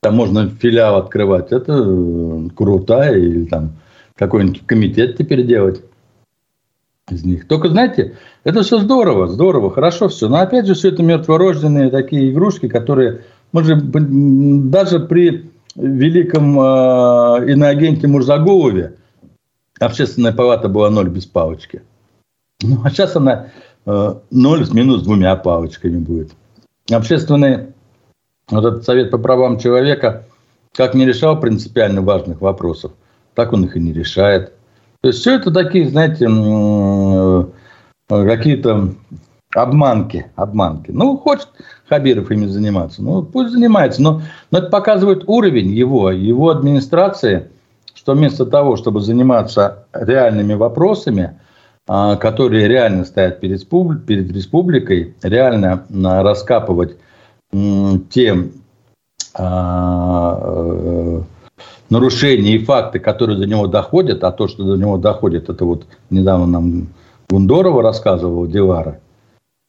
Там 0.00 0.16
можно 0.16 0.48
филиал 0.48 0.96
открывать. 0.96 1.52
Это 1.52 1.84
э, 1.86 2.48
круто. 2.54 3.12
Или 3.12 3.44
там 3.44 3.72
какой-нибудь 4.16 4.66
комитет 4.66 5.18
теперь 5.18 5.46
делать 5.46 5.82
из 7.10 7.24
них. 7.24 7.46
Только, 7.46 7.68
знаете, 7.68 8.14
это 8.44 8.62
все 8.62 8.78
здорово, 8.78 9.28
здорово, 9.28 9.70
хорошо 9.70 10.08
все. 10.08 10.28
Но 10.28 10.38
опять 10.38 10.66
же, 10.66 10.74
все 10.74 10.88
это 10.88 11.02
мертворожденные 11.02 11.90
такие 11.90 12.30
игрушки, 12.30 12.68
которые, 12.68 13.22
может, 13.52 13.90
даже 14.70 15.00
при 15.00 15.50
великом 15.76 16.58
э, 16.58 17.52
иноагенте 17.52 18.06
Мурзаголове 18.06 18.94
общественная 19.80 20.32
палата 20.32 20.68
была 20.68 20.90
ноль 20.90 21.08
без 21.08 21.26
палочки. 21.26 21.82
Ну, 22.62 22.80
а 22.84 22.90
сейчас 22.90 23.16
она 23.16 23.48
э, 23.86 24.14
ноль 24.30 24.64
с 24.64 24.72
минус 24.72 25.02
двумя 25.02 25.34
палочками 25.36 25.98
будет. 25.98 26.32
Общественный 26.90 27.68
вот 28.50 28.64
этот 28.64 28.84
Совет 28.84 29.10
по 29.10 29.18
правам 29.18 29.58
человека 29.58 30.26
как 30.76 30.94
не 30.94 31.06
решал 31.06 31.40
принципиально 31.40 32.02
важных 32.02 32.40
вопросов, 32.40 32.92
так 33.34 33.52
он 33.52 33.64
их 33.64 33.76
и 33.76 33.80
не 33.80 33.92
решает. 33.92 34.52
То 35.00 35.08
есть 35.08 35.20
все 35.20 35.36
это 35.36 35.50
такие, 35.50 35.88
знаете, 35.88 36.28
э, 36.28 37.44
какие-то 38.08 38.94
обманки, 39.54 40.30
обманки. 40.36 40.90
Ну, 40.90 41.16
хочет 41.16 41.48
Хабиров 41.88 42.30
ими 42.30 42.46
заниматься, 42.46 43.02
ну, 43.02 43.22
пусть 43.22 43.52
занимается. 43.52 44.02
Но, 44.02 44.22
но 44.50 44.58
это 44.58 44.68
показывает 44.68 45.24
уровень 45.26 45.70
его, 45.70 46.10
его 46.10 46.50
администрации– 46.50 47.48
что 48.10 48.16
вместо 48.16 48.44
того, 48.44 48.76
чтобы 48.76 49.00
заниматься 49.00 49.84
реальными 49.92 50.54
вопросами, 50.54 51.38
а, 51.86 52.16
которые 52.16 52.66
реально 52.66 53.04
стоят 53.04 53.38
перед, 53.38 53.68
перед 54.04 54.32
республикой, 54.32 55.14
реально 55.22 55.86
а, 56.04 56.22
раскапывать 56.24 56.96
те 57.52 58.36
а, 59.34 60.38
э, 60.42 61.22
нарушения 61.88 62.54
и 62.56 62.64
факты, 62.64 62.98
которые 62.98 63.38
до 63.38 63.46
него 63.46 63.68
доходят, 63.68 64.24
а 64.24 64.32
то, 64.32 64.48
что 64.48 64.64
до 64.64 64.76
него 64.76 64.98
доходит, 64.98 65.48
это 65.48 65.64
вот 65.64 65.86
недавно 66.10 66.46
нам 66.46 66.88
Гундорова 67.28 67.80
рассказывал, 67.80 68.48
Девара. 68.48 68.98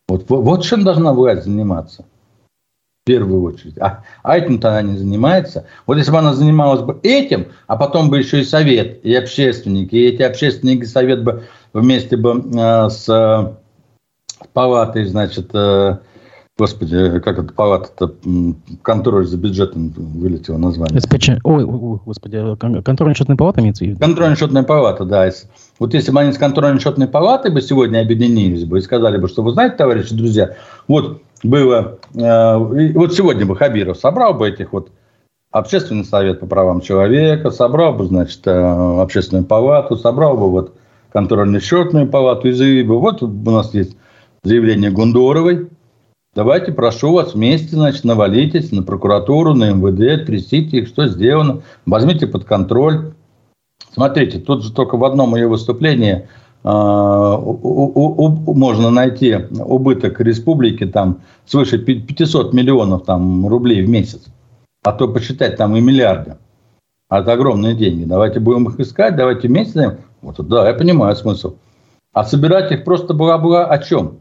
Вот, 0.07 0.25
вот 0.29 0.63
чем 0.63 0.83
должна 0.83 1.13
власть 1.13 1.43
заниматься 1.43 2.05
в 3.01 3.03
первую 3.03 3.41
очередь. 3.41 3.79
А, 3.79 4.03
а 4.21 4.37
этим-то 4.37 4.69
она 4.69 4.83
не 4.83 4.97
занимается. 4.97 5.65
Вот 5.87 5.97
если 5.97 6.11
бы 6.11 6.19
она 6.19 6.33
занималась 6.33 6.81
бы 6.81 6.99
этим, 7.01 7.47
а 7.65 7.75
потом 7.75 8.11
бы 8.11 8.19
еще 8.19 8.41
и 8.41 8.43
совет, 8.43 9.03
и 9.03 9.15
общественники, 9.15 9.95
и 9.95 10.09
эти 10.09 10.21
общественники 10.21 10.85
совет 10.85 11.23
бы 11.23 11.47
вместе 11.73 12.15
бы 12.15 12.43
э, 12.55 12.89
с 12.89 13.09
э, 13.09 14.45
палатой, 14.53 15.05
значит, 15.05 15.49
э, 15.53 15.97
Господи, 16.61 17.19
как 17.21 17.39
это 17.39 17.51
палата-то, 17.51 18.13
контроль 18.83 19.25
за 19.25 19.35
бюджетом 19.35 19.89
вылетело 19.97 20.57
название. 20.57 21.01
СПЧ, 21.01 21.29
ой, 21.43 21.63
ой, 21.63 21.99
господи, 22.05 22.37
контрольно-счетная 22.59 23.35
палата 23.35 23.61
имеется 23.61 23.83
в 23.83 23.87
виду? 23.87 23.99
Контрольно-счетная 23.99 24.61
палата, 24.61 25.03
да. 25.03 25.27
Вот 25.79 25.95
если 25.95 26.11
бы 26.11 26.19
они 26.19 26.31
с 26.31 26.37
контрольно-счетной 26.37 27.07
палатой 27.07 27.51
бы 27.51 27.63
сегодня 27.63 28.01
объединились 28.01 28.65
бы 28.65 28.77
и 28.77 28.81
сказали 28.81 29.17
бы, 29.17 29.27
что 29.27 29.41
вы 29.41 29.53
знаете, 29.53 29.75
товарищи, 29.75 30.13
друзья, 30.13 30.53
вот 30.87 31.23
было, 31.41 31.97
э, 32.13 32.57
вот 32.93 33.15
сегодня 33.15 33.47
бы 33.47 33.55
Хабиров 33.55 33.97
собрал 33.97 34.35
бы 34.35 34.47
этих 34.47 34.71
вот 34.71 34.91
общественный 35.49 36.05
совет 36.05 36.41
по 36.41 36.45
правам 36.45 36.81
человека, 36.81 37.49
собрал 37.49 37.93
бы, 37.93 38.05
значит, 38.05 38.45
э, 38.45 38.51
общественную 39.01 39.45
палату, 39.45 39.95
собрал 39.95 40.37
бы 40.37 40.51
вот 40.51 40.75
контрольно-счетную 41.11 42.05
палату 42.05 42.49
и 42.49 42.51
заявил 42.51 42.89
бы, 42.89 42.99
вот 42.99 43.23
у 43.23 43.49
нас 43.49 43.73
есть 43.73 43.97
заявление 44.43 44.91
Гундоровой, 44.91 45.69
Давайте, 46.33 46.71
прошу 46.71 47.11
вас, 47.11 47.33
вместе, 47.33 47.75
значит, 47.75 48.05
навалитесь 48.05 48.71
на 48.71 48.83
прокуратуру, 48.83 49.53
на 49.53 49.71
МВД, 49.71 50.25
трясите 50.25 50.77
их, 50.77 50.87
что 50.87 51.07
сделано, 51.07 51.63
возьмите 51.85 52.25
под 52.25 52.45
контроль. 52.45 53.11
Смотрите, 53.93 54.39
тут 54.39 54.63
же 54.63 54.71
только 54.71 54.95
в 54.95 55.03
одном 55.03 55.35
ее 55.35 55.49
выступлении 55.49 56.29
э, 56.63 56.69
можно 56.69 58.91
найти 58.91 59.39
убыток 59.59 60.21
республики 60.21 60.85
там 60.85 61.19
свыше 61.45 61.79
500 61.79 62.53
миллионов 62.53 63.03
там, 63.03 63.45
рублей 63.47 63.83
в 63.83 63.89
месяц. 63.89 64.27
А 64.83 64.93
то 64.93 65.09
посчитать 65.09 65.57
там 65.57 65.75
и 65.75 65.81
миллиарды. 65.81 66.37
А 67.09 67.19
это 67.19 67.33
огромные 67.33 67.75
деньги. 67.75 68.05
Давайте 68.05 68.39
будем 68.39 68.69
их 68.69 68.79
искать, 68.79 69.17
давайте 69.17 69.49
вместе. 69.49 69.97
Вот, 70.21 70.37
да, 70.47 70.69
я 70.69 70.73
понимаю 70.73 71.13
смысл. 71.17 71.55
А 72.13 72.23
собирать 72.23 72.71
их 72.71 72.85
просто 72.85 73.13
была-была 73.13 73.65
о 73.65 73.77
чем? 73.79 74.19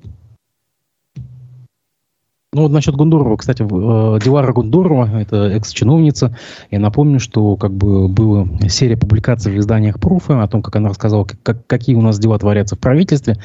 Ну, 2.52 2.62
вот 2.62 2.72
насчет 2.72 2.96
Гундурова, 2.96 3.36
кстати, 3.36 3.62
э, 3.62 4.18
Дилара 4.18 4.52
Гундурова, 4.52 5.20
это 5.20 5.46
экс-чиновница. 5.50 6.36
Я 6.72 6.80
напомню, 6.80 7.20
что 7.20 7.56
как 7.56 7.70
бы 7.70 8.08
была 8.08 8.48
серия 8.68 8.96
публикаций 8.96 9.52
в 9.52 9.58
изданиях 9.60 10.00
Пруфа 10.00 10.42
о 10.42 10.48
том, 10.48 10.60
как 10.60 10.74
она 10.74 10.88
рассказала, 10.88 11.24
как, 11.44 11.64
какие 11.68 11.94
у 11.94 12.02
нас 12.02 12.18
дела 12.18 12.36
творятся 12.40 12.74
в 12.74 12.80
правительстве. 12.80 13.36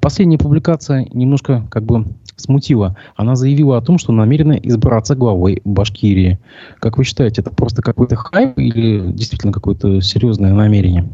Последняя 0.00 0.38
публикация 0.38 1.08
немножко 1.12 1.66
как 1.72 1.82
бы 1.82 2.06
смутила. 2.36 2.96
Она 3.16 3.34
заявила 3.34 3.78
о 3.78 3.82
том, 3.82 3.98
что 3.98 4.12
намерена 4.12 4.52
избраться 4.52 5.16
главой 5.16 5.60
Башкирии. 5.64 6.38
Как 6.78 6.98
вы 6.98 7.02
считаете, 7.02 7.40
это 7.40 7.50
просто 7.50 7.82
какой-то 7.82 8.14
хайп 8.14 8.56
или 8.60 9.10
действительно 9.10 9.52
какое-то 9.52 10.00
серьезное 10.00 10.54
намерение? 10.54 11.08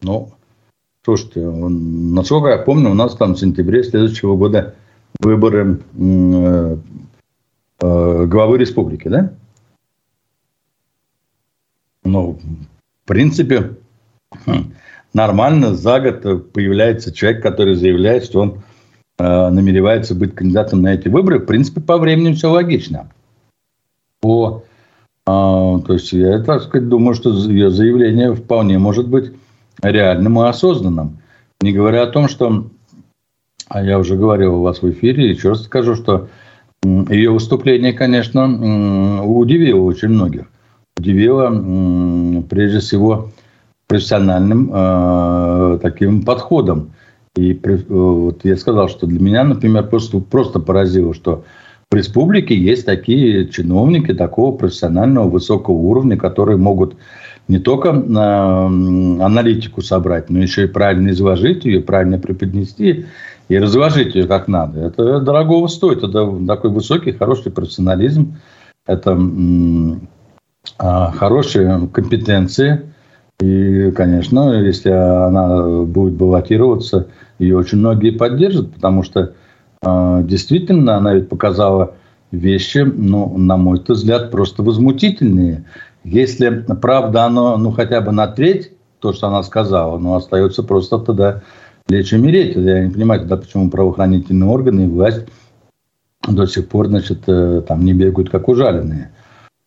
Ну, 0.00 0.30
слушайте, 1.04 1.40
насколько 1.40 2.50
я 2.50 2.58
помню, 2.58 2.92
у 2.92 2.94
нас 2.94 3.16
там 3.16 3.34
в 3.34 3.40
сентябре 3.40 3.82
следующего 3.82 4.36
года 4.36 4.76
выборы 5.22 5.80
э, 5.94 6.76
э, 7.80 8.26
главы 8.26 8.58
республики, 8.58 9.08
да? 9.08 9.32
Ну, 12.04 12.38
в 13.04 13.08
принципе, 13.08 13.76
нормально 15.14 15.74
за 15.74 16.00
год 16.00 16.52
появляется 16.52 17.12
человек, 17.12 17.42
который 17.42 17.74
заявляет, 17.74 18.24
что 18.24 18.40
он 18.40 18.62
э, 19.18 19.48
намеревается 19.50 20.14
быть 20.14 20.34
кандидатом 20.34 20.82
на 20.82 20.94
эти 20.94 21.08
выборы. 21.08 21.38
В 21.38 21.46
принципе, 21.46 21.80
по 21.80 21.98
времени 21.98 22.34
все 22.34 22.50
логично. 22.50 23.10
По, 24.20 24.64
э, 25.26 25.30
то 25.30 25.92
есть 25.92 26.12
я, 26.12 26.42
так 26.42 26.62
сказать, 26.62 26.88
думаю, 26.88 27.14
что 27.14 27.30
ее 27.30 27.70
заявление 27.70 28.34
вполне 28.34 28.78
может 28.78 29.08
быть 29.08 29.32
реальным 29.80 30.40
и 30.40 30.46
осознанным. 30.46 31.18
Не 31.60 31.72
говоря 31.72 32.02
о 32.02 32.10
том, 32.10 32.28
что, 32.28 32.66
а 33.72 33.82
я 33.82 33.98
уже 33.98 34.16
говорил 34.16 34.56
у 34.56 34.62
вас 34.62 34.82
в 34.82 34.90
эфире, 34.90 35.30
еще 35.30 35.50
раз 35.50 35.64
скажу, 35.64 35.94
что 35.94 36.28
ее 36.84 37.30
выступление, 37.30 37.94
конечно, 37.94 39.24
удивило 39.24 39.80
очень 39.80 40.08
многих. 40.08 40.44
Удивило, 40.98 41.48
прежде 42.50 42.80
всего, 42.80 43.30
профессиональным 43.86 44.70
э, 44.72 45.78
таким 45.80 46.22
подходом. 46.22 46.92
И 47.34 47.54
э, 47.54 47.76
вот 47.88 48.44
я 48.44 48.56
сказал, 48.58 48.90
что 48.90 49.06
для 49.06 49.20
меня, 49.20 49.42
например, 49.42 49.88
просто, 49.88 50.18
просто 50.18 50.60
поразило, 50.60 51.14
что 51.14 51.44
в 51.90 51.94
республике 51.94 52.54
есть 52.54 52.84
такие 52.84 53.48
чиновники 53.48 54.12
такого 54.12 54.54
профессионального 54.54 55.30
высокого 55.30 55.76
уровня, 55.76 56.18
которые 56.18 56.58
могут 56.58 56.96
не 57.52 57.58
только 57.58 57.90
э, 57.90 57.92
аналитику 59.22 59.82
собрать, 59.82 60.30
но 60.30 60.40
еще 60.40 60.64
и 60.64 60.68
правильно 60.68 61.10
изложить 61.10 61.64
ее, 61.64 61.80
правильно 61.80 62.18
преподнести 62.18 63.06
и 63.48 63.58
разложить 63.58 64.14
ее 64.14 64.26
как 64.26 64.48
надо. 64.48 64.80
Это 64.80 65.20
дорогого 65.20 65.66
стоит. 65.68 66.02
Это 66.02 66.38
такой 66.46 66.70
высокий, 66.70 67.12
хороший 67.12 67.52
профессионализм. 67.52 68.36
Это 68.86 69.18
э, 70.78 71.06
хорошие 71.18 71.88
компетенции– 71.92 72.82
и, 73.42 73.90
конечно, 73.90 74.52
если 74.52 74.90
она 74.90 75.84
будет 75.84 76.14
баллотироваться, 76.14 77.08
ее 77.40 77.56
очень 77.56 77.78
многие 77.78 78.10
поддержат, 78.10 78.72
потому 78.72 79.02
что 79.02 79.32
э, 79.82 80.22
действительно 80.24 80.96
она 80.96 81.14
ведь 81.14 81.28
показала 81.28 81.94
вещи, 82.30 82.78
ну, 82.78 83.36
на 83.36 83.56
мой 83.56 83.82
взгляд, 83.84 84.30
просто 84.30 84.62
возмутительные. 84.62 85.64
Если 86.04 86.64
правда 86.80 87.24
оно, 87.24 87.56
ну, 87.56 87.70
хотя 87.70 88.00
бы 88.00 88.12
на 88.12 88.26
треть, 88.26 88.72
то, 88.98 89.12
что 89.12 89.28
она 89.28 89.42
сказала, 89.42 89.98
ну, 89.98 90.14
остается 90.14 90.62
просто 90.62 90.98
тогда 90.98 91.42
лечь 91.88 92.12
умереть. 92.12 92.56
Я 92.56 92.84
не 92.84 92.90
понимаю 92.90 93.20
тогда, 93.20 93.36
почему 93.36 93.70
правоохранительные 93.70 94.48
органы 94.48 94.82
и 94.82 94.88
власть 94.88 95.26
до 96.26 96.46
сих 96.46 96.68
пор, 96.68 96.86
значит, 96.86 97.22
э, 97.26 97.62
там 97.66 97.84
не 97.84 97.92
бегают 97.92 98.30
как 98.30 98.48
ужаленные. 98.48 99.10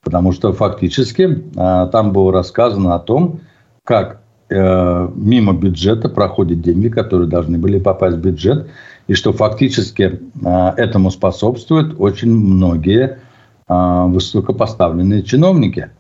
Потому 0.01 0.31
что 0.31 0.53
фактически 0.53 1.43
э, 1.55 1.89
там 1.91 2.13
было 2.13 2.31
рассказано 2.31 2.95
о 2.95 2.99
том, 2.99 3.41
как 3.83 4.21
э, 4.49 5.09
мимо 5.15 5.53
бюджета 5.53 6.09
проходят 6.09 6.61
деньги, 6.61 6.87
которые 6.87 7.27
должны 7.27 7.57
были 7.57 7.79
попасть 7.79 8.17
в 8.17 8.21
бюджет, 8.21 8.69
и 9.07 9.13
что 9.13 9.33
фактически 9.33 10.19
этому 10.43 11.11
способствуют 11.11 11.95
очень 11.99 12.33
многие 12.33 13.19
высокопоставленные 13.67 15.21
чиновники 15.21 15.91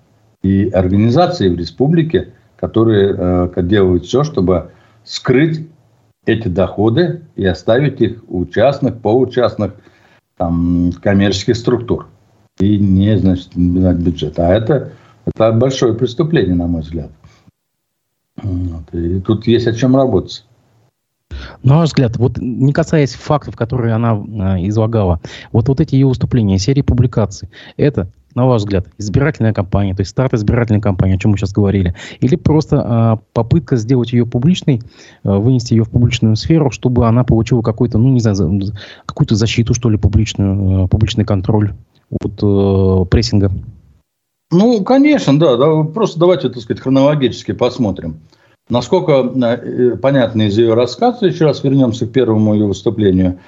и 0.45 0.69
организации 0.69 1.49
в 1.49 1.57
республике, 1.57 2.33
которые 2.55 3.15
э, 3.17 3.63
делают 3.63 4.05
все, 4.05 4.23
чтобы 4.23 4.69
скрыть 5.03 5.67
эти 6.27 6.47
доходы 6.47 7.23
и 7.35 7.43
оставить 7.45 7.99
их 7.99 8.23
у 8.27 8.45
частных, 8.45 9.01
получастных 9.01 9.73
там, 10.37 10.91
коммерческих 11.01 11.55
структур 11.55 12.07
и 12.59 12.77
не, 12.77 13.17
значит, 13.17 13.55
бюджет. 13.55 14.37
А 14.37 14.53
это, 14.53 14.91
это 15.25 15.51
большое 15.51 15.95
преступление, 15.95 16.53
на 16.53 16.67
мой 16.67 16.81
взгляд. 16.81 17.09
Вот. 18.37 18.93
И 18.93 19.19
тут 19.21 19.47
есть 19.47 19.65
о 19.65 19.73
чем 19.73 19.95
работать. 19.95 20.45
На 21.63 21.77
ваш 21.77 21.89
взгляд, 21.89 22.17
вот 22.17 22.37
не 22.37 22.71
касаясь 22.71 23.15
фактов, 23.15 23.55
которые 23.55 23.95
она 23.95 24.13
э, 24.13 24.67
излагала, 24.67 25.21
вот, 25.51 25.67
вот 25.69 25.81
эти 25.81 25.95
ее 25.95 26.05
выступления, 26.05 26.59
серии 26.59 26.81
публикаций, 26.81 27.49
это, 27.77 28.11
на 28.35 28.45
ваш 28.45 28.61
взгляд, 28.61 28.87
избирательная 28.97 29.53
кампания, 29.53 29.95
то 29.95 30.01
есть 30.01 30.11
старт 30.11 30.33
избирательной 30.33 30.81
кампании, 30.81 31.15
о 31.15 31.17
чем 31.17 31.31
мы 31.31 31.37
сейчас 31.37 31.53
говорили, 31.53 31.95
или 32.19 32.35
просто 32.35 33.17
э, 33.19 33.25
попытка 33.33 33.77
сделать 33.77 34.11
ее 34.11 34.25
публичной, 34.25 34.81
э, 35.23 35.31
вынести 35.31 35.73
ее 35.73 35.85
в 35.85 35.89
публичную 35.89 36.35
сферу, 36.35 36.69
чтобы 36.69 37.07
она 37.07 37.23
получила 37.23 37.61
какой-то, 37.61 37.97
ну, 37.97 38.09
не 38.09 38.19
знаю, 38.19 38.61
какую-то 39.05 39.35
защиту, 39.35 39.73
что 39.73 39.89
ли, 39.89 39.97
публичную, 39.97 40.85
э, 40.85 40.87
публичный 40.89 41.23
контроль 41.23 41.73
от 42.21 42.43
э, 42.43 43.05
прессинга? 43.09 43.51
Ну, 44.51 44.83
конечно, 44.83 45.39
да, 45.39 45.55
да. 45.55 45.83
Просто 45.83 46.19
давайте, 46.19 46.49
так 46.49 46.61
сказать, 46.61 46.81
хронологически 46.81 47.53
посмотрим. 47.53 48.19
Насколько 48.69 49.23
понятно 50.01 50.43
из 50.43 50.57
ее 50.57 50.73
рассказа, 50.73 51.27
еще 51.27 51.45
раз 51.45 51.63
вернемся 51.63 52.07
к 52.07 52.11
первому 52.11 52.53
ее 52.53 52.65
выступлению, 52.65 53.39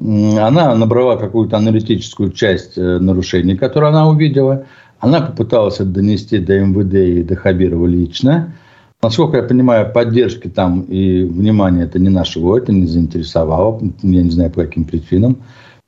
она 0.00 0.74
набрала 0.74 1.16
какую-то 1.16 1.58
аналитическую 1.58 2.32
часть 2.32 2.78
э, 2.78 2.98
нарушений, 2.98 3.56
которые 3.56 3.90
она 3.90 4.08
увидела. 4.08 4.64
Она 4.98 5.20
попыталась 5.20 5.78
донести 5.78 6.38
до 6.38 6.60
МВД 6.60 6.94
и 6.94 7.22
до 7.22 7.36
Хабирова 7.36 7.86
лично. 7.86 8.54
Насколько 9.02 9.38
я 9.38 9.42
понимаю, 9.42 9.92
поддержки 9.92 10.48
там 10.48 10.82
и 10.82 11.24
внимания 11.24 11.84
это 11.84 11.98
не 11.98 12.08
нашего, 12.08 12.56
это 12.56 12.72
не 12.72 12.86
заинтересовало. 12.86 13.80
Я 14.02 14.22
не 14.22 14.30
знаю, 14.30 14.50
по 14.50 14.62
каким 14.62 14.84
причинам. 14.84 15.38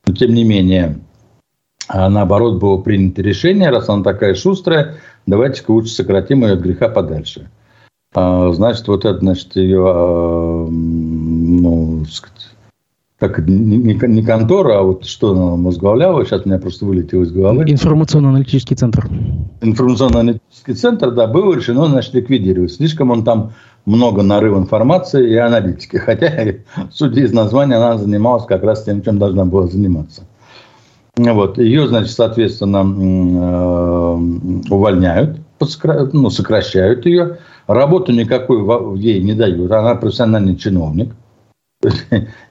Но, 0.07 0.15
тем 0.15 0.35
не 0.35 0.45
менее, 0.45 0.99
а 1.89 2.09
наоборот 2.09 2.59
было 2.59 2.79
принято 2.79 3.23
решение, 3.23 3.71
раз 3.71 3.89
она 3.89 4.03
такая 4.03 4.35
шустрая, 4.35 4.97
давайте-ка 5.27 5.71
лучше 5.71 5.93
сократим 5.93 6.45
ее 6.45 6.53
от 6.53 6.61
греха 6.61 6.89
подальше. 6.89 7.51
А, 8.15 8.51
значит, 8.53 8.89
вот 8.89 9.05
это, 9.05 9.19
значит, 9.19 9.57
ее, 9.57 9.85
а, 9.87 10.67
ну, 10.69 12.05
сказать, 12.07 12.49
как 13.29 13.47
не, 13.47 13.95
не 13.95 14.23
контора, 14.23 14.81
а 14.81 14.83
вот 14.83 15.07
что 15.07 15.31
она 15.31 15.63
возглавляла, 15.63 16.25
сейчас 16.25 16.43
у 16.45 16.49
меня 16.49 16.59
просто 16.59 16.85
вылетело 16.85 17.23
из 17.23 17.31
головы. 17.31 17.65
Информационно-аналитический 17.69 18.75
центр. 18.75 19.09
Информационно-аналитический 19.61 20.75
центр, 20.75 21.13
да, 21.13 21.29
было 21.29 21.55
решено, 21.55 21.87
значит, 21.87 22.15
ликвидировать. 22.15 22.73
Слишком 22.73 23.11
он 23.11 23.23
там 23.23 23.53
много 23.87 24.23
нарыв 24.23 24.57
информации 24.57 25.31
и 25.31 25.37
аналитики. 25.37 25.97
Хотя, 26.05 26.33
судя 26.91 27.23
из 27.23 27.33
названия, 27.33 27.77
она 27.77 27.97
занималась 27.97 28.45
как 28.45 28.65
раз 28.65 28.83
тем, 28.83 29.03
чем 29.03 29.19
должна 29.19 29.45
была 29.45 29.69
заниматься. 29.69 30.25
Вот. 31.17 31.59
Ее, 31.59 31.87
значит, 31.87 32.13
соответственно, 32.13 32.79
э, 32.79 34.73
увольняют, 34.73 35.39
ну, 36.13 36.31
сокращают 36.31 37.07
ее. 37.07 37.39
Работу 37.69 38.13
никакой 38.13 38.99
ей 38.99 39.23
не 39.23 39.35
дают. 39.35 39.71
Она 39.71 39.95
профессиональный 39.95 40.57
чиновник. 40.57 41.15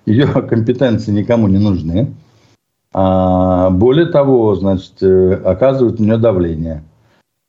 Ее 0.06 0.28
компетенции 0.28 1.12
никому 1.12 1.48
не 1.48 1.58
нужны. 1.58 2.14
А 2.94 3.70
более 3.70 4.08
того, 4.08 4.56
значит, 4.56 5.02
э, 5.02 5.34
оказывают 5.46 6.00
на 6.00 6.04
нее 6.04 6.18
давление. 6.18 6.84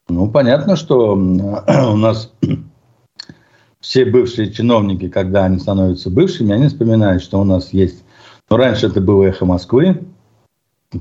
Ну, 0.09 0.31
понятно, 0.31 0.77
что 0.77 1.13
у 1.17 1.97
нас 1.97 2.33
все 3.81 4.05
бывшие 4.05 4.53
чиновники, 4.53 5.09
когда 5.09 5.45
они 5.45 5.59
становятся 5.59 6.11
бывшими, 6.11 6.53
они 6.53 6.69
вспоминают, 6.69 7.23
что 7.23 7.41
у 7.41 7.45
нас 7.45 7.73
есть... 7.73 8.05
Ну, 8.51 8.57
раньше 8.57 8.87
это 8.87 9.01
было 9.01 9.25
«Эхо 9.25 9.47
Москвы», 9.47 10.03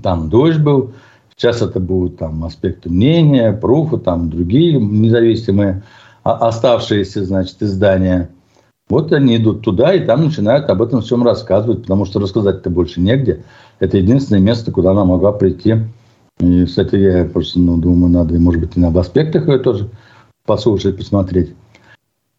там 0.02 0.30
дождь 0.30 0.60
был, 0.60 0.94
сейчас 1.36 1.62
это 1.62 1.80
будут 1.80 2.18
там 2.18 2.44
аспекты 2.46 2.90
мнения, 2.90 3.52
пруфы, 3.52 3.98
там 3.98 4.30
другие 4.30 4.80
независимые 4.80 5.84
оставшиеся, 6.24 7.26
значит, 7.26 7.62
издания. 7.62 8.30
Вот 8.92 9.14
они 9.14 9.38
идут 9.38 9.62
туда 9.62 9.94
и 9.94 10.06
там 10.06 10.26
начинают 10.26 10.70
об 10.70 10.82
этом 10.82 11.00
всем 11.00 11.24
рассказывать, 11.24 11.84
потому 11.84 12.04
что 12.04 12.20
рассказать-то 12.20 12.70
больше 12.70 13.00
негде. 13.00 13.46
Это 13.80 13.98
единственное 13.98 14.42
место, 14.42 14.74
куда 14.74 14.92
она 14.92 15.06
могла 15.06 15.32
прийти. 15.32 15.78
И, 16.40 16.66
кстати, 16.66 16.98
я 16.98 17.24
просто 17.24 17.58
ну, 17.58 17.78
думаю, 17.78 18.12
надо, 18.12 18.38
может 18.38 18.60
быть, 18.60 18.76
и 18.76 18.84
об 18.84 18.98
аспектах 18.98 19.48
ее 19.48 19.60
тоже 19.60 19.90
послушать, 20.46 20.98
посмотреть. 20.98 21.56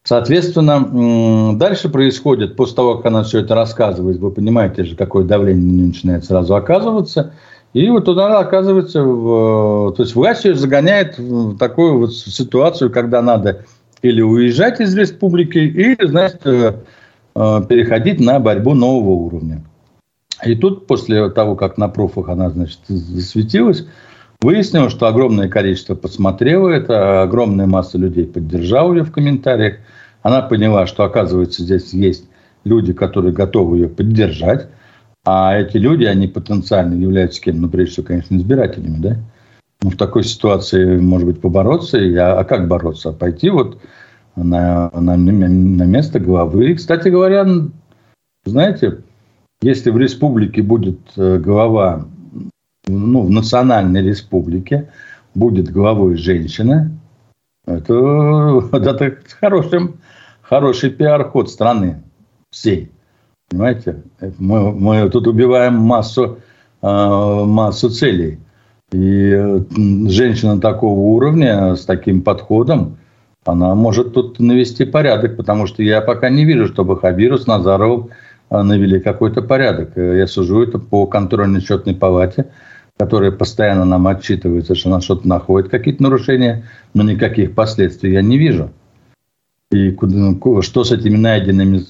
Соответственно, 0.04 1.56
дальше 1.56 1.88
происходит, 1.88 2.54
после 2.54 2.76
того, 2.76 2.96
как 2.96 3.06
она 3.06 3.22
все 3.22 3.38
это 3.38 3.54
рассказывает, 3.54 4.18
вы 4.18 4.30
понимаете 4.30 4.84
же, 4.84 4.94
какое 4.94 5.24
давление 5.24 5.86
начинает 5.86 6.26
сразу 6.26 6.54
оказываться. 6.54 7.32
И 7.72 7.88
вот 7.88 8.04
туда 8.04 8.38
оказывается, 8.38 9.02
в, 9.02 9.94
то 9.96 10.02
есть 10.02 10.14
власть 10.14 10.44
ее 10.44 10.54
загоняет 10.54 11.16
в 11.16 11.56
такую 11.56 11.96
вот 11.96 12.14
ситуацию, 12.14 12.90
когда 12.90 13.22
надо 13.22 13.64
или 14.02 14.20
уезжать 14.20 14.80
из 14.80 14.94
республики, 14.96 15.58
или, 15.58 16.06
значит, 16.06 16.40
э, 16.44 16.74
э, 17.34 17.62
переходить 17.68 18.20
на 18.20 18.40
борьбу 18.40 18.74
нового 18.74 19.12
уровня. 19.12 19.62
И 20.44 20.56
тут, 20.56 20.86
после 20.86 21.30
того, 21.30 21.54
как 21.54 21.78
на 21.78 21.88
профах 21.88 22.28
она, 22.28 22.50
значит, 22.50 22.80
засветилась, 22.88 23.86
выяснилось, 24.40 24.92
что 24.92 25.06
огромное 25.06 25.48
количество 25.48 25.94
посмотрело 25.94 26.68
это, 26.68 27.22
огромная 27.22 27.66
масса 27.66 27.96
людей 27.96 28.26
поддержала 28.26 28.92
ее 28.92 29.04
в 29.04 29.12
комментариях. 29.12 29.76
Она 30.22 30.42
поняла, 30.42 30.86
что, 30.86 31.04
оказывается, 31.04 31.62
здесь 31.62 31.92
есть 31.92 32.24
люди, 32.64 32.92
которые 32.92 33.32
готовы 33.32 33.78
ее 33.78 33.88
поддержать. 33.88 34.68
А 35.24 35.56
эти 35.56 35.76
люди, 35.76 36.04
они 36.04 36.26
потенциально 36.26 36.94
являются 36.94 37.40
кем? 37.40 37.60
Ну, 37.60 37.68
прежде 37.68 37.92
всего, 37.92 38.06
конечно, 38.06 38.34
избирателями, 38.34 38.96
да? 38.98 39.16
В 39.82 39.96
такой 39.96 40.24
ситуации, 40.24 40.98
может 40.98 41.26
быть, 41.26 41.40
побороться. 41.40 41.98
А, 41.98 42.40
а 42.40 42.44
как 42.44 42.68
бороться? 42.68 43.12
Пойти 43.12 43.50
вот 43.50 43.80
на, 44.36 44.90
на, 44.94 45.16
на 45.16 45.84
место 45.84 46.20
главы. 46.20 46.70
И, 46.70 46.74
кстати 46.74 47.08
говоря, 47.08 47.46
знаете, 48.44 49.02
если 49.60 49.90
в 49.90 49.98
республике 49.98 50.62
будет 50.62 50.98
э, 51.16 51.38
глава, 51.38 52.06
ну, 52.86 53.22
в 53.22 53.30
национальной 53.30 54.02
республике 54.02 54.90
будет 55.34 55.70
главой 55.70 56.16
женщина, 56.16 56.90
это, 57.66 57.94
это 58.72 59.18
хороший, 59.40 59.94
хороший 60.42 60.90
пиар-ход 60.90 61.50
страны 61.50 62.02
всей. 62.50 62.90
Понимаете? 63.48 64.02
Мы, 64.38 64.72
мы 64.72 65.10
тут 65.10 65.26
убиваем 65.26 65.74
массу, 65.74 66.38
э, 66.82 66.86
массу 66.86 67.90
целей. 67.90 68.38
И 68.92 69.30
э, 69.34 69.60
женщина 70.08 70.60
такого 70.60 70.98
уровня, 70.98 71.74
с 71.76 71.84
таким 71.84 72.22
подходом, 72.22 72.98
она 73.44 73.74
может 73.74 74.12
тут 74.12 74.38
навести 74.38 74.84
порядок, 74.84 75.36
потому 75.36 75.66
что 75.66 75.82
я 75.82 76.00
пока 76.00 76.28
не 76.28 76.44
вижу, 76.44 76.68
чтобы 76.68 76.98
Хабиру 76.98 77.38
с 77.38 77.46
Назаровым 77.46 78.10
э, 78.50 78.62
навели 78.62 79.00
какой-то 79.00 79.42
порядок. 79.42 79.96
Я 79.96 80.26
сужу 80.26 80.62
это 80.62 80.78
по 80.78 81.06
контрольно-счетной 81.06 81.94
палате, 81.94 82.46
которая 82.98 83.30
постоянно 83.30 83.86
нам 83.86 84.06
отчитывается, 84.06 84.74
что 84.74 84.90
она 84.90 85.00
что-то 85.00 85.26
находит, 85.26 85.70
какие-то 85.70 86.02
нарушения, 86.02 86.64
но 86.92 87.02
никаких 87.02 87.54
последствий 87.54 88.12
я 88.12 88.22
не 88.22 88.36
вижу. 88.36 88.70
И 89.72 89.96
что 90.60 90.84
с 90.84 90.92
этими 90.92 91.16
найденными 91.16 91.80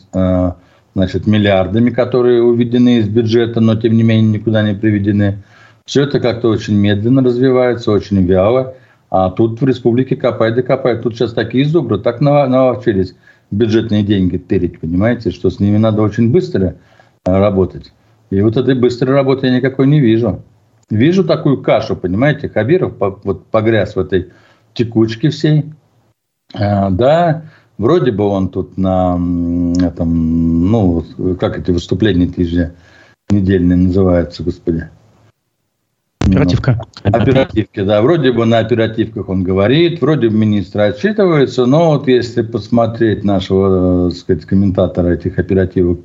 значит, 0.94 1.26
миллиардами, 1.26 1.90
которые 1.90 2.42
уведены 2.42 2.98
из 2.98 3.08
бюджета, 3.08 3.60
но 3.60 3.74
тем 3.76 3.94
не 3.94 4.02
менее 4.02 4.38
никуда 4.38 4.62
не 4.62 4.74
приведены. 4.74 5.42
Все 5.84 6.02
это 6.02 6.20
как-то 6.20 6.48
очень 6.48 6.74
медленно 6.74 7.22
развивается, 7.22 7.90
очень 7.90 8.24
вяло. 8.24 8.74
А 9.10 9.30
тут 9.30 9.60
в 9.60 9.66
республике 9.66 10.16
копай 10.16 10.54
да 10.54 10.62
копай. 10.62 10.98
Тут 10.98 11.14
сейчас 11.14 11.32
такие 11.32 11.64
зубры, 11.64 11.98
так 11.98 12.20
наловчились 12.20 13.14
бюджетные 13.50 14.02
деньги 14.02 14.38
тырить, 14.38 14.80
понимаете, 14.80 15.30
что 15.30 15.50
с 15.50 15.60
ними 15.60 15.76
надо 15.76 16.00
очень 16.00 16.32
быстро 16.32 16.76
а, 17.24 17.38
работать. 17.38 17.92
И 18.30 18.40
вот 18.40 18.56
этой 18.56 18.74
быстрой 18.74 19.14
работы 19.14 19.46
я 19.48 19.56
никакой 19.56 19.86
не 19.86 20.00
вижу. 20.00 20.42
Вижу 20.88 21.24
такую 21.24 21.62
кашу, 21.62 21.96
понимаете, 21.96 22.48
Хабиров 22.48 22.94
вот 22.98 23.46
погряз 23.46 23.94
в 23.94 24.00
этой 24.00 24.30
текучке 24.72 25.28
всей. 25.28 25.72
А, 26.54 26.88
да, 26.88 27.44
Вроде 27.82 28.12
бы 28.12 28.24
он 28.24 28.48
тут 28.48 28.76
на 28.76 29.18
этом, 29.80 30.70
ну, 30.70 31.04
как 31.40 31.58
эти 31.58 31.72
выступления 31.72 32.30
же 32.44 32.74
недельные 33.28 33.76
называются, 33.76 34.44
господи. 34.44 34.88
Оперативка. 36.26 36.80
Оперативки, 37.02 37.80
да. 37.82 38.02
Вроде 38.02 38.32
бы 38.32 38.44
на 38.46 38.58
оперативках 38.58 39.28
он 39.28 39.42
говорит, 39.42 40.00
вроде 40.00 40.28
бы 40.28 40.36
министры 40.36 40.82
отчитываются, 40.82 41.66
но 41.66 41.90
вот 41.90 42.08
если 42.08 42.42
посмотреть 42.42 43.24
нашего, 43.24 44.10
так 44.10 44.18
сказать, 44.18 44.44
комментатора 44.44 45.08
этих 45.14 45.38
оперативок 45.38 46.00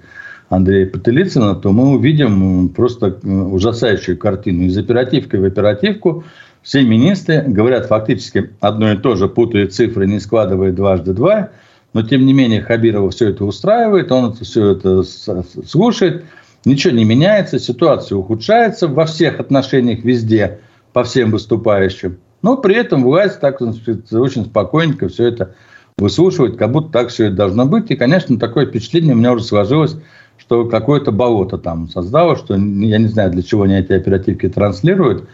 Андрея 0.49 0.87
Потылицына, 0.87 1.55
то 1.55 1.71
мы 1.71 1.95
увидим 1.95 2.69
просто 2.69 3.17
ужасающую 3.23 4.17
картину. 4.17 4.63
Из 4.63 4.77
оперативки 4.77 5.35
в 5.35 5.45
оперативку 5.45 6.23
все 6.63 6.83
министры 6.83 7.43
говорят 7.45 7.85
фактически 7.85 8.51
одно 8.59 8.93
и 8.93 8.97
то 8.97 9.15
же, 9.15 9.27
путают 9.27 9.73
цифры, 9.73 10.07
не 10.07 10.19
складывая 10.19 10.71
дважды 10.71 11.13
два– 11.13 11.49
но 11.97 12.03
тем 12.03 12.27
не 12.27 12.33
менее 12.33 12.61
Хабирова 12.61 13.09
все 13.09 13.29
это 13.29 13.43
устраивает, 13.43 14.11
он 14.11 14.31
это, 14.31 14.43
все 14.43 14.73
это 14.73 15.01
слушает, 15.03 16.25
ничего 16.65 16.93
не 16.93 17.05
меняется, 17.05 17.59
ситуация 17.59 18.17
ухудшается 18.17 18.87
во 18.87 19.05
всех 19.05 19.39
отношениях 19.39 20.03
везде, 20.03 20.59
по 20.93 21.03
всем 21.03 21.31
выступающим. 21.31 22.17
Но 22.41 22.57
при 22.57 22.75
этом 22.75 23.03
власть 23.03 23.39
так 23.39 23.61
очень 23.61 24.45
спокойненько 24.45 25.07
все 25.09 25.27
это 25.27 25.55
выслушивает, 25.97 26.57
как 26.57 26.71
будто 26.71 26.91
так 26.91 27.09
все 27.09 27.25
это 27.25 27.35
должно 27.35 27.65
быть. 27.65 27.89
И, 27.89 27.95
конечно, 27.95 28.37
такое 28.37 28.67
впечатление 28.67 29.13
у 29.13 29.17
меня 29.17 29.33
уже 29.33 29.43
сложилось, 29.43 29.97
что 30.37 30.65
какое-то 30.65 31.11
болото 31.11 31.57
там 31.57 31.89
создало, 31.89 32.35
что 32.35 32.53
я 32.53 32.97
не 32.97 33.07
знаю, 33.07 33.31
для 33.31 33.41
чего 33.41 33.63
они 33.63 33.75
эти 33.75 33.93
оперативки 33.93 34.47
транслируют. 34.47 35.27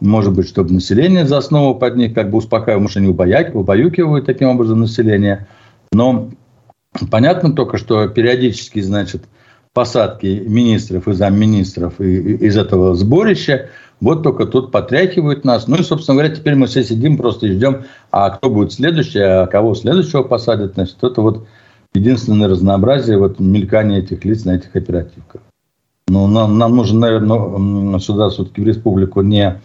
Может 0.00 0.34
быть, 0.34 0.48
чтобы 0.48 0.72
население 0.72 1.26
заснуло 1.26 1.74
под 1.74 1.96
них, 1.96 2.12
как 2.12 2.30
бы 2.30 2.38
успокаивают, 2.38 2.82
может, 2.82 2.96
они 2.98 3.08
убаюкивают 3.08 4.26
таким 4.26 4.48
образом 4.48 4.80
население– 4.80 5.46
но 5.92 6.30
понятно 7.10 7.52
только, 7.52 7.76
что 7.76 8.08
периодически, 8.08 8.80
значит, 8.80 9.24
посадки 9.72 10.42
министров 10.46 11.08
и 11.08 11.12
замминистров 11.12 12.00
из 12.00 12.56
этого 12.56 12.94
сборища, 12.94 13.70
вот 14.00 14.22
только 14.22 14.46
тут 14.46 14.70
потряхивают 14.70 15.44
нас. 15.44 15.68
Ну 15.68 15.76
и, 15.76 15.82
собственно 15.82 16.18
говоря, 16.18 16.34
теперь 16.34 16.56
мы 16.56 16.66
все 16.66 16.82
сидим 16.82 17.16
просто 17.16 17.46
ждем, 17.46 17.84
а 18.10 18.30
кто 18.30 18.50
будет 18.50 18.72
следующий, 18.72 19.20
а 19.20 19.46
кого 19.46 19.74
следующего 19.74 20.24
посадят. 20.24 20.74
Значит, 20.74 20.96
это 21.02 21.20
вот 21.20 21.46
единственное 21.94 22.48
разнообразие 22.48 23.18
вот 23.18 23.38
мелькания 23.38 24.00
этих 24.00 24.24
лиц 24.24 24.44
на 24.44 24.56
этих 24.56 24.74
оперативках. 24.74 25.40
Но 26.08 26.26
ну, 26.26 26.34
нам, 26.34 26.58
нам 26.58 26.76
нужно, 26.76 27.00
наверное, 27.00 27.98
сюда 28.00 28.28
все-таки 28.28 28.60
в 28.60 28.66
республику 28.66 29.22
не 29.22 29.60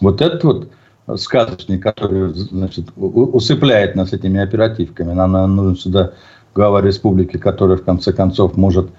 вот 0.00 0.20
этот 0.20 0.42
вот 0.42 0.68
сказочник, 1.16 1.82
который 1.82 2.32
значит, 2.32 2.86
усыпляет 2.96 3.94
нас 3.94 4.12
этими 4.12 4.40
оперативками. 4.40 5.12
Нам 5.12 5.32
нужен 5.54 5.76
сюда 5.76 6.12
глава 6.54 6.80
республики, 6.80 7.36
который 7.36 7.76
в 7.76 7.84
конце 7.84 8.12
концов 8.12 8.56
может 8.56 8.90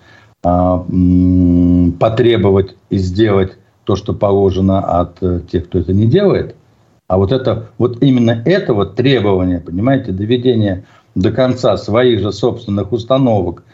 потребовать 1.99 2.75
и 2.89 2.97
сделать 2.97 3.53
то, 3.85 3.95
что 3.95 4.13
положено 4.13 4.79
от 4.79 5.23
э, 5.23 5.39
тех, 5.49 5.65
кто 5.65 5.79
это 5.79 5.93
не 5.93 6.05
делает. 6.05 6.55
А 7.07 7.17
вот 7.17 7.31
это, 7.31 7.69
вот 7.77 8.03
именно 8.03 8.41
это 8.45 8.73
вот 8.73 8.95
требование, 8.95 9.59
понимаете, 9.59 10.11
доведение 10.11 10.85
до 11.15 11.31
конца 11.31 11.77
своих 11.77 12.19
же 12.19 12.31
собственных 12.31 12.91
установок– 12.91 13.63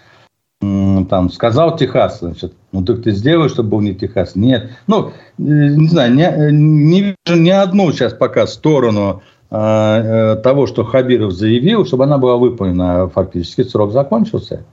там, 0.61 1.29
сказал 1.31 1.77
Техас, 1.77 2.19
значит, 2.19 2.53
ну 2.73 2.83
так 2.83 3.03
ты 3.03 3.11
сделаешь, 3.11 3.51
чтобы 3.51 3.69
был 3.69 3.81
не 3.81 3.95
Техас. 3.95 4.35
Нет. 4.35 4.71
Ну, 4.87 5.07
э, 5.07 5.11
не 5.37 5.87
знаю, 5.87 6.13
не, 6.13 6.23
э, 6.23 6.51
не 6.51 7.01
вижу 7.01 7.41
ни 7.41 7.49
одну 7.49 7.91
сейчас 7.93 8.13
пока 8.13 8.45
сторону 8.45 9.21
э, 9.49 10.35
того, 10.43 10.67
что 10.67 10.83
Хабиров 10.83 11.31
заявил, 11.31 11.85
чтобы 11.85 12.03
она 12.03 12.17
была 12.17 12.35
выполнена. 12.35 13.07
Фактически 13.07 13.63
срок 13.63 13.93
закончился. 13.93 14.65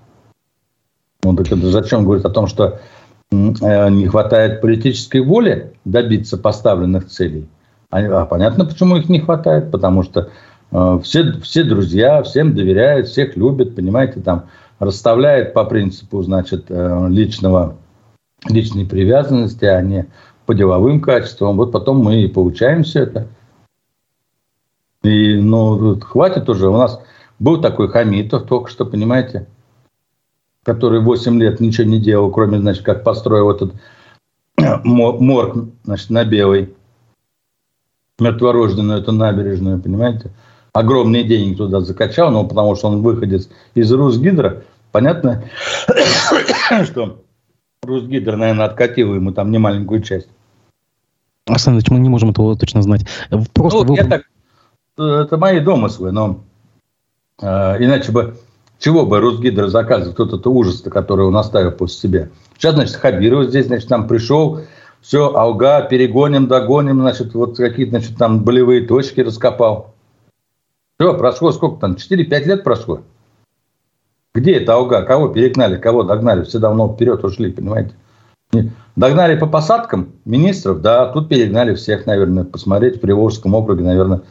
Ну, 1.26 1.36
так 1.36 1.46
это 1.50 1.70
зачем 1.70 2.04
говорить 2.04 2.24
о 2.24 2.30
том, 2.30 2.46
что 2.46 2.78
э, 3.32 3.90
не 3.90 4.06
хватает 4.06 4.60
политической 4.60 5.20
воли 5.20 5.72
добиться 5.84 6.38
поставленных 6.38 7.08
целей? 7.08 7.48
А, 7.90 8.22
а 8.22 8.26
понятно, 8.26 8.64
почему 8.64 8.96
их 8.96 9.08
не 9.08 9.18
хватает. 9.18 9.72
Потому 9.72 10.04
что 10.04 10.30
э, 10.70 11.00
все, 11.02 11.32
все 11.40 11.64
друзья, 11.64 12.22
всем 12.22 12.54
доверяют, 12.54 13.08
всех 13.08 13.36
любят, 13.36 13.74
понимаете, 13.74 14.20
там 14.20 14.46
расставляет 14.78 15.52
по 15.52 15.64
принципу, 15.64 16.22
значит, 16.22 16.66
э, 16.68 17.06
личного, 17.08 17.76
личной 18.48 18.86
привязанности, 18.86 19.64
а 19.64 19.82
не 19.82 20.06
по 20.46 20.54
деловым 20.54 21.00
качествам. 21.00 21.56
Вот 21.56 21.72
потом 21.72 21.98
мы 21.98 22.22
и 22.22 22.28
получаем 22.28 22.84
все 22.84 23.02
это. 23.02 23.26
И, 25.02 25.40
ну, 25.40 25.98
хватит 26.00 26.48
уже. 26.48 26.68
У 26.68 26.76
нас 26.76 27.00
был 27.40 27.60
такой 27.60 27.88
Хамитов 27.88 28.44
только 28.44 28.70
что, 28.70 28.86
понимаете, 28.86 29.48
который 30.66 31.00
8 31.00 31.40
лет 31.40 31.60
ничего 31.60 31.86
не 31.86 32.00
делал, 32.00 32.28
кроме, 32.32 32.58
значит, 32.58 32.84
как 32.84 33.04
построил 33.04 33.50
этот 33.52 33.72
морг, 34.84 35.68
значит, 35.84 36.10
на 36.10 36.24
белой 36.24 36.74
мертворожденную 38.18 39.00
эту 39.00 39.12
набережную, 39.12 39.80
понимаете 39.80 40.32
огромные 40.72 41.22
деньги 41.22 41.54
туда 41.54 41.80
закачал, 41.80 42.32
ну, 42.32 42.46
потому 42.46 42.74
что 42.74 42.88
он 42.88 43.00
выходец 43.00 43.48
из 43.74 43.92
Русгидро. 43.92 44.64
Понятно, 44.90 45.44
что 46.84 47.22
Русгидро, 47.82 48.36
наверное, 48.36 48.66
откатил 48.66 49.14
ему 49.14 49.32
там 49.32 49.52
немаленькую 49.52 50.02
часть. 50.02 50.28
Александр 51.46 51.84
мы 51.90 52.00
не 52.00 52.08
можем 52.08 52.30
этого 52.30 52.56
точно 52.58 52.82
знать. 52.82 53.06
Просто 53.54 53.84
ну, 53.84 53.94
вы... 53.94 54.04
так, 54.04 54.22
это 54.98 55.36
мои 55.36 55.60
домыслы, 55.60 56.10
но 56.10 56.40
э, 57.40 57.46
иначе 57.46 58.10
бы 58.10 58.36
чего 58.78 59.06
бы 59.06 59.20
Русгидро 59.20 59.68
заказывал, 59.68 60.14
тот 60.14 60.32
это 60.32 60.50
ужас, 60.50 60.82
который 60.82 61.26
он 61.26 61.36
оставил 61.36 61.72
после 61.72 61.96
себя. 61.96 62.28
Сейчас, 62.56 62.74
значит, 62.74 62.96
Хабиров 62.96 63.46
здесь, 63.46 63.66
значит, 63.66 63.88
там 63.88 64.06
пришел, 64.06 64.60
все, 65.00 65.34
алга, 65.34 65.82
перегоним, 65.82 66.46
догоним, 66.46 67.00
значит, 67.00 67.34
вот 67.34 67.56
какие-то, 67.56 67.98
значит, 67.98 68.16
там 68.16 68.44
болевые 68.44 68.86
точки 68.86 69.20
раскопал. 69.20 69.94
Все, 70.98 71.16
прошло 71.16 71.52
сколько 71.52 71.80
там, 71.80 71.92
4-5 71.92 72.44
лет 72.44 72.64
прошло. 72.64 73.02
Где 74.34 74.56
это 74.56 74.74
Ауга? 74.74 75.02
Кого 75.02 75.28
перегнали, 75.28 75.78
кого 75.78 76.02
догнали? 76.02 76.42
Все 76.42 76.58
давно 76.58 76.92
вперед 76.92 77.24
ушли, 77.24 77.50
понимаете? 77.50 77.94
Догнали 78.94 79.38
по 79.38 79.46
посадкам 79.46 80.12
министров, 80.24 80.80
да, 80.80 81.06
тут 81.12 81.28
перегнали 81.28 81.74
всех, 81.74 82.06
наверное, 82.06 82.44
посмотреть 82.44 82.96
в 82.96 83.00
Приволжском 83.00 83.54
округе, 83.54 83.82
наверное, 83.82 84.22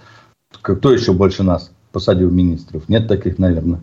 кто 0.61 0.91
еще 0.91 1.13
больше 1.13 1.43
нас 1.43 1.71
посадил 1.91 2.31
министров? 2.31 2.87
Нет 2.87 3.07
таких, 3.07 3.39
наверное. 3.39 3.81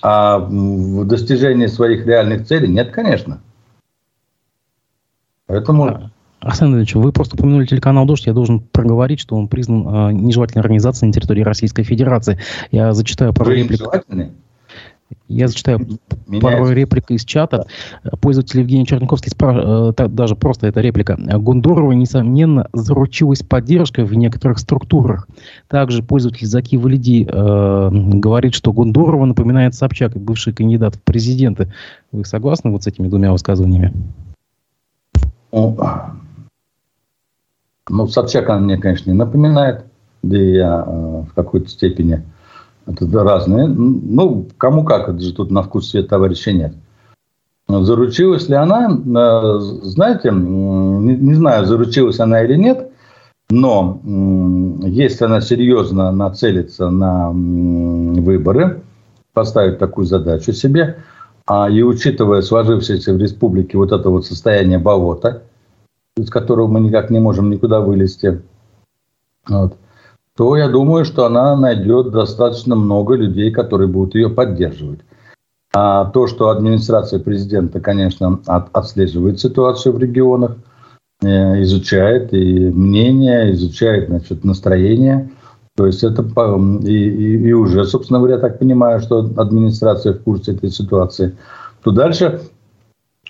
А 0.00 0.38
в 0.38 1.04
достижении 1.04 1.66
своих 1.66 2.06
реальных 2.06 2.46
целей 2.46 2.68
нет, 2.68 2.90
конечно. 2.90 3.40
Поэтому... 5.46 6.10
Арсен 6.40 6.74
Ильич, 6.74 6.94
вы 6.94 7.12
просто 7.12 7.36
упомянули 7.36 7.66
телеканал 7.66 8.04
«Дождь». 8.04 8.26
Я 8.26 8.32
должен 8.32 8.58
проговорить, 8.58 9.20
что 9.20 9.36
он 9.36 9.46
признан 9.46 9.86
э, 9.86 10.12
нежелательной 10.12 10.62
организацией 10.62 11.08
на 11.08 11.12
территории 11.12 11.42
Российской 11.42 11.84
Федерации. 11.84 12.40
Я 12.72 12.94
зачитаю 12.94 13.32
пару 13.32 13.52
реплик. 13.52 13.78
Нежелательный? 13.78 14.32
Я 15.28 15.48
зачитаю 15.48 15.78
Меняется. 16.26 16.40
пару 16.40 16.70
реплик 16.70 17.10
из 17.10 17.24
чата. 17.24 17.66
Пользователь 18.20 18.60
Евгений 18.60 18.86
Черниковский 18.86 19.30
спрашивает, 19.30 19.98
э, 19.98 20.08
даже 20.08 20.36
просто 20.36 20.66
эта 20.66 20.80
реплика. 20.80 21.16
Гундорова, 21.16 21.92
несомненно, 21.92 22.68
заручилась 22.72 23.42
поддержкой 23.42 24.04
в 24.04 24.14
некоторых 24.14 24.58
структурах. 24.58 25.28
Также 25.68 26.02
пользователь 26.02 26.46
Заки 26.46 26.76
Валиди 26.76 27.26
э, 27.28 27.88
говорит, 27.92 28.54
что 28.54 28.72
Гундорова 28.72 29.24
напоминает 29.24 29.74
Собчак, 29.74 30.12
бывший 30.14 30.52
кандидат 30.52 30.96
в 30.96 31.02
президенты. 31.02 31.72
Вы 32.10 32.24
согласны 32.24 32.70
вот 32.70 32.84
с 32.84 32.86
этими 32.86 33.08
двумя 33.08 33.32
высказываниями? 33.32 33.92
Ну, 35.52 35.76
ну 37.88 38.06
Собчак 38.06 38.48
она 38.50 38.60
мне, 38.60 38.76
конечно, 38.76 39.10
не 39.10 39.16
напоминает. 39.16 39.84
Да 40.22 40.38
и 40.38 40.52
я 40.52 40.84
э, 40.86 41.24
в 41.28 41.34
какой-то 41.34 41.68
степени 41.68 42.22
это 42.86 43.06
разные. 43.22 43.66
Ну, 43.66 44.48
кому 44.58 44.84
как, 44.84 45.08
это 45.08 45.20
же 45.20 45.34
тут 45.34 45.50
на 45.50 45.62
вкус 45.62 45.90
свет 45.90 46.08
товарища 46.08 46.52
нет. 46.52 46.74
Заручилась 47.68 48.48
ли 48.48 48.56
она? 48.56 48.90
Э, 48.90 49.58
знаете, 49.82 50.30
не, 50.30 51.16
не 51.16 51.34
знаю, 51.34 51.66
заручилась 51.66 52.20
она 52.20 52.42
или 52.42 52.56
нет, 52.56 52.90
но 53.50 54.00
если 54.82 55.24
она 55.24 55.40
серьезно 55.40 56.10
нацелится 56.10 56.90
на 56.90 57.30
выборы, 57.30 58.82
поставить 59.32 59.78
такую 59.78 60.06
задачу 60.06 60.52
себе, 60.52 60.98
а 61.46 61.68
и 61.70 61.82
учитывая 61.82 62.42
сложившееся 62.42 63.14
в 63.14 63.18
республике 63.18 63.78
вот 63.78 63.92
это 63.92 64.10
вот 64.10 64.26
состояние 64.26 64.78
болота, 64.78 65.42
из 66.16 66.30
которого 66.30 66.66
мы 66.66 66.80
никак 66.80 67.10
не 67.10 67.20
можем 67.20 67.50
никуда 67.50 67.80
вылезти, 67.80 68.42
вот, 69.48 69.76
то 70.42 70.56
я 70.56 70.68
думаю, 70.68 71.04
что 71.04 71.24
она 71.24 71.54
найдет 71.54 72.10
достаточно 72.10 72.74
много 72.74 73.14
людей, 73.14 73.52
которые 73.52 73.86
будут 73.86 74.16
ее 74.16 74.28
поддерживать. 74.28 74.98
А 75.72 76.06
то, 76.06 76.26
что 76.26 76.48
администрация 76.48 77.20
президента, 77.20 77.78
конечно, 77.78 78.40
от, 78.46 78.66
отслеживает 78.72 79.38
ситуацию 79.38 79.92
в 79.94 80.00
регионах, 80.00 80.56
э, 81.22 81.62
изучает 81.62 82.34
и 82.34 82.58
мнение, 82.70 83.52
изучает 83.52 84.08
значит, 84.08 84.42
настроение, 84.42 85.30
то 85.76 85.86
есть 85.86 86.02
это 86.02 86.22
и, 86.82 86.92
и, 86.92 87.48
и 87.48 87.52
уже, 87.52 87.84
собственно 87.84 88.18
говоря, 88.18 88.38
так 88.38 88.58
понимаю, 88.58 88.98
что 88.98 89.20
администрация 89.36 90.14
в 90.14 90.24
курсе 90.24 90.54
этой 90.54 90.70
ситуации, 90.70 91.36
то 91.84 91.92
дальше 91.92 92.40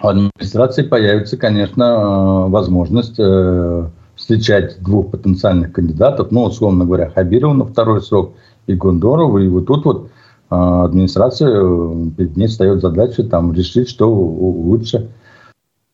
у 0.02 0.08
администрации 0.08 0.80
появится, 0.80 1.36
конечно, 1.36 1.82
э, 1.82 2.48
возможность 2.48 3.16
э, 3.18 3.86
встречать 4.22 4.80
двух 4.80 5.10
потенциальных 5.10 5.72
кандидатов, 5.72 6.28
ну, 6.30 6.44
условно 6.44 6.84
говоря, 6.84 7.10
Хабирова 7.10 7.54
на 7.54 7.64
второй 7.64 8.00
срок 8.00 8.34
и 8.68 8.74
Гондорова, 8.74 9.38
и 9.38 9.48
вот 9.48 9.66
тут 9.66 9.84
вот 9.84 10.10
а, 10.48 10.84
администрация 10.84 11.50
э, 11.60 12.10
перед 12.16 12.36
ней 12.36 12.46
встает 12.46 12.80
задача 12.80 13.24
там 13.24 13.52
решить, 13.52 13.88
что 13.88 14.08
лучше. 14.14 15.10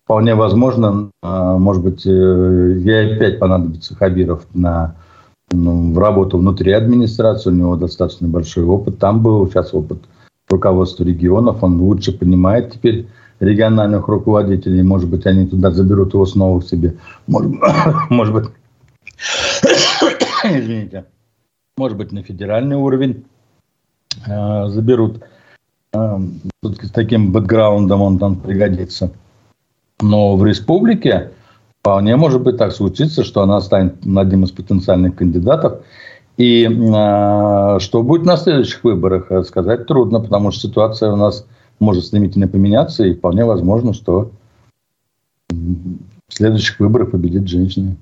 Вполне 0.05 0.35
возможно, 0.35 1.11
а, 1.23 1.57
может 1.57 1.83
быть, 1.83 2.05
э, 2.05 2.11
ей 2.11 3.17
опять 3.17 3.39
понадобится 3.39 3.95
Хабиров 3.95 4.47
на 4.53 4.97
ну, 5.51 5.95
в 5.95 5.99
работу 5.99 6.37
внутри 6.37 6.73
администрации, 6.73 7.49
у 7.49 7.55
него 7.55 7.77
достаточно 7.77 8.29
большой 8.29 8.65
опыт. 8.65 8.99
Там 8.99 9.23
был 9.23 9.49
сейчас 9.49 9.73
опыт 9.73 10.01
руководства 10.51 11.03
регионов, 11.03 11.63
он 11.63 11.81
лучше 11.81 12.13
понимает 12.13 12.75
теперь 12.75 13.07
региональных 13.41 14.09
руководителей. 14.09 14.83
Может 14.83 15.09
быть, 15.09 15.27
они 15.27 15.47
туда 15.47 15.71
заберут 15.71 16.15
его 16.15 16.27
снова 16.27 16.61
к 16.61 16.65
себе. 16.65 16.97
Может, 17.27 17.51
быть, 18.33 18.49
извините, 20.45 21.05
может 21.77 21.97
быть, 21.97 22.13
на 22.13 22.23
федеральный 22.23 22.77
уровень 22.77 23.25
э, 24.27 24.69
заберут. 24.69 25.23
Э, 25.93 26.19
с 26.63 26.91
таким 26.91 27.33
бэкграундом 27.33 28.03
он 28.03 28.19
там 28.19 28.37
пригодится. 28.37 29.13
Но 30.01 30.37
в 30.37 30.45
республике 30.45 31.33
вполне 31.81 32.17
может 32.17 32.43
быть 32.43 32.57
так 32.57 32.73
случится, 32.73 33.25
что 33.25 33.43
она 33.43 33.61
станет 33.61 33.97
одним 34.05 34.45
из 34.45 34.53
потенциальных 34.53 35.17
кандидатов. 35.17 35.85
И 36.37 36.65
э, 36.65 37.79
что 37.81 38.03
будет 38.03 38.25
на 38.25 38.37
следующих 38.37 38.85
выборах, 38.85 39.31
э, 39.31 39.43
сказать 39.45 39.87
трудно, 39.87 40.21
потому 40.21 40.51
что 40.51 40.69
ситуация 40.69 41.13
у 41.13 41.17
нас– 41.17 41.47
может 41.81 42.05
стремительно 42.05 42.49
поменяться, 42.49 43.05
и 43.05 43.15
вполне 43.15 43.45
возможно, 43.45 43.93
что 43.93 44.31
в 45.51 46.35
следующих 46.35 46.79
выборах 46.81 47.11
победит 47.11 47.49
женщина. 47.49 47.97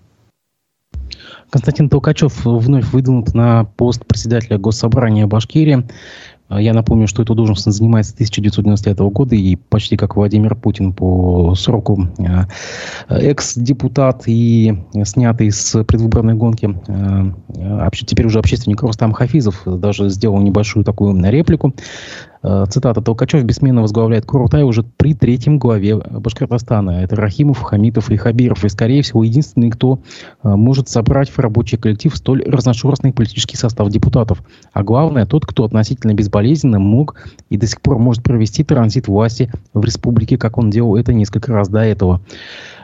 Константин 1.50 1.88
Толкачев 1.88 2.44
вновь 2.44 2.92
выдвинут 2.92 3.34
на 3.34 3.64
пост 3.64 4.04
председателя 4.04 4.58
Госсобрания 4.58 5.26
Башкирии. 5.26 5.86
Я 6.48 6.74
напомню, 6.74 7.08
что 7.08 7.22
эту 7.22 7.34
должность 7.34 7.66
он 7.66 7.72
занимает 7.72 8.06
с 8.06 8.12
1995 8.12 8.98
года 9.12 9.34
и 9.34 9.56
почти 9.56 9.96
как 9.96 10.14
Владимир 10.14 10.54
Путин 10.54 10.92
по 10.92 11.56
сроку 11.56 12.08
а, 12.20 12.46
экс-депутат 13.08 14.22
и 14.26 14.84
снятый 15.04 15.50
с 15.50 15.82
предвыборной 15.82 16.34
гонки 16.34 16.78
а, 16.86 17.90
теперь 17.90 18.26
уже 18.26 18.38
общественник 18.38 18.82
Рустам 18.82 19.12
Хафизов 19.12 19.62
даже 19.66 20.08
сделал 20.08 20.38
небольшую 20.38 20.84
такую 20.84 21.20
реплику. 21.32 21.74
Э, 22.48 22.64
цитата, 22.68 23.02
Толкачев 23.02 23.42
бессменно 23.42 23.82
возглавляет 23.82 24.24
Курутай 24.24 24.62
уже 24.62 24.84
при 24.84 25.14
третьем 25.14 25.58
главе 25.58 25.96
Башкортостана. 25.96 27.02
Это 27.02 27.16
Рахимов, 27.16 27.60
Хамитов 27.60 28.08
и 28.10 28.16
Хабиров. 28.16 28.64
И, 28.64 28.68
скорее 28.68 29.02
всего, 29.02 29.24
единственный, 29.24 29.70
кто 29.70 29.98
э, 30.44 30.54
может 30.54 30.88
собрать 30.88 31.28
в 31.28 31.36
рабочий 31.40 31.76
коллектив 31.76 32.14
столь 32.16 32.44
разношерстный 32.44 33.12
политический 33.12 33.56
состав 33.56 33.90
депутатов. 33.90 34.44
А 34.72 34.84
главное, 34.84 35.26
тот, 35.26 35.44
кто 35.44 35.64
относительно 35.64 36.14
безболезненно 36.14 36.78
мог 36.78 37.16
и 37.50 37.56
до 37.56 37.66
сих 37.66 37.80
пор 37.80 37.98
может 37.98 38.22
провести 38.22 38.62
транзит 38.62 39.08
власти 39.08 39.50
в 39.74 39.84
республике, 39.84 40.38
как 40.38 40.56
он 40.56 40.70
делал 40.70 40.94
это 40.94 41.12
несколько 41.12 41.52
раз 41.52 41.68
до 41.68 41.80
этого. 41.80 42.20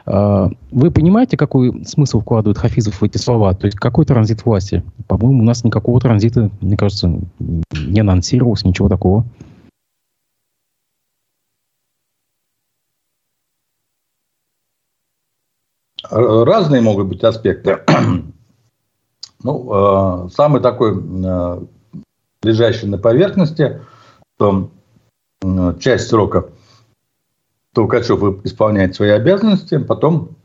Э, 0.05 0.49
вы 0.71 0.91
понимаете, 0.91 1.37
какой 1.37 1.85
смысл 1.85 2.19
вкладывает 2.19 2.57
Хафизов 2.57 2.99
в 2.99 3.03
эти 3.05 3.17
слова? 3.17 3.53
То 3.53 3.67
есть 3.67 3.77
какой 3.77 4.03
транзит 4.03 4.43
власти? 4.43 4.83
По-моему, 5.07 5.39
у 5.39 5.45
нас 5.45 5.63
никакого 5.63 6.01
транзита, 6.01 6.51
мне 6.59 6.75
кажется, 6.75 7.17
не 7.39 8.01
анонсировалось, 8.01 8.65
ничего 8.65 8.89
такого. 8.89 9.25
Разные 16.09 16.81
могут 16.81 17.07
быть 17.07 17.23
аспекты. 17.23 17.79
ну, 19.43 20.25
э, 20.25 20.29
самый 20.29 20.61
такой 20.61 20.93
э, 20.95 21.61
лежащий 22.43 22.87
на 22.87 22.97
поверхности, 22.97 23.81
что 24.35 24.71
э, 25.41 25.73
часть 25.79 26.09
срока 26.09 26.49
Толкачев 27.73 28.45
исполняет 28.45 28.95
свои 28.95 29.09
обязанности, 29.09 29.77
потом 29.77 30.35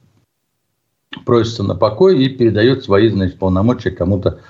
просится 1.26 1.62
на 1.62 1.74
покой 1.74 2.22
и 2.22 2.28
передает 2.28 2.84
свои 2.84 3.08
значит, 3.08 3.38
полномочия 3.38 3.90
кому-то 3.90 4.40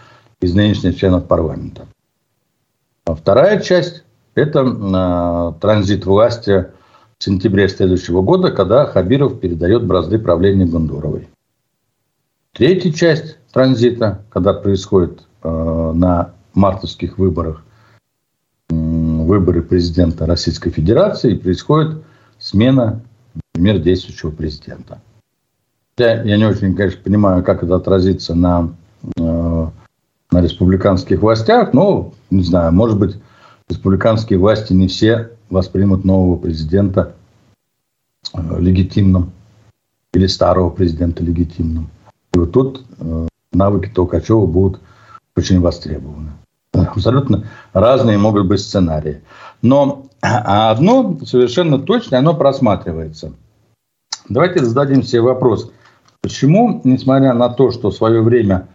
из 0.41 0.55
нынешних 0.55 0.97
членов 0.97 1.27
парламента. 1.27 1.87
А 3.05 3.15
вторая 3.15 3.61
часть– 3.61 4.05
это 4.35 4.61
э, 4.61 5.61
транзит 5.61 6.05
власти 6.07 6.69
в 7.19 7.25
сентябре 7.25 7.69
следующего 7.69 8.23
года, 8.23 8.53
когда 8.53 8.87
Хабиров 8.87 9.41
передает 9.41 9.85
бразды 9.85 10.19
правления 10.19 10.67
Гондуровой. 10.67 11.29
Третья 12.53 12.93
часть 12.93 13.39
транзита, 13.53 14.25
когда 14.31 14.53
происходит 14.53 15.25
э, 15.43 15.93
на 15.95 16.33
мартовских 16.55 17.19
выборах 17.19 17.65
э, 18.71 18.75
выборы 18.75 19.63
президента 19.63 20.27
Российской 20.27 20.71
Федерации, 20.71 21.37
происходит 21.37 22.03
смена, 22.39 23.01
например, 23.53 23.81
действующего 23.81 24.31
президента. 24.31 25.01
Я, 25.99 26.23
я 26.23 26.37
не 26.37 26.45
очень, 26.45 26.77
конечно, 26.77 27.01
понимаю, 27.03 27.43
как 27.43 27.65
это 27.65 27.75
отразится 27.75 28.37
на, 28.37 28.73
э, 29.17 29.21
на 30.31 30.41
республиканских 30.41 31.21
властях, 31.21 31.73
но, 31.73 32.15
не 32.31 32.45
знаю, 32.45 32.73
может 32.73 32.99
быть, 32.99 33.17
республиканские 33.69 34.39
власти 34.39 34.73
не 34.73 34.87
все 34.87 35.31
воспримут 35.51 36.05
нового 36.05 36.37
президента 36.37 37.15
э, 38.33 38.61
легитимным 38.61 39.33
или 40.13 40.27
старого 40.27 40.71
президента 40.71 41.23
легитимным. 41.23 41.91
И 42.35 42.39
вот 42.39 42.53
тут 42.53 42.85
э, 42.99 43.29
навыки 43.53 43.91
Толкачева 43.95 44.47
будут 44.47 44.81
очень 45.37 45.61
востребованы. 45.61 46.33
Абсолютно 46.73 47.45
разные 47.73 48.19
могут 48.19 48.47
быть 48.47 48.61
сценарии. 48.61 49.23
Но 49.63 50.07
а 50.21 50.71
одно 50.71 51.19
совершенно 51.25 51.79
точно, 51.79 52.19
оно 52.19 52.35
просматривается. 52.35 53.33
Давайте 54.29 54.65
зададим 54.65 55.03
себе 55.03 55.23
вопрос. 55.23 55.73
Почему, 56.21 56.81
несмотря 56.85 57.33
на 57.35 57.49
то, 57.49 57.71
что 57.71 57.91
в 57.91 57.95
свое 57.95 58.21
время 58.21 58.69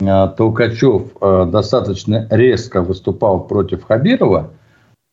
э, 0.00 0.04
Толкачев 0.36 1.12
достаточно 1.20 2.26
резко 2.30 2.82
выступал 2.82 3.44
против 3.46 3.84
Хабирова, 3.84 4.50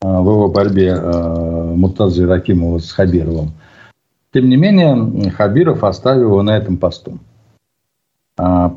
в 0.02 0.30
его 0.30 0.48
борьбе 0.50 0.96
Муртазы 0.96 2.26
Ракимова 2.28 2.80
с 2.80 2.91
Хабировым. 2.91 3.52
Тем 4.34 4.50
не 4.50 4.58
менее, 4.58 5.30
Хабиров 5.32 5.84
оставил 5.84 6.24
его 6.24 6.43
на 6.43 6.58
этом 6.58 6.78
посту. 6.78 7.20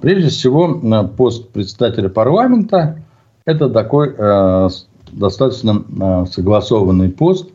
Прежде 0.01 0.29
всего, 0.29 1.05
пост 1.17 1.49
председателя 1.51 2.09
парламента– 2.09 3.01
это 3.45 3.69
такой 3.69 4.15
достаточно 5.11 6.27
согласованный 6.31 7.11
пост 7.11 7.51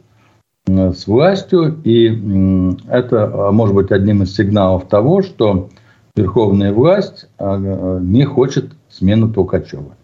с 0.68 1.08
властью, 1.08 1.80
и 1.84 2.08
это 2.88 3.52
может 3.52 3.76
быть 3.76 3.92
одним 3.92 4.24
из 4.24 4.36
сигналов 4.36 4.88
того, 4.88 5.22
что 5.22 5.70
верховная 6.16 6.74
власть 6.74 7.28
не 7.40 8.26
хочет 8.26 8.72
смену 8.90 9.32
Толкачева. 9.32 9.96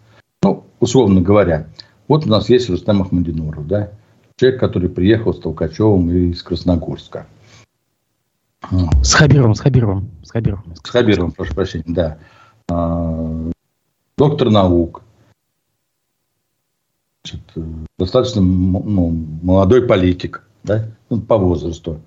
Ну, 0.42 0.64
условно 0.80 1.20
говоря, 1.20 1.66
вот 2.10 2.26
у 2.26 2.28
нас 2.28 2.48
есть 2.48 2.68
Рустам 2.68 3.00
Ахмадинуров, 3.02 3.68
да, 3.68 3.92
человек, 4.34 4.58
который 4.58 4.88
приехал 4.88 5.32
с 5.32 5.38
Толкачевым 5.38 6.10
из 6.10 6.42
Красногорска. 6.42 7.28
С 9.02 9.14
Хабировым, 9.14 9.54
с 9.54 9.60
Хабировым. 9.60 10.10
С 10.24 10.32
Хабировым, 10.32 10.74
с 10.74 10.90
Хабировым 10.90 11.30
прошу 11.30 11.54
прощения, 11.54 11.84
да. 11.86 12.18
А, 12.68 13.50
доктор 14.18 14.50
наук. 14.50 15.04
Значит, 17.22 17.42
достаточно 17.96 18.40
ну, 18.40 19.10
молодой 19.42 19.86
политик, 19.86 20.42
да, 20.64 20.86
ну, 21.10 21.20
по 21.20 21.38
возрасту. 21.38 22.00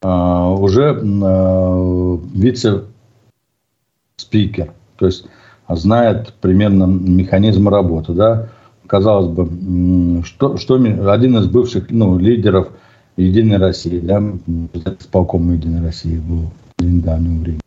А, 0.00 0.48
уже 0.48 0.96
а, 1.02 2.20
вице-спикер. 2.34 2.84
То 4.96 5.06
есть 5.06 5.26
знает 5.68 6.34
примерно 6.34 6.84
механизм 6.84 7.68
работы, 7.68 8.12
да, 8.12 8.48
казалось 8.86 9.28
бы, 9.28 10.22
что, 10.24 10.56
что 10.56 10.74
один 10.76 11.38
из 11.38 11.46
бывших 11.46 11.90
ну, 11.90 12.18
лидеров 12.18 12.68
Единой 13.16 13.58
России, 13.58 14.00
да, 14.00 14.22
с 14.98 15.06
полком 15.06 15.52
Единой 15.52 15.82
России 15.82 16.18
был 16.18 16.50
в 16.78 16.84
недавнее 16.84 17.38
время. 17.38 17.60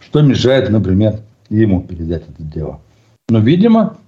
Что 0.00 0.22
мешает, 0.22 0.70
например, 0.70 1.20
ему 1.50 1.82
передать 1.82 2.22
это 2.28 2.42
дело? 2.42 2.80
Но, 3.28 3.40
видимо, 3.40 3.98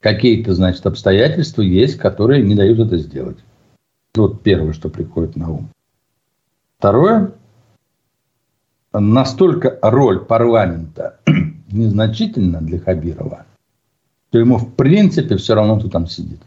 какие-то, 0.00 0.54
значит, 0.54 0.86
обстоятельства 0.86 1.62
есть, 1.62 1.98
которые 1.98 2.42
не 2.42 2.54
дают 2.54 2.78
это 2.78 2.96
сделать. 2.96 3.38
Вот 4.14 4.42
первое, 4.42 4.72
что 4.72 4.88
приходит 4.88 5.36
на 5.36 5.50
ум. 5.50 5.68
Второе, 6.78 7.32
настолько 8.92 9.78
роль 9.82 10.24
парламента 10.24 11.18
незначительно 11.72 12.60
для 12.60 12.78
Хабирова, 12.78 13.46
то 14.34 14.40
ему 14.40 14.58
в 14.58 14.74
принципе 14.74 15.36
все 15.36 15.54
равно, 15.54 15.78
кто 15.78 15.88
там 15.88 16.08
сидит. 16.08 16.40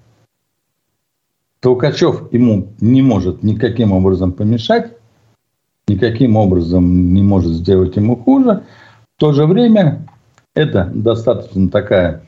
Толкачев 1.62 2.34
ему 2.34 2.74
не 2.82 3.02
может 3.02 3.44
никаким 3.44 3.94
образом 3.94 4.34
помешать, 4.34 4.92
никаким 5.88 6.36
образом 6.36 7.14
не 7.14 7.24
может 7.24 7.54
сделать 7.54 7.96
ему 7.96 8.18
хуже. 8.18 8.64
В 9.16 9.22
то 9.22 9.32
же 9.32 9.46
время 9.46 10.06
это 10.54 10.92
достаточно 10.94 11.70
такая 11.70 12.24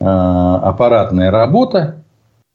э, 0.00 0.06
аппаратная 0.06 1.30
работа 1.30 2.02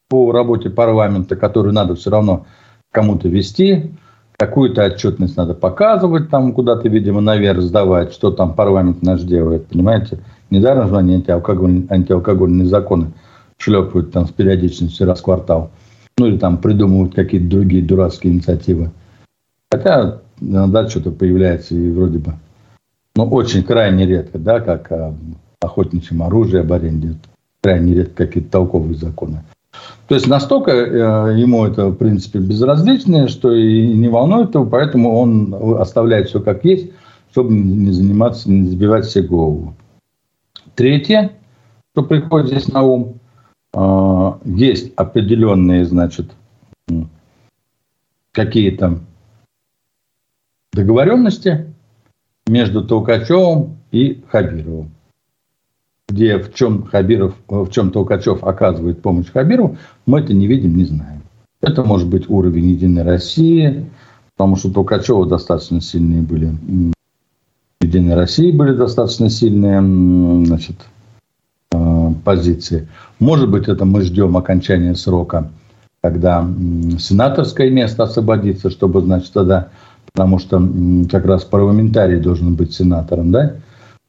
по 0.10 0.32
работе 0.32 0.72
парламента, 0.72 1.36
которую 1.36 1.76
надо 1.76 1.94
все 1.94 2.10
равно 2.10 2.48
кому-то 2.92 3.28
вести, 3.28 3.92
какую-то 4.36 4.84
отчетность 4.84 5.38
надо 5.38 5.54
показывать, 5.54 6.32
там 6.32 6.54
куда-то, 6.54 6.90
видимо, 6.90 7.22
наверх 7.22 7.62
сдавать, 7.62 8.12
что 8.12 8.32
там 8.32 8.56
парламент 8.56 9.04
наш 9.04 9.22
делает, 9.22 9.68
понимаете? 9.68 10.24
Недаром 10.52 10.90
же 10.90 10.98
они 10.98 11.16
антиалкогольные, 11.16 11.86
антиалкогольные 11.90 12.68
законы 12.68 13.14
шлепают 13.58 14.12
там 14.12 14.28
с 14.28 14.32
периодичностью 14.32 15.08
раз 15.08 15.22
в 15.22 15.24
квартал. 15.24 15.72
Ну, 16.18 16.28
или 16.28 16.38
там 16.38 16.58
придумывают 16.58 17.16
какие-то 17.16 17.50
другие 17.50 17.84
дурацкие 17.84 18.34
инициативы. 18.34 18.92
Хотя 19.72 20.20
иногда 20.42 20.88
что-то 20.90 21.12
появляется 21.12 21.74
и 21.74 21.92
вроде 21.92 22.20
бы, 22.20 22.34
ну, 23.16 23.26
очень 23.26 23.64
крайне 23.64 24.06
редко, 24.06 24.38
да, 24.38 24.60
как 24.60 24.92
о 24.92 25.16
охотничьем 25.62 26.22
оружии, 26.22 26.60
об 26.60 26.74
аренде. 26.74 27.16
Крайне 27.62 27.94
редко 27.94 28.26
какие-то 28.26 28.52
толковые 28.52 28.96
законы. 28.96 29.44
То 30.08 30.16
есть 30.16 30.28
настолько 30.28 30.72
э, 30.72 31.40
ему 31.40 31.66
это, 31.66 31.88
в 31.88 31.96
принципе, 31.96 32.40
безразлично, 32.40 33.30
что 33.30 33.54
и 33.54 33.94
не 33.94 34.10
волнует 34.10 34.54
его, 34.54 34.66
поэтому 34.66 35.18
он 35.18 35.56
оставляет 35.80 36.28
все 36.28 36.42
как 36.42 36.66
есть, 36.66 36.92
чтобы 37.32 37.54
не 37.54 37.92
заниматься, 37.92 38.52
не 38.52 38.68
забивать 38.68 39.06
себе 39.06 39.28
голову. 39.28 39.76
Третье, 40.76 41.32
что 41.94 42.04
приходит 42.04 42.48
здесь 42.48 42.68
на 42.68 42.84
ум, 42.84 43.20
э, 43.74 44.32
есть 44.46 44.94
определенные, 44.96 45.86
значит, 45.86 46.32
какие-то 48.32 49.00
договоренности 50.74 51.74
между 52.48 52.86
Толкачевым 52.86 53.78
и 53.92 54.24
Хабировым 54.30 54.92
где 56.12 56.38
в 56.38 56.54
чем 56.54 56.84
Хабиров, 56.84 57.36
в 57.48 57.70
чем 57.70 57.92
Толкачев 57.92 58.44
оказывает 58.44 59.02
помощь 59.02 59.32
Хабирову, 59.32 59.78
мы 60.06 60.20
это 60.20 60.34
не 60.34 60.48
видим, 60.48 60.76
не 60.76 60.86
знаем. 60.86 61.22
Это 61.62 61.84
может 61.84 62.10
быть 62.10 62.30
уровень 62.30 62.70
Единой 62.70 63.04
России, 63.04 63.90
потому 64.36 64.56
что 64.56 64.72
Толкачева 64.72 65.26
достаточно 65.26 65.82
сильные 65.82 66.22
были, 66.22 66.54
Единой 67.92 68.16
России 68.16 68.52
были 68.52 68.74
достаточно 68.74 69.30
сильные 69.30 69.82
значит, 70.46 70.78
э, 71.74 72.14
позиции. 72.24 72.88
Может 73.20 73.50
быть, 73.50 73.68
это 73.68 73.84
мы 73.84 74.02
ждем 74.02 74.38
окончания 74.38 74.96
срока, 74.96 75.52
когда 76.02 76.48
сенаторское 76.98 77.70
место 77.70 78.04
освободится, 78.04 78.70
чтобы, 78.70 79.02
значит, 79.02 79.34
тогда, 79.34 79.70
потому 80.14 80.40
что 80.40 80.66
как 81.12 81.26
раз 81.26 81.44
парламентарий 81.44 82.22
должен 82.22 82.56
быть 82.56 82.74
сенатором, 82.74 83.32
да, 83.32 83.56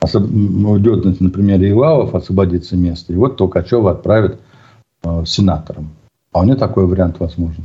уйдет, 0.01 1.21
например, 1.21 1.61
Ивалов, 1.69 2.15
освободится 2.15 2.77
место, 2.77 3.13
и 3.13 3.17
вот 3.17 3.37
Толкачева 3.37 3.91
отправят 3.91 4.39
э, 5.03 5.25
сенатором. 5.27 5.91
Вполне 6.31 6.55
такой 6.55 6.87
вариант 6.87 7.19
возможен. 7.19 7.65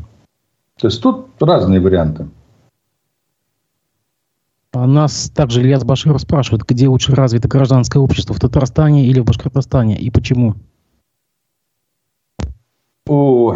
То 0.80 0.88
есть 0.88 1.01
тут 1.01 1.28
разные 1.39 1.80
варианты. 1.80 2.28
А 4.80 4.86
нас 4.86 5.32
также 5.34 5.61
Ильяс 5.61 5.84
Баширов 5.84 6.21
спрашивает, 6.21 6.63
где 6.63 6.88
лучше 6.88 7.15
развито 7.15 7.47
гражданское 7.47 7.97
общество, 7.97 8.36
в 8.36 8.39
Татарстане 8.39 9.07
или 9.07 9.19
в 9.19 9.25
Башкортостане, 9.25 9.97
и 9.97 10.11
почему? 10.11 10.53
О, 13.07 13.55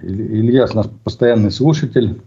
Ильяс 0.00 0.72
наш 0.72 0.86
постоянный 1.02 1.50
слушатель. 1.50 2.22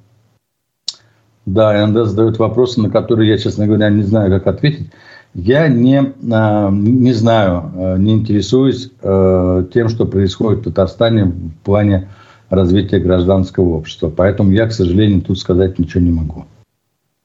Да, 1.46 1.80
иногда 1.80 2.04
задают 2.04 2.38
вопросы, 2.38 2.82
на 2.82 2.90
которые 2.90 3.30
я, 3.30 3.38
честно 3.38 3.68
говоря, 3.68 3.90
не 3.90 4.04
знаю, 4.04 4.30
как 4.32 4.48
ответить. 4.48 4.92
Я 5.34 5.70
не, 5.70 6.14
а, 6.30 6.70
не 6.72 7.14
знаю, 7.14 7.72
а, 7.74 7.98
не 7.98 8.16
интересуюсь 8.16 8.92
тем, 9.00 9.88
что 9.88 10.06
происходит 10.06 10.60
в 10.60 10.64
Татарстане 10.66 11.24
в 11.24 11.54
плане 11.64 12.10
развития 12.50 13.00
гражданского 13.00 13.76
общества. 13.76 14.10
Поэтому 14.10 14.52
я, 14.52 14.68
к 14.68 14.74
сожалению, 14.74 15.22
тут 15.22 15.40
сказать 15.40 15.80
ничего 15.80 16.04
не 16.04 16.12
могу. 16.12 16.46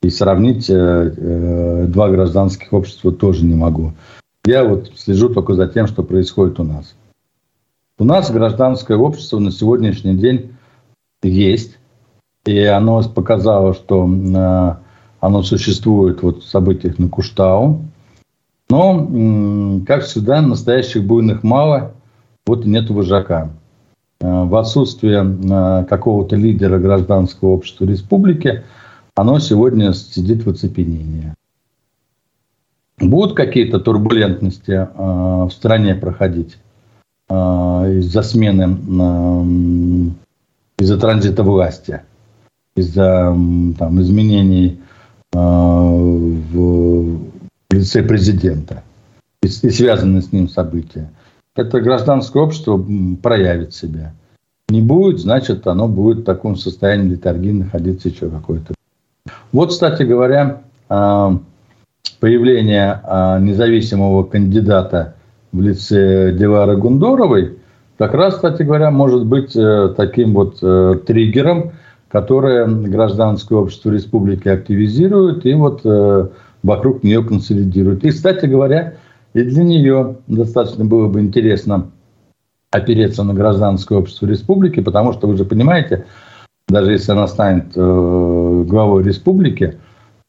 И 0.03 0.09
сравнить 0.09 0.71
э, 0.71 0.75
э, 0.75 1.87
два 1.87 2.09
гражданских 2.09 2.73
общества 2.73 3.13
тоже 3.13 3.45
не 3.45 3.55
могу. 3.55 3.93
Я 4.47 4.65
вот 4.65 4.93
слежу 4.97 5.29
только 5.29 5.55
за 5.55 5.69
тем, 5.69 5.87
что 5.87 6.03
происходит 6.03 6.59
у 6.59 6.65
нас. 6.65 6.95
У 7.99 8.05
нас 8.05 8.31
гражданское 8.31 8.97
общество 8.97 9.39
на 9.39 9.51
сегодняшний 9.51 10.17
день 10.17 10.53
есть. 11.23 11.79
И 12.47 12.59
оно 12.65 13.03
показало, 13.03 13.75
что 13.75 14.09
оно 15.21 15.43
существует 15.43 16.23
вот 16.23 16.43
в 16.43 16.49
событиях 16.49 16.99
на 16.99 17.09
Куштау. 17.11 17.83
Но, 18.71 19.81
как 19.87 20.05
всегда, 20.05 20.41
настоящих 20.41 21.05
буйных 21.05 21.43
мало, 21.43 21.93
вот 22.47 22.65
и 22.65 22.69
нет 22.69 22.89
вожака. 22.89 23.51
Э, 24.21 24.45
в 24.45 24.57
отсутствие 24.57 25.25
э, 25.25 25.85
какого-то 25.87 26.37
лидера 26.37 26.79
гражданского 26.79 27.51
общества 27.51 27.85
республики, 27.85 28.65
оно 29.21 29.39
сегодня 29.39 29.93
сидит 29.93 30.47
в 30.47 30.49
оцепенении. 30.49 31.35
Будут 32.99 33.37
какие-то 33.37 33.79
турбулентности 33.79 34.71
э, 34.71 34.87
в 34.95 35.51
стране 35.51 35.95
проходить 35.95 36.57
из-за 37.29 38.23
смены, 38.23 38.77
из-за 40.79 40.99
транзита 40.99 41.43
власти, 41.45 42.01
из-за 42.75 43.37
там, 43.79 44.01
изменений 44.01 44.81
в 45.33 47.21
лице 47.71 48.03
президента 48.03 48.83
и, 49.43 49.47
и 49.47 49.71
связанные 49.71 50.23
с 50.23 50.33
ним 50.33 50.49
события. 50.49 51.09
Это 51.55 51.81
гражданское 51.81 52.43
общество 52.43 52.85
проявит 53.23 53.75
себя. 53.75 54.12
Не 54.68 54.81
будет, 54.81 55.21
значит, 55.21 55.66
оно 55.68 55.87
будет 55.87 56.21
в 56.21 56.25
таком 56.25 56.57
состоянии 56.57 57.11
литургии 57.11 57.53
находиться 57.53 58.09
еще 58.09 58.29
какое-то. 58.29 58.75
Вот, 59.53 59.71
кстати 59.71 60.03
говоря, 60.03 60.63
а, 60.89 61.39
появление 62.21 63.01
а, 63.03 63.39
независимого 63.39 64.23
кандидата 64.25 65.15
в 65.53 65.61
лице 65.61 66.33
Девары 66.33 66.77
Гундоровой 66.77 67.59
как 68.01 68.15
раз, 68.15 68.37
кстати 68.37 68.63
говоря, 68.63 68.91
может 68.91 69.27
быть 69.27 69.55
э, 69.55 69.93
таким 69.95 70.33
вот 70.33 70.57
э, 70.63 70.95
триггером, 71.07 71.73
которое 72.09 72.67
гражданское 72.67 73.57
общество 73.57 73.91
республики 73.91 74.49
активизирует 74.49 75.45
и 75.45 75.53
вот 75.53 75.83
э, 75.85 76.29
вокруг 76.63 77.05
нее 77.05 77.23
консолидирует. 77.23 78.03
И, 78.03 78.09
кстати 78.09 78.47
говоря, 78.47 78.95
и 79.35 79.43
для 79.43 79.65
нее 79.65 80.17
достаточно 80.29 80.87
было 80.87 81.09
бы 81.09 81.21
интересно 81.21 81.91
опереться 82.71 83.23
на 83.23 83.35
гражданское 83.35 83.99
общество 83.99 84.25
республики, 84.25 84.81
потому 84.81 85.13
что 85.13 85.27
вы 85.27 85.37
же 85.37 85.45
понимаете, 85.45 86.07
даже 86.71 86.93
если 86.93 87.12
она 87.12 87.27
станет 87.27 87.73
э, 87.75 88.64
главой 88.66 89.03
республики, 89.03 89.79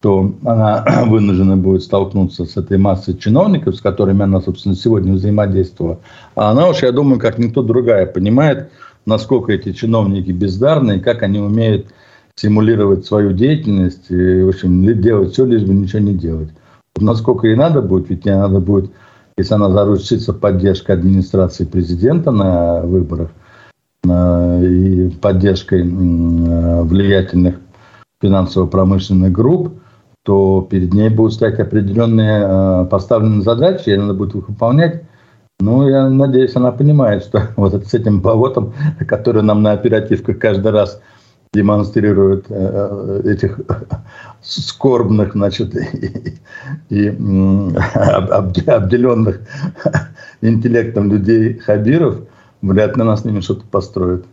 то 0.02 0.34
она 0.44 0.84
вынуждена 1.08 1.58
будет 1.58 1.84
столкнуться 1.84 2.46
с 2.46 2.58
этой 2.58 2.78
массой 2.78 3.18
чиновников, 3.18 3.76
с 3.76 3.82
которыми 3.82 4.24
она, 4.24 4.42
собственно, 4.42 4.76
сегодня 4.76 5.14
взаимодействовала. 5.14 6.00
А 6.36 6.52
она 6.52 6.68
уж, 6.68 6.82
я 6.82 6.92
думаю, 6.92 7.20
как 7.20 7.38
никто 7.38 7.62
другая 7.62 8.06
понимает, 8.06 8.72
насколько 9.06 9.52
эти 9.52 9.72
чиновники 9.72 10.32
бездарны, 10.32 10.98
и 10.98 11.00
как 11.00 11.24
они 11.24 11.40
умеют 11.40 11.88
симулировать 12.36 13.06
свою 13.06 13.34
деятельность, 13.34 14.10
и, 14.10 14.42
в 14.42 14.50
общем, 14.50 14.84
делать 15.02 15.34
все, 15.34 15.46
лишь 15.46 15.64
бы 15.64 15.74
ничего 15.74 16.00
не 16.00 16.14
делать. 16.14 16.50
Насколько 17.00 17.48
ей 17.48 17.56
надо 17.56 17.82
будет, 17.82 18.10
ведь 18.10 18.26
ей 18.26 18.36
надо 18.36 18.60
будет, 18.60 18.92
если 19.38 19.54
она 19.54 19.70
заручится 19.70 20.34
поддержкой 20.34 20.94
администрации 20.94 21.66
президента 21.66 22.32
на 22.32 22.82
выборах, 22.82 23.30
и 24.04 25.10
поддержкой 25.22 25.84
влиятельных 25.84 27.56
финансово-промышленных 28.22 29.32
групп, 29.32 29.80
то 30.24 30.68
перед 30.70 30.94
ней 30.94 31.10
будут 31.10 31.34
стоять 31.34 31.60
определенные 31.60 32.46
э, 32.48 32.86
поставленные 32.86 33.42
задачи, 33.42 33.90
и 33.90 33.98
надо 33.98 34.14
будет 34.14 34.36
их 34.36 34.50
выполнять. 34.50 35.04
Ну, 35.60 35.88
я 35.88 36.10
надеюсь, 36.10 36.56
она 36.56 36.72
понимает, 36.72 37.24
что 37.24 37.50
вот 37.56 37.86
с 37.86 37.94
этим 37.94 38.22
болотом, 38.22 38.74
который 39.08 39.42
нам 39.44 39.64
на 39.64 39.72
оперативках 39.72 40.38
каждый 40.38 40.72
раз 40.72 41.02
демонстрирует 41.54 42.46
э, 42.50 43.22
этих 43.26 43.60
скорбных, 44.42 45.34
значит, 45.34 45.76
и, 46.90 46.98
и 46.98 47.08
обделенных 48.68 49.42
интеллектом 50.42 51.12
людей 51.12 51.58
Хабиров, 51.58 52.20
вряд 52.62 52.96
ли 52.96 53.02
она 53.02 53.18
с 53.18 53.26
ними 53.26 53.40
что-то 53.40 53.66
построит. 53.66 54.26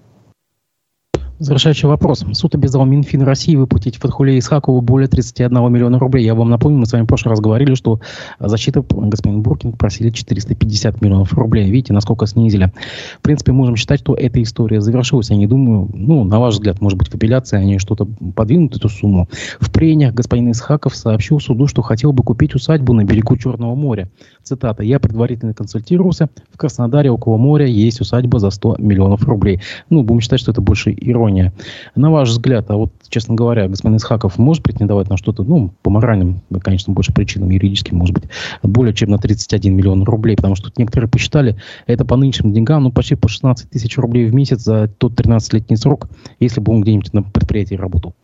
Завершающий 1.40 1.88
вопрос. 1.88 2.24
Суд 2.32 2.56
обязал 2.56 2.84
Минфин 2.84 3.22
России 3.22 3.54
выплатить 3.54 3.96
Фатхуле 3.96 4.40
Исхакову 4.40 4.80
более 4.80 5.06
31 5.06 5.72
миллиона 5.72 5.96
рублей. 6.00 6.24
Я 6.24 6.34
вам 6.34 6.50
напомню, 6.50 6.78
мы 6.78 6.86
с 6.86 6.92
вами 6.92 7.04
в 7.04 7.06
прошлый 7.06 7.30
раз 7.30 7.40
говорили, 7.40 7.74
что 7.74 8.00
защита 8.40 8.84
господин 8.90 9.42
Буркин 9.42 9.74
просили 9.74 10.10
450 10.10 11.00
миллионов 11.00 11.32
рублей. 11.34 11.70
Видите, 11.70 11.92
насколько 11.92 12.26
снизили. 12.26 12.72
В 13.18 13.22
принципе, 13.22 13.52
можем 13.52 13.76
считать, 13.76 14.00
что 14.00 14.14
эта 14.14 14.42
история 14.42 14.80
завершилась. 14.80 15.30
Я 15.30 15.36
не 15.36 15.46
думаю, 15.46 15.88
ну, 15.94 16.24
на 16.24 16.40
ваш 16.40 16.54
взгляд, 16.54 16.80
может 16.80 16.98
быть, 16.98 17.06
в 17.08 17.14
апелляции 17.14 17.56
они 17.56 17.78
что-то 17.78 18.08
подвинут 18.34 18.74
эту 18.74 18.88
сумму. 18.88 19.28
В 19.60 19.70
прениях 19.70 20.14
господин 20.14 20.50
Исхаков 20.50 20.96
сообщил 20.96 21.38
суду, 21.38 21.68
что 21.68 21.82
хотел 21.82 22.12
бы 22.12 22.24
купить 22.24 22.56
усадьбу 22.56 22.94
на 22.94 23.04
берегу 23.04 23.36
Черного 23.36 23.76
моря. 23.76 24.10
Цитата. 24.42 24.82
«Я 24.82 24.98
предварительно 24.98 25.54
консультировался. 25.54 26.30
В 26.52 26.58
Краснодаре 26.58 27.12
около 27.12 27.36
моря 27.36 27.66
есть 27.66 28.00
усадьба 28.00 28.40
за 28.40 28.50
100 28.50 28.76
миллионов 28.80 29.22
рублей». 29.22 29.60
Ну, 29.88 30.02
будем 30.02 30.20
считать, 30.20 30.40
что 30.40 30.50
это 30.50 30.60
больше 30.60 30.90
ирония 30.90 31.27
ирония. 31.28 31.52
На 31.94 32.10
ваш 32.10 32.30
взгляд, 32.30 32.70
а 32.70 32.76
вот, 32.76 32.92
честно 33.08 33.34
говоря, 33.34 33.68
господин 33.68 33.96
Исхаков 33.96 34.38
может 34.38 34.62
претендовать 34.62 35.08
на 35.08 35.16
что-то, 35.16 35.42
ну, 35.42 35.70
по 35.82 35.90
моральным, 35.90 36.40
конечно, 36.60 36.92
больше 36.92 37.12
причинам, 37.12 37.50
юридическим, 37.50 37.96
может 37.96 38.14
быть, 38.14 38.24
более 38.62 38.94
чем 38.94 39.10
на 39.10 39.18
31 39.18 39.74
миллион 39.74 40.02
рублей, 40.04 40.36
потому 40.36 40.54
что 40.54 40.68
тут 40.68 40.78
некоторые 40.78 41.08
посчитали, 41.08 41.56
это 41.86 42.04
по 42.04 42.16
нынешним 42.16 42.52
деньгам, 42.52 42.84
ну, 42.84 42.92
почти 42.92 43.14
по 43.14 43.28
16 43.28 43.70
тысяч 43.70 43.96
рублей 43.98 44.26
в 44.26 44.34
месяц 44.34 44.60
за 44.60 44.88
тот 44.88 45.12
13-летний 45.12 45.76
срок, 45.76 46.08
если 46.40 46.60
бы 46.60 46.72
он 46.72 46.82
где-нибудь 46.82 47.12
на 47.12 47.22
предприятии 47.22 47.74
работал. 47.74 48.14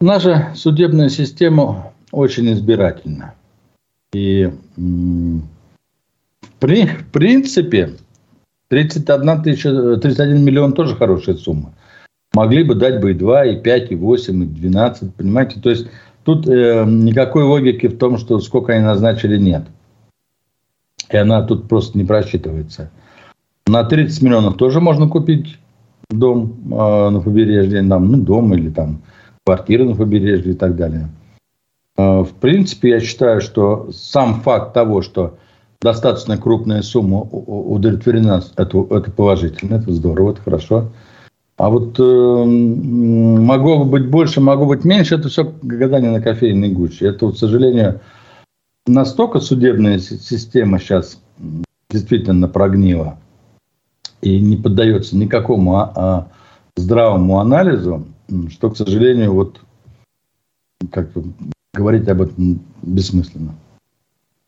Наша 0.00 0.52
судебная 0.54 1.08
система 1.08 1.92
очень 2.12 2.52
избирательна. 2.52 3.34
И 4.12 4.50
в 4.76 5.42
принципе, 7.12 7.96
31, 8.68 9.42
тысяча, 9.42 9.96
31 9.96 10.44
миллион 10.44 10.72
тоже 10.72 10.94
хорошая 10.94 11.36
сумма. 11.36 11.74
Могли 12.34 12.62
бы 12.62 12.74
дать 12.74 13.00
бы 13.00 13.12
и 13.12 13.14
2, 13.14 13.44
и 13.46 13.60
5, 13.60 13.92
и 13.92 13.94
8, 13.96 14.42
и 14.42 14.46
12, 14.46 15.14
понимаете? 15.14 15.60
То 15.60 15.70
есть 15.70 15.88
тут 16.24 16.46
э, 16.46 16.84
никакой 16.86 17.44
логики 17.44 17.86
в 17.86 17.96
том, 17.96 18.18
что 18.18 18.38
сколько 18.40 18.74
они 18.74 18.84
назначили, 18.84 19.38
нет. 19.38 19.64
И 21.10 21.16
она 21.16 21.42
тут 21.42 21.68
просто 21.68 21.96
не 21.96 22.04
просчитывается. 22.04 22.90
На 23.66 23.84
30 23.84 24.22
миллионов 24.22 24.56
тоже 24.56 24.80
можно 24.80 25.08
купить 25.08 25.58
дом 26.10 26.58
э, 26.70 27.10
на 27.10 27.20
побережье, 27.20 27.80
нам, 27.80 28.12
ну, 28.12 28.18
дом 28.18 28.54
или 28.54 28.68
там 28.68 29.02
квартиры 29.44 29.84
на 29.84 29.94
побережье 29.94 30.52
и 30.52 30.56
так 30.56 30.76
далее. 30.76 31.08
Э, 31.96 32.20
в 32.20 32.34
принципе, 32.34 32.90
я 32.90 33.00
считаю, 33.00 33.40
что 33.40 33.90
сам 33.92 34.42
факт 34.42 34.74
того, 34.74 35.00
что 35.00 35.38
достаточно 35.80 36.36
крупная 36.36 36.82
сумма 36.82 37.20
удовлетворена, 37.20 38.42
это, 38.56 38.86
это 38.90 39.10
положительно, 39.10 39.76
это 39.76 39.92
здорово, 39.92 40.32
это 40.32 40.42
хорошо. 40.42 40.90
А 41.56 41.70
вот 41.70 41.98
э, 41.98 42.02
могло 42.04 43.84
бы 43.84 43.90
быть 43.90 44.08
больше, 44.08 44.40
могло 44.40 44.66
быть 44.66 44.84
меньше, 44.84 45.16
это 45.16 45.28
все 45.28 45.52
гадание 45.62 46.12
на 46.12 46.20
кофейной 46.20 46.68
гуще. 46.68 47.08
Это, 47.08 47.30
к 47.32 47.36
сожалению, 47.36 48.00
настолько 48.86 49.40
судебная 49.40 49.98
система 49.98 50.78
сейчас 50.78 51.20
действительно 51.90 52.46
прогнила 52.48 53.18
и 54.20 54.40
не 54.40 54.56
поддается 54.56 55.16
никакому 55.16 55.76
а, 55.76 55.92
а, 55.94 56.28
здравому 56.76 57.40
анализу, 57.40 58.06
что, 58.50 58.70
к 58.70 58.76
сожалению, 58.76 59.32
вот 59.32 59.60
как 60.92 61.10
говорить 61.74 62.08
об 62.08 62.22
этом 62.22 62.60
бессмысленно. 62.82 63.54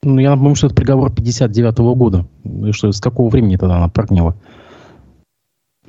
Ну, 0.03 0.19
я 0.19 0.31
напомню, 0.31 0.55
что 0.55 0.65
это 0.65 0.75
приговор 0.75 1.13
59 1.13 1.79
-го 1.79 1.95
года. 1.95 2.25
Что, 2.71 2.91
с 2.91 2.99
какого 2.99 3.29
времени 3.29 3.55
тогда 3.55 3.77
она 3.77 3.87
прогнила? 3.87 4.35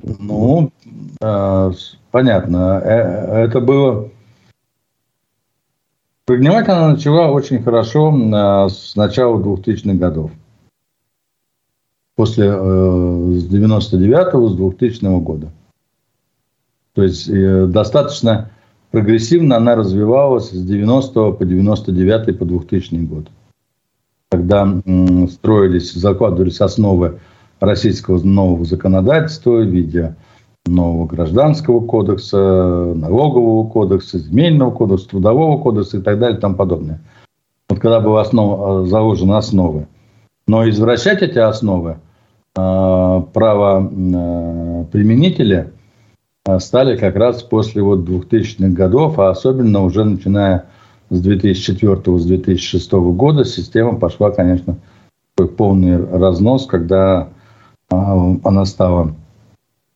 Ну, 0.03 0.71
э, 1.19 1.71
понятно. 2.11 2.79
Э, 2.83 3.45
это 3.45 3.59
было... 3.59 4.11
Прогнивать 6.25 6.69
она 6.69 6.89
начала 6.89 7.31
очень 7.31 7.63
хорошо 7.63 8.13
э, 8.15 8.69
с 8.69 8.95
начала 8.95 9.41
2000-х 9.41 9.97
годов. 9.97 10.31
После, 12.15 12.45
э, 12.45 12.51
с 12.51 13.51
99-го, 13.51 14.49
с 14.49 14.55
2000 14.55 15.19
года. 15.21 15.51
То 16.93 17.01
есть, 17.01 17.27
э, 17.29 17.65
достаточно 17.65 18.51
прогрессивно 18.91 19.57
она 19.57 19.73
развивалась 19.73 20.51
с 20.51 20.63
90 20.63 21.31
по 21.31 21.45
99 21.45 22.37
по 22.37 22.45
2000 22.45 22.95
год 23.05 23.27
когда 24.33 24.67
строились, 25.29 25.93
закладывались 25.93 26.59
основы 26.59 27.19
российского 27.59 28.19
нового 28.23 28.65
законодательства 28.65 29.57
в 29.57 29.67
виде 29.67 30.15
нового 30.65 31.05
гражданского 31.05 31.85
кодекса, 31.85 32.93
налогового 32.95 33.69
кодекса, 33.69 34.17
земельного 34.17 34.71
кодекса, 34.71 35.09
трудового 35.09 35.61
кодекса 35.61 35.97
и 35.97 36.01
так 36.01 36.17
далее 36.17 36.39
и 36.39 36.41
тому 36.41 36.55
подобное. 36.55 36.99
Вот 37.69 37.79
когда 37.79 37.99
были 37.99 38.19
основ, 38.19 38.87
заложены 38.87 39.33
основы. 39.33 39.87
Но 40.47 40.67
извращать 40.67 41.21
эти 41.21 41.37
основы 41.37 41.97
э, 42.55 43.21
право 43.33 43.87
э, 43.87 44.85
э, 46.45 46.59
стали 46.59 46.97
как 46.97 47.15
раз 47.15 47.43
после 47.43 47.83
вот 47.83 47.99
2000-х 47.99 48.69
годов, 48.69 49.19
а 49.19 49.29
особенно 49.29 49.83
уже 49.83 50.03
начиная 50.03 50.59
с 50.59 50.65
2004 51.21 52.19
с 52.19 52.25
2006 52.25 52.91
года 52.91 53.45
система 53.45 53.95
пошла, 53.99 54.31
конечно, 54.31 54.77
в 55.37 55.47
полный 55.47 55.97
разнос, 55.97 56.67
когда 56.67 57.29
а, 57.89 58.35
она 58.43 58.65
стала 58.65 59.15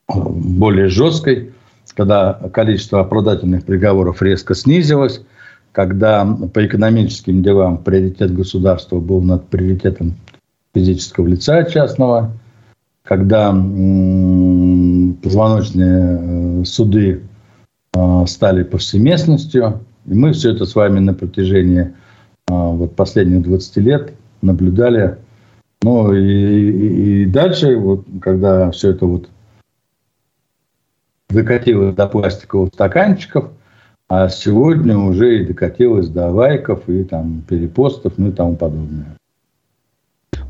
более 0.08 0.88
жесткой, 0.88 1.54
когда 1.96 2.34
количество 2.54 3.02
оправдательных 3.02 3.66
приговоров 3.66 4.22
резко 4.22 4.56
снизилось, 4.56 5.22
когда 5.72 6.26
по 6.54 6.66
экономическим 6.66 7.44
делам 7.44 7.78
приоритет 7.78 8.34
государства 8.34 9.00
был 9.00 9.22
над 9.22 9.48
приоритетом 9.48 10.16
физического 10.74 11.28
лица 11.28 11.64
частного, 11.66 12.32
когда 13.04 13.52
позвоночные 15.22 16.62
э, 16.62 16.66
суды 16.66 17.24
а, 17.94 18.26
стали 18.28 18.64
повсеместностью, 18.64 19.82
и 20.08 20.14
мы 20.14 20.32
все 20.32 20.54
это 20.54 20.66
с 20.66 20.76
вами 20.76 21.00
на 21.00 21.14
протяжении 21.14 21.94
а, 22.48 22.70
вот 22.70 22.96
последних 22.96 23.44
20 23.44 23.78
лет 23.78 24.14
наблюдали. 24.42 25.18
Ну 25.84 26.14
и, 26.14 27.22
и, 27.22 27.26
дальше, 27.26 27.76
вот, 27.76 28.06
когда 28.22 28.72
все 28.72 28.92
это 28.92 29.06
вот 29.06 29.30
докатилось 31.30 31.94
до 31.94 32.08
пластиковых 32.08 32.70
стаканчиков, 32.74 33.52
а 34.10 34.30
сегодня 34.30 34.98
уже 34.98 35.42
и 35.42 35.46
докатилось 35.46 36.08
до 36.08 36.30
лайков 36.30 36.88
и 36.88 37.04
там 37.04 37.44
перепостов, 37.48 38.14
ну 38.18 38.30
и 38.30 38.32
тому 38.32 38.56
подобное. 38.56 39.17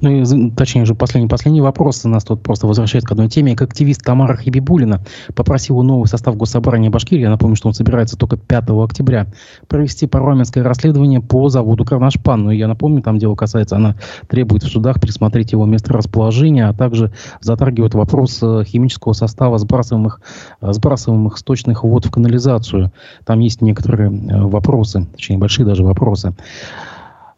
Ну 0.02 0.10
и, 0.12 0.52
точнее 0.52 0.86
же, 0.86 0.94
последний, 0.94 1.28
последний 1.28 1.62
вопрос 1.62 2.04
нас 2.04 2.24
тут 2.24 2.44
просто 2.44 2.68
возвращает 2.68 3.06
к 3.06 3.12
одной 3.12 3.30
теме. 3.30 3.56
Как 3.56 3.70
активист 3.70 4.04
Тамара 4.04 4.38
Хибибулина 4.38 5.02
попросила 5.36 5.82
новый 5.82 6.08
состав 6.08 6.38
Госсобрания 6.38 6.90
Башкирии, 6.90 7.24
я 7.24 7.30
напомню, 7.30 7.56
что 7.56 7.68
он 7.68 7.74
собирается 7.74 8.16
только 8.16 8.38
5 8.38 8.70
октября, 8.70 9.28
провести 9.68 10.06
парламентское 10.06 10.64
расследование 10.64 11.22
по 11.22 11.50
заводу 11.50 11.84
Карнашпан. 11.84 12.44
Ну, 12.44 12.52
я 12.52 12.68
напомню, 12.68 13.02
там 13.02 13.18
дело 13.18 13.36
касается, 13.36 13.76
она 13.76 13.96
требует 14.28 14.64
в 14.64 14.68
судах 14.68 15.02
пересмотреть 15.02 15.52
его 15.52 15.66
месторасположение, 15.66 16.68
а 16.68 16.74
также 16.74 17.12
затрагивает 17.42 17.94
вопрос 17.96 18.40
э, 18.44 18.64
химического 18.66 19.14
состава 19.14 19.58
сбрасываемых, 19.58 20.22
э, 20.62 20.74
сбрасываемых 20.74 21.38
сточных 21.38 21.84
вод 21.84 22.06
в 22.06 22.12
канализацию. 22.12 22.92
Там 23.26 23.40
есть 23.40 23.62
некоторые 23.62 24.10
э, 24.12 24.42
вопросы, 24.42 25.08
точнее, 25.14 25.38
большие 25.38 25.66
даже 25.66 25.84
вопросы. 25.84 26.36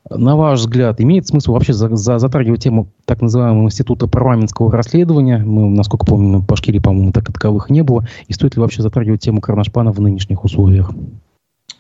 На 0.10 0.36
ваш 0.36 0.60
взгляд, 0.60 1.00
имеет 1.00 1.28
смысл 1.28 1.54
вообще 1.54 1.74
за, 1.74 1.96
за, 1.96 2.18
затрагивать 2.18 2.64
тему 2.64 2.88
так 3.06 3.22
называемого 3.22 3.66
института 3.66 4.08
парламентского 4.08 4.72
расследования? 4.72 5.38
Мы, 5.38 5.70
насколько 5.70 6.06
помню, 6.06 6.40
в 6.40 6.46
Башкирии, 6.46 6.80
по-моему, 6.80 7.12
так 7.12 7.26
таковых 7.26 7.70
не 7.70 7.84
было. 7.84 8.06
И 8.28 8.34
стоит 8.34 8.56
ли 8.56 8.62
вообще 8.62 8.82
затрагивать 8.82 9.22
тему 9.22 9.40
Карнашпана 9.40 9.92
в 9.92 10.02
нынешних 10.02 10.44
условиях? 10.44 10.92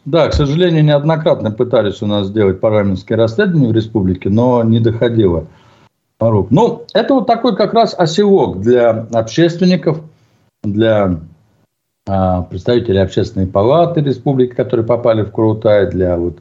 Да, 0.05 0.27
к 0.29 0.33
сожалению, 0.33 0.83
неоднократно 0.83 1.51
пытались 1.51 2.01
у 2.01 2.05
нас 2.05 2.27
сделать 2.27 2.59
парламентское 2.59 3.17
расследование 3.17 3.69
в 3.69 3.75
республике, 3.75 4.29
но 4.29 4.63
не 4.63 4.79
доходило 4.79 5.47
рук. 6.19 6.51
Ну, 6.51 6.83
это 6.93 7.13
вот 7.13 7.27
такой 7.27 7.55
как 7.55 7.73
раз 7.73 7.95
осевок 7.97 8.59
для 8.59 9.07
общественников, 9.13 10.01
для 10.63 11.19
а, 12.07 12.41
представителей 12.43 12.99
общественной 12.99 13.47
палаты 13.47 14.01
республики, 14.01 14.53
которые 14.53 14.85
попали 14.85 15.23
в 15.23 15.31
Курултай, 15.31 15.89
для 15.89 16.17
вот 16.17 16.39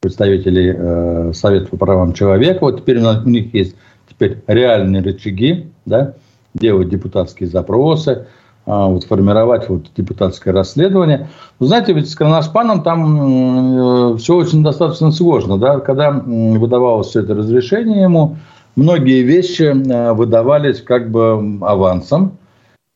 представителей 0.00 0.74
э, 0.76 1.32
Совета 1.34 1.68
по 1.68 1.76
правам 1.76 2.14
человека. 2.14 2.58
Вот 2.62 2.80
теперь 2.80 2.98
у, 2.98 3.28
них 3.28 3.54
есть 3.54 3.76
теперь 4.08 4.42
реальные 4.46 5.02
рычаги, 5.02 5.70
да, 5.84 6.14
делать 6.54 6.88
депутатские 6.88 7.48
запросы, 7.48 8.26
а, 8.66 8.86
вот, 8.86 9.04
формировать 9.04 9.68
вот, 9.68 9.86
депутатское 9.94 10.54
расследование. 10.54 11.28
Вы 11.58 11.66
знаете, 11.66 11.92
ведь 11.92 12.10
с 12.10 12.14
Кроношпаном 12.14 12.82
там 12.82 14.14
э, 14.14 14.16
все 14.16 14.36
очень 14.36 14.62
достаточно 14.62 15.12
сложно. 15.12 15.58
Да? 15.58 15.80
Когда 15.80 16.10
выдавалось 16.10 17.08
все 17.08 17.20
это 17.20 17.34
разрешение 17.34 18.02
ему, 18.02 18.36
многие 18.76 19.22
вещи 19.22 19.64
э, 19.64 20.12
выдавались 20.12 20.80
как 20.80 21.10
бы 21.10 21.58
авансом. 21.60 22.38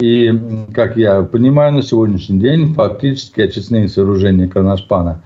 И, 0.01 0.33
как 0.75 0.97
я 0.97 1.23
понимаю, 1.23 1.75
на 1.75 1.83
сегодняшний 1.83 2.41
день 2.41 2.75
фактически 2.75 3.43
очистные 3.43 3.89
сооружения 3.89 4.49
Кроношпана 4.49 5.23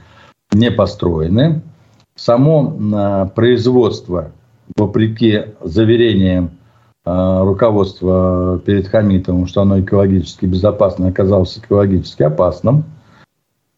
не 0.53 0.71
построены 0.71 1.63
само 2.15 2.77
а, 2.95 3.27
производство, 3.27 4.33
вопреки 4.77 5.47
заверениям 5.63 6.51
а, 7.05 7.45
руководства 7.45 8.61
перед 8.65 8.89
Хамитовым, 8.89 9.47
что 9.47 9.63
оно 9.63 9.81
экологически 9.81 10.47
безопасно, 10.47 11.09
оказалось 11.09 11.59
экологически 11.59 12.25
опасным. 12.25 12.85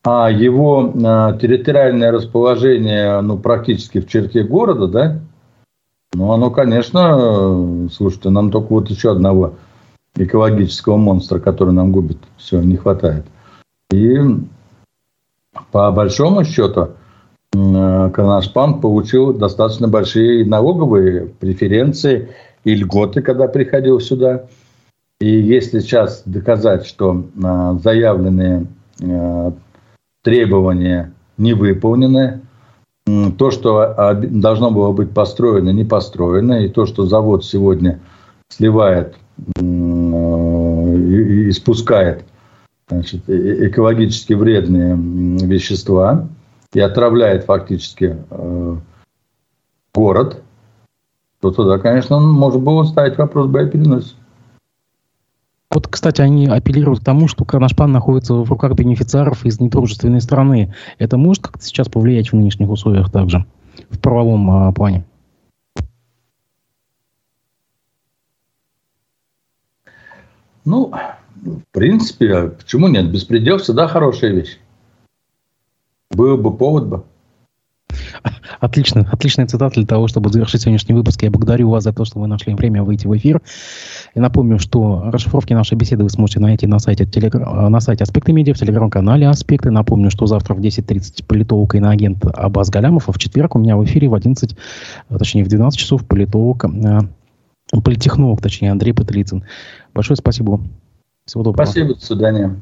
А 0.03 0.31
его 0.31 0.93
а, 1.05 1.35
территориальное 1.35 2.11
расположение 2.11 3.21
ну, 3.21 3.39
практически 3.39 4.01
в 4.01 4.09
черте 4.09 4.43
города, 4.43 4.87
да, 4.89 5.21
ну, 6.13 6.33
оно, 6.33 6.51
конечно, 6.51 7.89
слушайте, 7.93 8.31
нам 8.31 8.51
только 8.51 8.73
вот 8.73 8.91
еще 8.91 9.13
одного 9.13 9.55
экологического 10.17 10.97
монстра, 10.97 11.39
который 11.39 11.73
нам 11.73 11.93
губит, 11.93 12.19
все, 12.37 12.61
не 12.61 12.77
хватает. 12.77 13.27
И 13.93 14.19
по 15.73 15.91
большому 15.91 16.45
счету, 16.45 16.91
Э, 17.53 18.11
Карнашпан 18.13 18.81
получил 18.81 19.33
достаточно 19.33 19.89
большие 19.89 20.45
налоговые 20.45 21.27
преференции 21.27 22.29
и 22.65 22.75
льготы, 22.75 23.23
когда 23.23 23.49
приходил 23.49 24.01
сюда. 24.01 24.45
И 25.21 25.29
если 25.29 25.81
сейчас 25.81 26.23
доказать, 26.25 26.87
что 26.87 27.25
э, 27.35 27.79
заявленные 27.83 28.67
э, 29.01 29.51
требования 30.23 31.13
не 31.39 31.55
выполнены, 31.55 32.43
то, 33.39 33.51
что 33.51 34.15
должно 34.15 34.71
было 34.71 34.93
быть 34.93 35.11
построено, 35.13 35.71
не 35.71 35.85
построено, 35.85 36.65
и 36.65 36.69
то, 36.69 36.87
что 36.87 37.07
завод 37.07 37.45
сегодня 37.45 37.99
сливает 38.51 39.17
и 39.59 41.51
спускает 41.51 42.25
значит, 42.91 43.23
экологически 43.29 44.35
вредные 44.35 44.95
вещества– 44.97 46.29
и 46.73 46.81
отравляет 46.81 47.45
фактически 47.45 48.17
э, 48.31 48.77
город, 49.95 50.43
то 51.41 51.51
туда, 51.51 51.79
конечно, 51.79 52.21
можно 52.21 52.61
было 52.61 52.85
ставить 52.85 53.19
вопрос 53.19 53.49
боепереноса. 53.49 54.15
Вот, 55.73 55.87
кстати, 55.87 56.21
они 56.21 56.47
апеллируют 56.47 57.01
к 57.01 57.05
тому, 57.05 57.29
что 57.29 57.45
Карнашпан 57.45 57.93
находится 57.93 58.35
в 58.35 58.51
руках 58.51 58.75
бенефициаров 58.75 59.45
из 59.47 59.61
недружественной 59.61 60.21
страны. 60.21 60.75
Это 60.99 61.17
может 61.17 61.45
как-то 61.45 61.65
сейчас 61.65 61.89
повлиять 61.89 62.31
в 62.31 62.37
нынешних 62.37 62.69
условиях 62.69 63.11
также, 63.11 63.47
в 63.89 63.99
правовом 64.01 64.51
а, 64.51 64.73
плане? 64.73 65.05
Ну, 70.65 70.93
в 71.43 71.63
принципе, 71.73 72.49
почему 72.49 72.89
нет? 72.89 73.11
Беспредел 73.11 73.59
всегда 73.59 73.89
хорошая 73.89 74.33
вещь. 74.33 74.59
Был 76.11 76.37
бы 76.37 76.57
повод 76.57 76.87
бы. 76.87 77.05
Отлично, 78.61 79.09
отличная 79.11 79.47
цитата 79.47 79.75
для 79.77 79.87
того, 79.87 80.07
чтобы 80.07 80.31
завершить 80.31 80.63
сегодняшний 80.63 80.95
выпуск. 80.95 81.23
Я 81.23 81.31
благодарю 81.31 81.71
вас 81.71 81.85
за 81.85 81.93
то, 81.93 82.05
что 82.05 82.19
вы 82.19 82.27
нашли 82.27 82.55
время 82.55 82.83
выйти 82.83 83.07
в 83.07 83.17
эфир. 83.17 83.41
И 84.15 84.21
напомню, 84.21 84.59
что 84.59 85.11
расшифровки 85.11 85.53
нашей 85.53 85.77
беседы 85.77 86.05
вы 86.05 86.11
сможете 86.11 86.41
найти 86.41 86.67
на 86.67 86.79
сайте, 86.79 87.07
телегр... 87.07 87.41
на 87.41 87.81
сайте 87.81 88.05
Аспекты 88.05 88.33
Медиа, 88.33 88.55
в 88.55 88.59
телеграм-канале 88.59 89.29
Аспекты. 89.29 89.71
Напомню, 89.71 90.11
что 90.11 90.27
завтра 90.27 90.55
в 90.55 90.61
10.30 90.61 91.25
политолог 91.27 91.75
и 91.75 91.79
иноагент 91.79 92.25
Абаз 92.25 92.71
Галямов, 92.71 93.09
а 93.09 93.13
в 93.13 93.19
четверг 93.19 93.57
у 93.57 93.59
меня 93.59 93.77
в 93.77 93.85
эфире 93.85 94.09
в 94.09 94.15
11, 94.15 94.57
точнее 95.19 95.45
в 95.45 95.49
12 95.49 95.79
часов 95.79 96.07
политолог, 96.07 96.65
э, 96.65 96.99
политехнолог, 97.83 98.41
точнее 98.43 98.73
Андрей 98.73 98.93
Петлицын. 98.93 99.45
Большое 99.95 100.17
спасибо. 100.17 100.61
Всего 101.31 101.45
доброго. 101.45 101.71
Спасибо, 101.71 101.95
до 101.95 102.05
свидания. 102.05 102.61